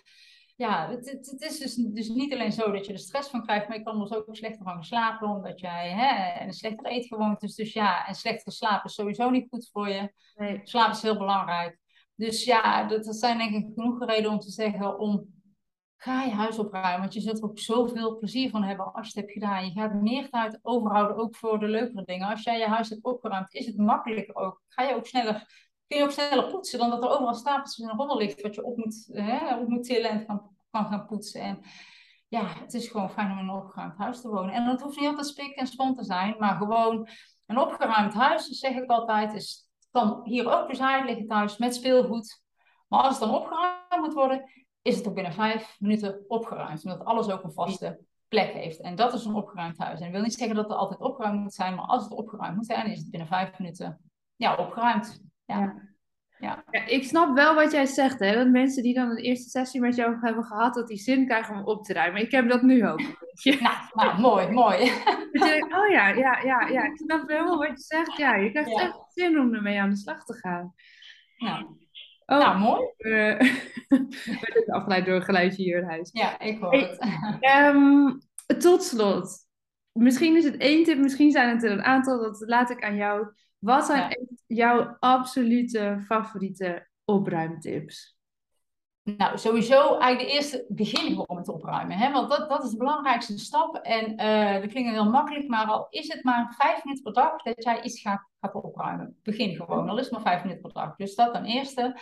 ja, 0.56 0.90
het, 0.90 1.12
het, 1.12 1.26
het, 1.32 1.42
is 1.42 1.60
dus, 1.60 1.76
dus 1.76 2.08
niet 2.08 2.34
alleen 2.34 2.52
zo 2.52 2.72
dat 2.72 2.86
je 2.86 2.94
er 2.94 3.00
stress 3.00 3.30
van 3.30 3.44
krijgt, 3.44 3.68
maar 3.68 3.78
je 3.78 3.84
kan 3.84 4.02
er 4.02 4.08
dus 4.08 4.18
ook 4.18 4.36
slechter 4.36 4.64
van 4.64 4.84
slapen, 4.84 5.30
omdat 5.30 5.60
jij 5.60 5.92
hè, 5.92 6.44
een 6.46 6.54
slechter 6.54 6.86
eetgewoonte 6.86 7.46
is. 7.46 7.56
Dus 7.56 7.74
ja, 7.74 8.08
en 8.08 8.16
slechter 8.16 8.52
slapen 8.52 8.90
is 8.90 8.94
sowieso 8.94 9.30
niet 9.30 9.50
goed 9.50 9.70
voor 9.72 9.90
je. 9.90 10.14
Nee. 10.36 10.60
Slaap 10.64 10.92
is 10.92 11.02
heel 11.02 11.18
belangrijk. 11.18 11.80
Dus 12.16 12.44
ja, 12.44 12.88
dat, 12.88 13.04
dat 13.04 13.16
zijn 13.16 13.38
denk 13.38 13.54
ik 13.54 13.74
genoeg 13.74 14.06
redenen 14.06 14.32
om 14.32 14.40
te 14.40 14.52
zeggen 14.52 15.00
om 15.00 15.34
ga 15.98 16.24
je 16.24 16.32
huis 16.32 16.60
opruimen. 16.60 17.00
Want 17.00 17.14
je 17.14 17.22
zult 17.22 17.38
er 17.38 17.44
ook 17.44 17.60
zoveel 17.60 18.18
plezier 18.18 18.50
van 18.50 18.64
hebben 18.64 18.94
als 18.94 19.12
je 19.12 19.20
het 19.20 19.22
hebt 19.22 19.32
gedaan. 19.32 19.66
Je 19.66 19.72
gaat 19.72 19.94
meer 19.94 20.30
tijd 20.30 20.60
overhouden, 20.62 21.18
ook 21.18 21.36
voor 21.36 21.60
de 21.60 21.68
leukere 21.68 22.04
dingen. 22.06 22.28
Als 22.28 22.44
jij 22.44 22.58
je 22.58 22.68
huis 22.68 22.90
hebt 22.90 23.04
opgeruimd, 23.04 23.54
is 23.54 23.66
het 23.66 23.78
makkelijker 23.78 24.36
ook. 24.36 24.62
Ga 24.68 24.84
je 24.84 24.96
ook 24.96 25.06
sneller, 25.06 25.65
kun 25.88 25.98
je 25.98 26.04
ook 26.04 26.12
sneller 26.12 26.52
poetsen 26.52 26.80
dan 26.80 26.90
dat 26.90 27.04
er 27.04 27.10
overal 27.10 27.34
stapels 27.34 27.78
in 27.78 27.90
een 27.90 27.98
rommel 27.98 28.18
ligt 28.18 28.42
wat 28.42 28.56
je 28.56 28.64
op 28.64 28.78
moet, 28.78 29.08
hè, 29.12 29.58
op 29.58 29.68
moet 29.68 29.84
tillen 29.84 30.10
en 30.10 30.26
kan, 30.26 30.86
gaan 30.86 31.06
poetsen. 31.06 31.42
En 31.42 31.60
ja, 32.28 32.48
het 32.48 32.74
is 32.74 32.88
gewoon 32.88 33.10
fijn 33.10 33.32
om 33.32 33.38
in 33.38 33.44
een 33.44 33.56
opgeruimd 33.56 33.98
huis 33.98 34.22
te 34.22 34.30
wonen. 34.30 34.54
En 34.54 34.66
dat 34.66 34.82
hoeft 34.82 35.00
niet 35.00 35.08
altijd 35.08 35.28
spik 35.28 35.56
en 35.56 35.68
span 35.68 35.96
te 35.96 36.04
zijn, 36.04 36.36
maar 36.40 36.56
gewoon 36.56 37.08
een 37.46 37.58
opgeruimd 37.58 38.14
huis, 38.14 38.48
dat 38.48 38.58
zeg 38.58 38.76
ik 38.76 38.90
altijd, 38.90 39.34
is, 39.34 39.70
kan 39.92 40.22
hier 40.24 40.60
ook 40.60 40.68
bezaaid 40.68 41.06
liggen 41.06 41.28
thuis 41.28 41.58
met 41.58 41.76
speelgoed. 41.76 42.44
Maar 42.88 43.02
als 43.02 43.20
het 43.20 43.30
dan 43.30 43.36
opgeruimd 43.36 44.00
moet 44.00 44.14
worden, 44.14 44.50
is 44.82 44.98
het 44.98 45.08
ook 45.08 45.14
binnen 45.14 45.34
vijf 45.34 45.76
minuten 45.80 46.26
opgeruimd. 46.28 46.86
Omdat 46.86 47.06
alles 47.06 47.30
ook 47.30 47.44
een 47.44 47.52
vaste 47.52 48.00
plek 48.28 48.54
heeft. 48.54 48.82
En 48.82 48.96
dat 48.96 49.14
is 49.14 49.26
een 49.26 49.36
opgeruimd 49.36 49.78
huis. 49.78 50.00
En 50.00 50.06
dat 50.06 50.14
wil 50.14 50.22
niet 50.22 50.34
zeggen 50.34 50.56
dat 50.56 50.70
het 50.70 50.78
altijd 50.78 51.00
opgeruimd 51.00 51.42
moet 51.42 51.54
zijn, 51.54 51.76
maar 51.76 51.86
als 51.86 52.04
het 52.04 52.14
opgeruimd 52.14 52.56
moet 52.56 52.66
zijn, 52.66 52.92
is 52.92 52.98
het 52.98 53.10
binnen 53.10 53.28
vijf 53.28 53.60
minuten 53.60 54.12
ja, 54.36 54.56
opgeruimd. 54.56 55.24
Ja. 55.46 55.76
ja. 56.40 56.64
ja. 56.72 56.86
ik 56.86 57.04
snap 57.04 57.36
wel 57.36 57.56
wat 57.56 57.72
jij 57.72 57.86
zegt, 57.86 58.20
hè? 58.20 58.34
dat 58.34 58.48
mensen 58.48 58.84
die 58.84 58.94
dan 58.94 59.10
een 59.10 59.18
eerste 59.18 59.50
sessie 59.50 59.82
met 59.82 59.96
jou 59.96 60.18
hebben 60.22 60.44
gehad, 60.44 60.74
dat 60.74 60.88
die 60.88 60.98
zin 60.98 61.26
krijgen 61.26 61.56
om 61.56 61.64
op 61.64 61.84
te 61.84 61.94
ruimen. 61.94 62.22
Ik 62.22 62.32
heb 62.32 62.50
dat 62.50 62.62
nu 62.62 62.88
ook. 62.88 63.02
nou, 63.44 63.76
nou, 63.94 64.20
mooi, 64.20 64.48
mooi. 64.48 64.78
Dat 64.78 65.30
je 65.32 65.40
denkt, 65.40 65.74
oh 65.74 65.90
ja, 65.90 66.08
ja, 66.08 66.40
ja, 66.42 66.68
ja, 66.68 66.84
ik 66.84 66.98
snap 66.98 67.30
helemaal 67.30 67.58
wat 67.58 67.68
je 67.68 67.78
zegt. 67.78 68.18
Ja, 68.18 68.36
je 68.36 68.52
krijgt 68.52 68.80
echt 68.80 68.98
zin 69.14 69.40
om 69.40 69.54
ermee 69.54 69.82
aan 69.82 69.90
de 69.90 69.96
slag 69.98 70.26
te 70.26 70.34
gaan. 70.34 70.74
Nou, 71.38 71.66
Oh, 72.26 72.38
nou, 72.38 72.60
mooi. 72.60 72.84
Uh, 72.98 73.40
werd 74.42 74.70
afgeleid 74.70 75.06
door 75.06 75.16
een 75.16 75.24
geluidje 75.24 75.64
hier 75.64 75.78
in 75.78 75.88
huis. 75.88 76.10
Ja, 76.12 76.40
ik 76.40 76.60
hoor 76.60 76.74
het. 76.74 77.08
Um, 77.76 78.22
tot 78.62 78.84
slot. 78.84 79.38
Misschien 79.92 80.36
is 80.36 80.44
het 80.44 80.58
één 80.58 80.84
tip, 80.84 80.98
misschien 80.98 81.32
zijn 81.32 81.50
het 81.50 81.64
er 81.64 81.72
een 81.72 81.84
aantal. 81.84 82.20
Dat 82.22 82.44
laat 82.48 82.70
ik 82.70 82.84
aan 82.84 82.96
jou. 82.96 83.28
Wat 83.66 83.86
zijn 83.86 84.28
jouw 84.48 84.96
absolute 85.00 86.04
favoriete 86.06 86.88
opruimtips? 87.06 88.18
Nou, 89.04 89.38
sowieso 89.38 89.98
eigenlijk 89.98 90.20
de 90.20 90.36
eerste 90.36 90.66
begin 90.70 91.10
gewoon 91.10 91.38
met 91.38 91.50
opruimen. 91.50 91.98
Hè? 91.98 92.12
Want 92.12 92.30
dat, 92.30 92.50
dat 92.50 92.64
is 92.64 92.70
de 92.70 92.78
belangrijkste 92.78 93.38
stap. 93.38 93.76
En 93.76 94.12
uh, 94.12 94.62
dat 94.62 94.72
klinkt 94.72 94.92
heel 94.92 95.10
makkelijk, 95.10 95.48
maar 95.48 95.66
al 95.66 95.88
is 95.90 96.14
het 96.14 96.24
maar 96.24 96.54
vijf 96.58 96.84
minuten 96.84 97.04
per 97.04 97.24
dag 97.24 97.42
dat 97.42 97.64
jij 97.64 97.82
iets 97.82 98.02
gaat, 98.02 98.30
gaat 98.40 98.54
opruimen. 98.54 99.20
Begin 99.24 99.56
gewoon, 99.56 99.90
al 99.90 99.98
is 99.98 100.04
het 100.04 100.14
maar 100.14 100.22
vijf 100.22 100.42
minuten 100.42 100.62
per 100.62 100.74
dag. 100.74 100.96
Dus 100.96 101.16
dat 101.16 101.34
dan 101.34 101.44
eerste. 101.44 102.00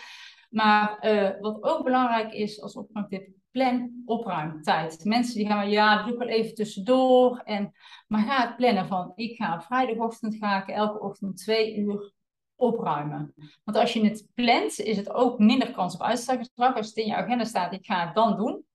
Maar 0.49 0.97
uh, 1.05 1.30
wat 1.39 1.64
ook 1.64 1.84
belangrijk 1.84 2.34
is 2.34 2.61
als 2.61 2.76
opruimtip, 2.76 3.28
plan 3.54 4.01
opruimtijd. 4.06 5.06
Mensen 5.06 5.36
die 5.36 5.47
gaan 5.47 5.58
maar, 5.58 5.70
ja, 5.70 6.04
doe 6.04 6.14
ik 6.14 6.20
wel 6.20 6.28
even 6.28 6.56
tussendoor. 6.56 7.38
En, 7.38 7.72
maar 8.08 8.24
ga 8.24 8.47
het 8.47 8.56
plannen 8.56 8.88
van, 8.88 9.12
ik 9.16 9.36
ga 9.36 9.62
vrijdagochtend 9.62 10.36
ga 10.36 10.62
ik 10.62 10.68
elke 10.68 10.99
ochtend 10.99 11.38
twee 11.38 11.76
uur 11.76 12.14
opruimen. 12.56 13.34
Want 13.64 13.78
als 13.78 13.93
je 13.93 14.06
het 14.06 14.28
plant, 14.34 14.80
is 14.80 14.97
het 14.97 15.14
ook 15.14 15.39
minder 15.39 15.72
kans 15.72 15.93
op 15.93 16.01
uitstelgedrag. 16.01 16.76
Als 16.76 16.88
het 16.88 16.95
in 16.95 17.06
je 17.06 17.16
agenda 17.16 17.43
staat, 17.43 17.74
ik 17.74 17.86
ga 17.86 18.06
het 18.06 18.16
dan 18.16 18.38
doen, 18.38 18.66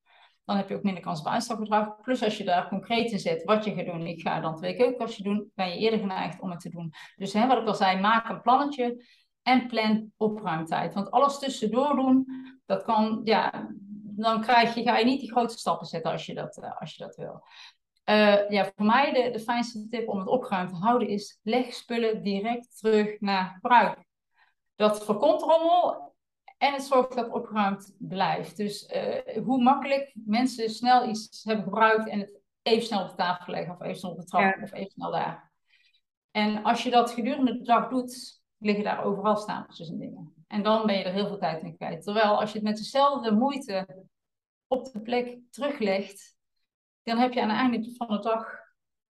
dan 0.44 0.56
heb 0.56 0.68
je 0.68 0.74
ook 0.74 0.82
minder 0.82 1.02
kans 1.02 1.20
op 1.20 1.26
uitstelgedrag. 1.26 2.00
Plus 2.00 2.22
als 2.22 2.38
je 2.38 2.44
daar 2.44 2.68
concreet 2.68 3.10
in 3.10 3.18
zet 3.18 3.44
wat 3.44 3.64
je 3.64 3.74
gaat 3.74 3.86
doen, 3.86 4.06
ik 4.06 4.20
ga 4.20 4.40
dan 4.40 4.56
twee 4.56 4.76
keukenkastjes 4.76 5.24
doen, 5.24 5.50
ben 5.54 5.68
je 5.68 5.78
eerder 5.78 6.00
geneigd 6.00 6.40
om 6.40 6.50
het 6.50 6.60
te 6.60 6.70
doen. 6.70 6.92
Dus 7.16 7.32
hè, 7.32 7.46
wat 7.46 7.58
ik 7.58 7.66
al 7.66 7.74
zei, 7.74 8.00
maak 8.00 8.28
een 8.28 8.40
plannetje 8.40 9.04
en 9.42 9.66
plan 9.66 10.12
opruimtijd. 10.16 10.94
Want 10.94 11.10
alles 11.10 11.38
tussendoor 11.38 11.96
doen, 11.96 12.26
dat 12.66 12.82
kan, 12.82 13.20
ja, 13.24 13.70
dan 14.22 14.40
krijg 14.40 14.74
je, 14.74 14.82
ga 14.82 14.98
je 14.98 15.04
niet 15.04 15.20
die 15.20 15.30
grote 15.30 15.58
stappen 15.58 15.86
zetten 15.86 16.12
als 16.12 16.26
je 16.26 16.34
dat, 16.34 16.56
uh, 16.56 16.80
als 16.80 16.94
je 16.94 17.04
dat 17.04 17.16
wil. 17.16 17.42
Uh, 18.04 18.50
ja, 18.50 18.64
voor 18.76 18.86
mij 18.86 19.12
de, 19.12 19.30
de 19.30 19.40
fijnste 19.40 19.88
tip 19.88 20.08
om 20.08 20.18
het 20.18 20.28
opgeruimd 20.28 20.70
te 20.70 20.76
houden 20.76 21.08
is: 21.08 21.38
leg 21.42 21.74
spullen 21.74 22.22
direct 22.22 22.78
terug 22.78 23.20
naar 23.20 23.50
gebruik. 23.54 24.04
Dat 24.74 25.04
voorkomt 25.04 25.42
rommel 25.42 26.14
en 26.58 26.72
het 26.72 26.82
zorgt 26.82 27.14
dat 27.14 27.24
het 27.24 27.34
opgeruimd 27.34 27.94
blijft. 27.98 28.56
Dus 28.56 28.92
uh, 28.92 29.44
hoe 29.44 29.62
makkelijk 29.62 30.12
mensen 30.14 30.70
snel 30.70 31.08
iets 31.08 31.44
hebben 31.44 31.64
gebruikt 31.64 32.08
en 32.08 32.18
het 32.18 32.40
even 32.62 32.86
snel 32.86 33.02
op 33.02 33.08
de 33.08 33.14
tafel 33.14 33.52
leggen, 33.52 33.74
of 33.74 33.80
even 33.82 33.98
snel 33.98 34.10
op 34.10 34.18
de 34.18 34.24
trap, 34.24 34.62
of 34.62 34.72
even 34.72 34.90
snel 34.90 35.10
daar. 35.10 35.52
En 36.30 36.62
als 36.64 36.82
je 36.82 36.90
dat 36.90 37.10
gedurende 37.10 37.58
de 37.58 37.64
dag 37.64 37.88
doet, 37.88 38.42
liggen 38.58 38.84
daar 38.84 39.04
overal 39.04 39.36
stapeltjes 39.36 39.88
en 39.88 39.98
dingen. 39.98 40.37
En 40.48 40.62
dan 40.62 40.86
ben 40.86 40.96
je 40.96 41.04
er 41.04 41.12
heel 41.12 41.26
veel 41.26 41.38
tijd 41.38 41.62
in 41.62 41.76
kwijt. 41.76 42.02
Terwijl 42.02 42.40
als 42.40 42.52
je 42.52 42.58
het 42.58 42.66
met 42.66 42.76
dezelfde 42.76 43.32
moeite 43.32 44.06
op 44.66 44.92
de 44.92 45.00
plek 45.00 45.38
teruglegt, 45.50 46.36
dan 47.02 47.18
heb 47.18 47.32
je 47.32 47.42
aan 47.42 47.48
het 47.48 47.58
einde 47.58 47.94
van 47.96 48.08
de 48.08 48.18
dag 48.18 48.66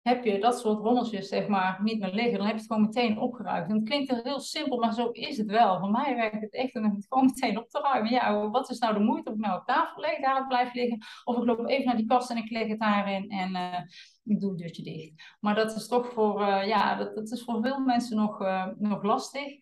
heb 0.09 0.25
je 0.25 0.41
dat 0.41 0.61
soort 0.61 0.79
rommeltjes 0.79 1.29
zeg 1.29 1.49
maar 1.49 1.79
niet 1.83 2.01
meer 2.01 2.13
liggen. 2.13 2.39
Dan 2.39 2.47
heb 2.47 2.55
je 2.55 2.61
het 2.61 2.73
gewoon 2.73 2.87
meteen 2.87 3.19
opgeruimd. 3.19 3.69
En 3.69 3.75
het 3.75 3.85
klinkt 3.85 4.23
heel 4.23 4.41
simpel, 4.41 4.79
maar 4.79 4.93
zo 4.93 5.09
is 5.09 5.37
het 5.37 5.47
wel. 5.47 5.79
Voor 5.79 5.91
mij 5.91 6.15
werkt 6.15 6.41
het 6.41 6.55
echt 6.55 6.75
om 6.75 6.85
het 6.85 7.07
gewoon 7.09 7.25
meteen 7.25 7.59
op 7.59 7.69
te 7.69 7.81
ruimen. 7.81 8.11
Ja, 8.11 8.49
wat 8.49 8.71
is 8.71 8.79
nou 8.79 8.95
de 8.95 9.01
moeite 9.01 9.31
of 9.31 9.35
ik 9.35 9.41
nou 9.41 9.59
op 9.61 9.67
tafel 9.67 10.01
leg, 10.01 10.21
daar 10.21 10.37
het 10.37 10.49
blijft 10.49 10.75
liggen. 10.75 10.99
Of 11.25 11.37
ik 11.37 11.45
loop 11.45 11.67
even 11.67 11.85
naar 11.85 11.97
die 11.97 12.07
kast 12.07 12.31
en 12.31 12.37
ik 12.37 12.51
leg 12.51 12.69
het 12.69 12.81
daarin 12.81 13.31
en 13.31 13.51
uh, 13.51 13.79
ik 14.25 14.41
doe 14.41 14.51
het 14.51 14.59
deurtje 14.59 14.83
dicht. 14.83 15.37
Maar 15.41 15.55
dat 15.55 15.77
is 15.77 15.89
toch 15.89 16.13
voor, 16.13 16.41
uh, 16.41 16.67
ja, 16.67 16.95
dat, 16.95 17.31
is 17.31 17.45
voor 17.45 17.63
veel 17.63 17.81
mensen 17.81 18.17
nog, 18.17 18.43
uh, 18.43 18.67
nog 18.79 19.03
lastig. 19.03 19.53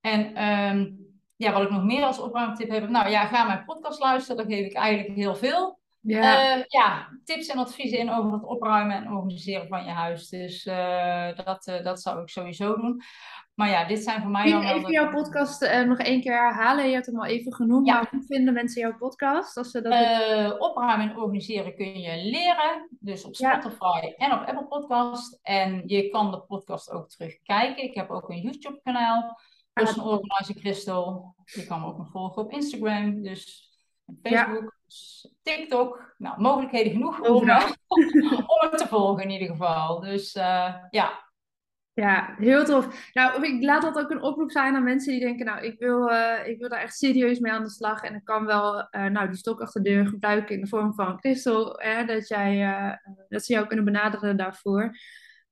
En 0.00 0.48
um, 0.48 1.13
ja, 1.36 1.52
wat 1.52 1.62
ik 1.62 1.70
nog 1.70 1.84
meer 1.84 2.04
als 2.04 2.18
opruimtip 2.18 2.68
heb. 2.68 2.88
Nou 2.88 3.08
ja, 3.08 3.26
ga 3.26 3.44
mijn 3.44 3.64
podcast 3.64 4.00
luisteren. 4.00 4.36
Daar 4.36 4.56
geef 4.56 4.66
ik 4.66 4.74
eigenlijk 4.74 5.16
heel 5.16 5.34
veel. 5.34 5.82
Ja. 6.00 6.56
Uh, 6.56 6.64
ja, 6.66 7.08
tips 7.24 7.46
en 7.46 7.58
adviezen 7.58 7.98
in 7.98 8.10
over 8.10 8.32
het 8.32 8.44
opruimen 8.44 8.96
en 8.96 9.12
organiseren 9.12 9.68
van 9.68 9.84
je 9.84 9.90
huis. 9.90 10.28
Dus 10.28 10.66
uh, 10.66 11.36
dat, 11.44 11.66
uh, 11.66 11.84
dat 11.84 12.02
zou 12.02 12.22
ik 12.22 12.28
sowieso 12.28 12.76
doen. 12.76 13.02
Maar 13.54 13.68
ja, 13.68 13.84
dit 13.84 14.02
zijn 14.02 14.22
voor 14.22 14.30
mij 14.30 14.50
dan 14.50 14.62
even 14.62 14.90
jouw 14.90 15.10
podcast 15.10 15.60
nog 15.86 15.98
één 15.98 16.20
keer 16.20 16.32
herhalen? 16.32 16.86
Je 16.86 16.92
hebt 16.92 17.06
hem 17.06 17.18
al 17.18 17.24
even 17.24 17.54
genoemd. 17.54 17.86
Ja. 17.86 17.94
Maar 17.94 18.08
hoe 18.10 18.24
vinden 18.26 18.54
mensen 18.54 18.80
jouw 18.80 18.96
podcast? 18.96 19.56
Als 19.56 19.70
ze 19.70 19.80
dat 19.80 20.60
opruimen 20.60 21.10
en 21.10 21.16
organiseren 21.16 21.74
kun 21.76 22.00
je 22.00 22.24
leren. 22.24 22.88
Dus 23.00 23.24
op 23.24 23.34
Spotify 23.34 24.00
ja. 24.00 24.14
en 24.16 24.32
op 24.32 24.46
Apple 24.46 24.66
Podcast. 24.66 25.38
En 25.42 25.82
je 25.86 26.08
kan 26.08 26.30
de 26.30 26.40
podcast 26.40 26.90
ook 26.90 27.08
terugkijken. 27.08 27.84
Ik 27.84 27.94
heb 27.94 28.10
ook 28.10 28.28
een 28.28 28.40
YouTube 28.40 28.80
kanaal. 28.82 29.38
Dus 29.74 29.96
een 29.96 30.02
organizer 30.02 30.54
Crystal. 30.54 31.34
Je 31.44 31.66
kan 31.66 31.80
me 31.80 31.86
ook 31.86 31.98
nog 31.98 32.10
volgen 32.10 32.42
op 32.42 32.52
Instagram. 32.52 33.22
Dus 33.22 33.72
Facebook. 34.22 34.76
TikTok. 35.42 36.14
Nou, 36.18 36.40
mogelijkheden 36.40 36.92
genoeg 36.92 37.20
om, 37.20 37.48
eh, 37.48 37.70
om 38.54 38.68
het 38.70 38.78
te 38.78 38.86
volgen 38.88 39.22
in 39.22 39.30
ieder 39.30 39.48
geval. 39.48 40.00
Dus 40.00 40.34
uh, 40.34 40.74
ja. 40.90 41.22
Ja, 41.92 42.34
heel 42.38 42.64
tof. 42.64 43.10
Nou, 43.12 43.46
ik 43.46 43.62
laat 43.62 43.82
dat 43.82 43.98
ook 43.98 44.10
een 44.10 44.22
oproep 44.22 44.50
zijn 44.50 44.74
aan 44.74 44.82
mensen 44.84 45.12
die 45.12 45.20
denken, 45.20 45.46
nou, 45.46 45.64
ik 45.64 45.78
wil, 45.78 46.10
uh, 46.10 46.46
ik 46.46 46.58
wil 46.58 46.68
daar 46.68 46.80
echt 46.80 46.96
serieus 46.96 47.38
mee 47.38 47.52
aan 47.52 47.62
de 47.62 47.70
slag. 47.70 48.02
En 48.02 48.14
ik 48.14 48.24
kan 48.24 48.44
wel 48.44 48.88
nou, 48.90 49.28
die 49.28 49.36
stok 49.36 49.60
achter 49.60 49.82
de 49.82 49.90
deur 49.90 50.06
gebruiken 50.06 50.54
in 50.54 50.60
de 50.60 50.66
vorm 50.66 50.94
van 50.94 51.18
Christel. 51.18 51.80
dat, 52.06 52.28
jij, 52.28 52.98
dat 53.28 53.44
ze 53.44 53.52
jou 53.52 53.66
kunnen 53.66 53.84
benaderen 53.84 54.36
daarvoor. 54.36 54.96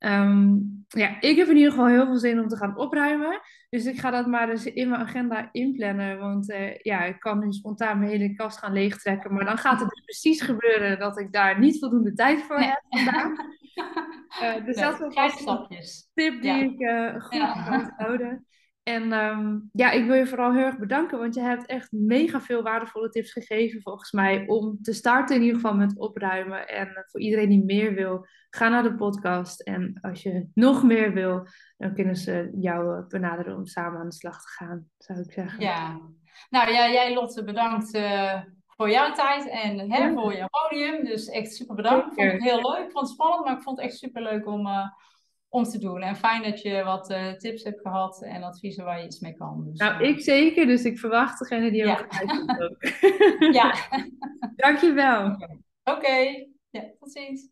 Um, 0.05 0.85
ja, 0.89 1.21
ik 1.21 1.37
heb 1.37 1.49
in 1.49 1.57
ieder 1.57 1.71
geval 1.71 1.87
heel 1.87 2.07
veel 2.07 2.19
zin 2.19 2.41
om 2.41 2.49
te 2.49 2.57
gaan 2.57 2.77
opruimen. 2.77 3.41
Dus 3.71 3.85
ik 3.85 3.99
ga 3.99 4.11
dat 4.11 4.27
maar 4.27 4.47
dus 4.47 4.65
in 4.65 4.89
mijn 4.89 5.01
agenda 5.01 5.49
inplannen. 5.53 6.19
Want 6.19 6.51
uh, 6.51 6.77
ja, 6.77 7.05
ik 7.05 7.21
kan 7.21 7.39
nu 7.39 7.53
spontaan 7.53 7.99
mijn 7.99 8.11
hele 8.11 8.35
kast 8.35 8.59
gaan 8.59 8.73
leegtrekken. 8.73 9.35
Maar 9.35 9.45
dan 9.45 9.59
gaat 9.59 9.81
het 9.81 9.89
dus 9.89 10.05
precies 10.05 10.41
gebeuren 10.41 10.99
dat 10.99 11.19
ik 11.19 11.33
daar 11.33 11.59
niet 11.59 11.79
voldoende 11.79 12.13
tijd 12.13 12.43
voor 12.43 12.59
heb 12.59 12.83
vandaag. 12.89 13.31
Uh, 14.43 14.55
dus 14.67 14.77
nee, 14.77 14.85
dat 14.85 14.93
is 14.93 15.45
wel 15.45 15.67
een 15.69 15.87
tip 16.15 16.43
die 16.43 16.53
ik 16.53 16.81
uh, 16.81 17.23
goed 17.23 17.39
ja. 17.39 17.53
kan 17.53 17.93
houden. 17.97 18.47
En 18.83 19.13
um, 19.13 19.69
ja, 19.73 19.91
ik 19.91 20.07
wil 20.07 20.15
je 20.15 20.27
vooral 20.27 20.53
heel 20.53 20.65
erg 20.65 20.79
bedanken, 20.79 21.19
want 21.19 21.35
je 21.35 21.41
hebt 21.41 21.67
echt 21.67 21.93
mega 21.93 22.41
veel 22.41 22.63
waardevolle 22.63 23.09
tips 23.09 23.33
gegeven 23.33 23.83
volgens 23.83 24.13
mij 24.13 24.45
om 24.47 24.79
te 24.83 24.93
starten 24.93 25.37
in 25.37 25.43
ieder 25.43 25.61
geval 25.61 25.75
met 25.75 25.99
opruimen. 25.99 26.69
En 26.69 26.89
uh, 26.89 26.99
voor 27.07 27.21
iedereen 27.21 27.49
die 27.49 27.65
meer 27.65 27.95
wil, 27.95 28.27
ga 28.51 28.69
naar 28.69 28.83
de 28.83 28.95
podcast. 28.95 29.61
En 29.61 29.99
als 30.01 30.23
je 30.23 30.49
nog 30.55 30.83
meer 30.83 31.13
wil, 31.13 31.47
dan 31.77 31.95
kunnen 31.95 32.17
ze 32.17 32.51
jou 32.61 32.99
uh, 32.99 33.07
benaderen 33.07 33.57
om 33.57 33.67
samen 33.67 34.01
aan 34.01 34.09
de 34.09 34.15
slag 34.15 34.43
te 34.43 34.49
gaan, 34.49 34.89
zou 34.99 35.19
ik 35.21 35.33
zeggen. 35.33 35.61
Ja, 35.61 36.01
nou 36.51 36.71
ja, 36.71 36.91
jij 36.91 37.15
Lotte, 37.15 37.45
bedankt 37.45 37.95
uh, 37.95 38.41
voor 38.67 38.91
jouw 38.91 39.13
tijd 39.13 39.49
en 39.49 39.91
hè, 39.91 39.99
ja. 39.99 40.13
voor 40.13 40.35
je 40.35 40.49
podium. 40.49 41.05
Dus 41.05 41.29
echt 41.29 41.55
super 41.55 41.75
bedankt. 41.75 42.07
Ik 42.07 42.13
vond 42.13 42.33
het 42.33 42.43
heel 42.43 42.71
leuk, 42.71 42.85
ik 42.85 42.93
vond 42.93 43.07
het 43.07 43.15
spannend, 43.15 43.45
maar 43.45 43.57
ik 43.57 43.63
vond 43.63 43.77
het 43.77 43.87
echt 43.87 43.99
super 43.99 44.23
leuk 44.23 44.47
om 44.47 44.69
om 45.53 45.65
te 45.65 45.79
doen. 45.79 46.03
En 46.03 46.17
fijn 46.17 46.43
dat 46.43 46.63
je 46.63 46.85
wat 46.85 47.11
uh, 47.11 47.33
tips 47.33 47.65
hebt 47.65 47.81
gehad 47.81 48.23
en 48.23 48.43
adviezen 48.43 48.85
waar 48.85 48.99
je 48.99 49.05
iets 49.05 49.21
mee 49.21 49.35
kan. 49.35 49.65
Dus, 49.65 49.79
nou, 49.79 50.03
uh, 50.03 50.09
ik 50.09 50.21
zeker. 50.21 50.67
Dus 50.67 50.85
ik 50.85 50.99
verwacht 50.99 51.39
degene 51.39 51.71
die 51.71 51.85
ja. 51.85 51.99
ook 51.99 52.07
Ja. 53.53 53.75
Dankjewel. 54.57 55.27
Oké. 55.27 55.51
Okay. 55.85 56.49
Ja, 56.71 56.83
tot 56.99 57.13
ziens. 57.13 57.52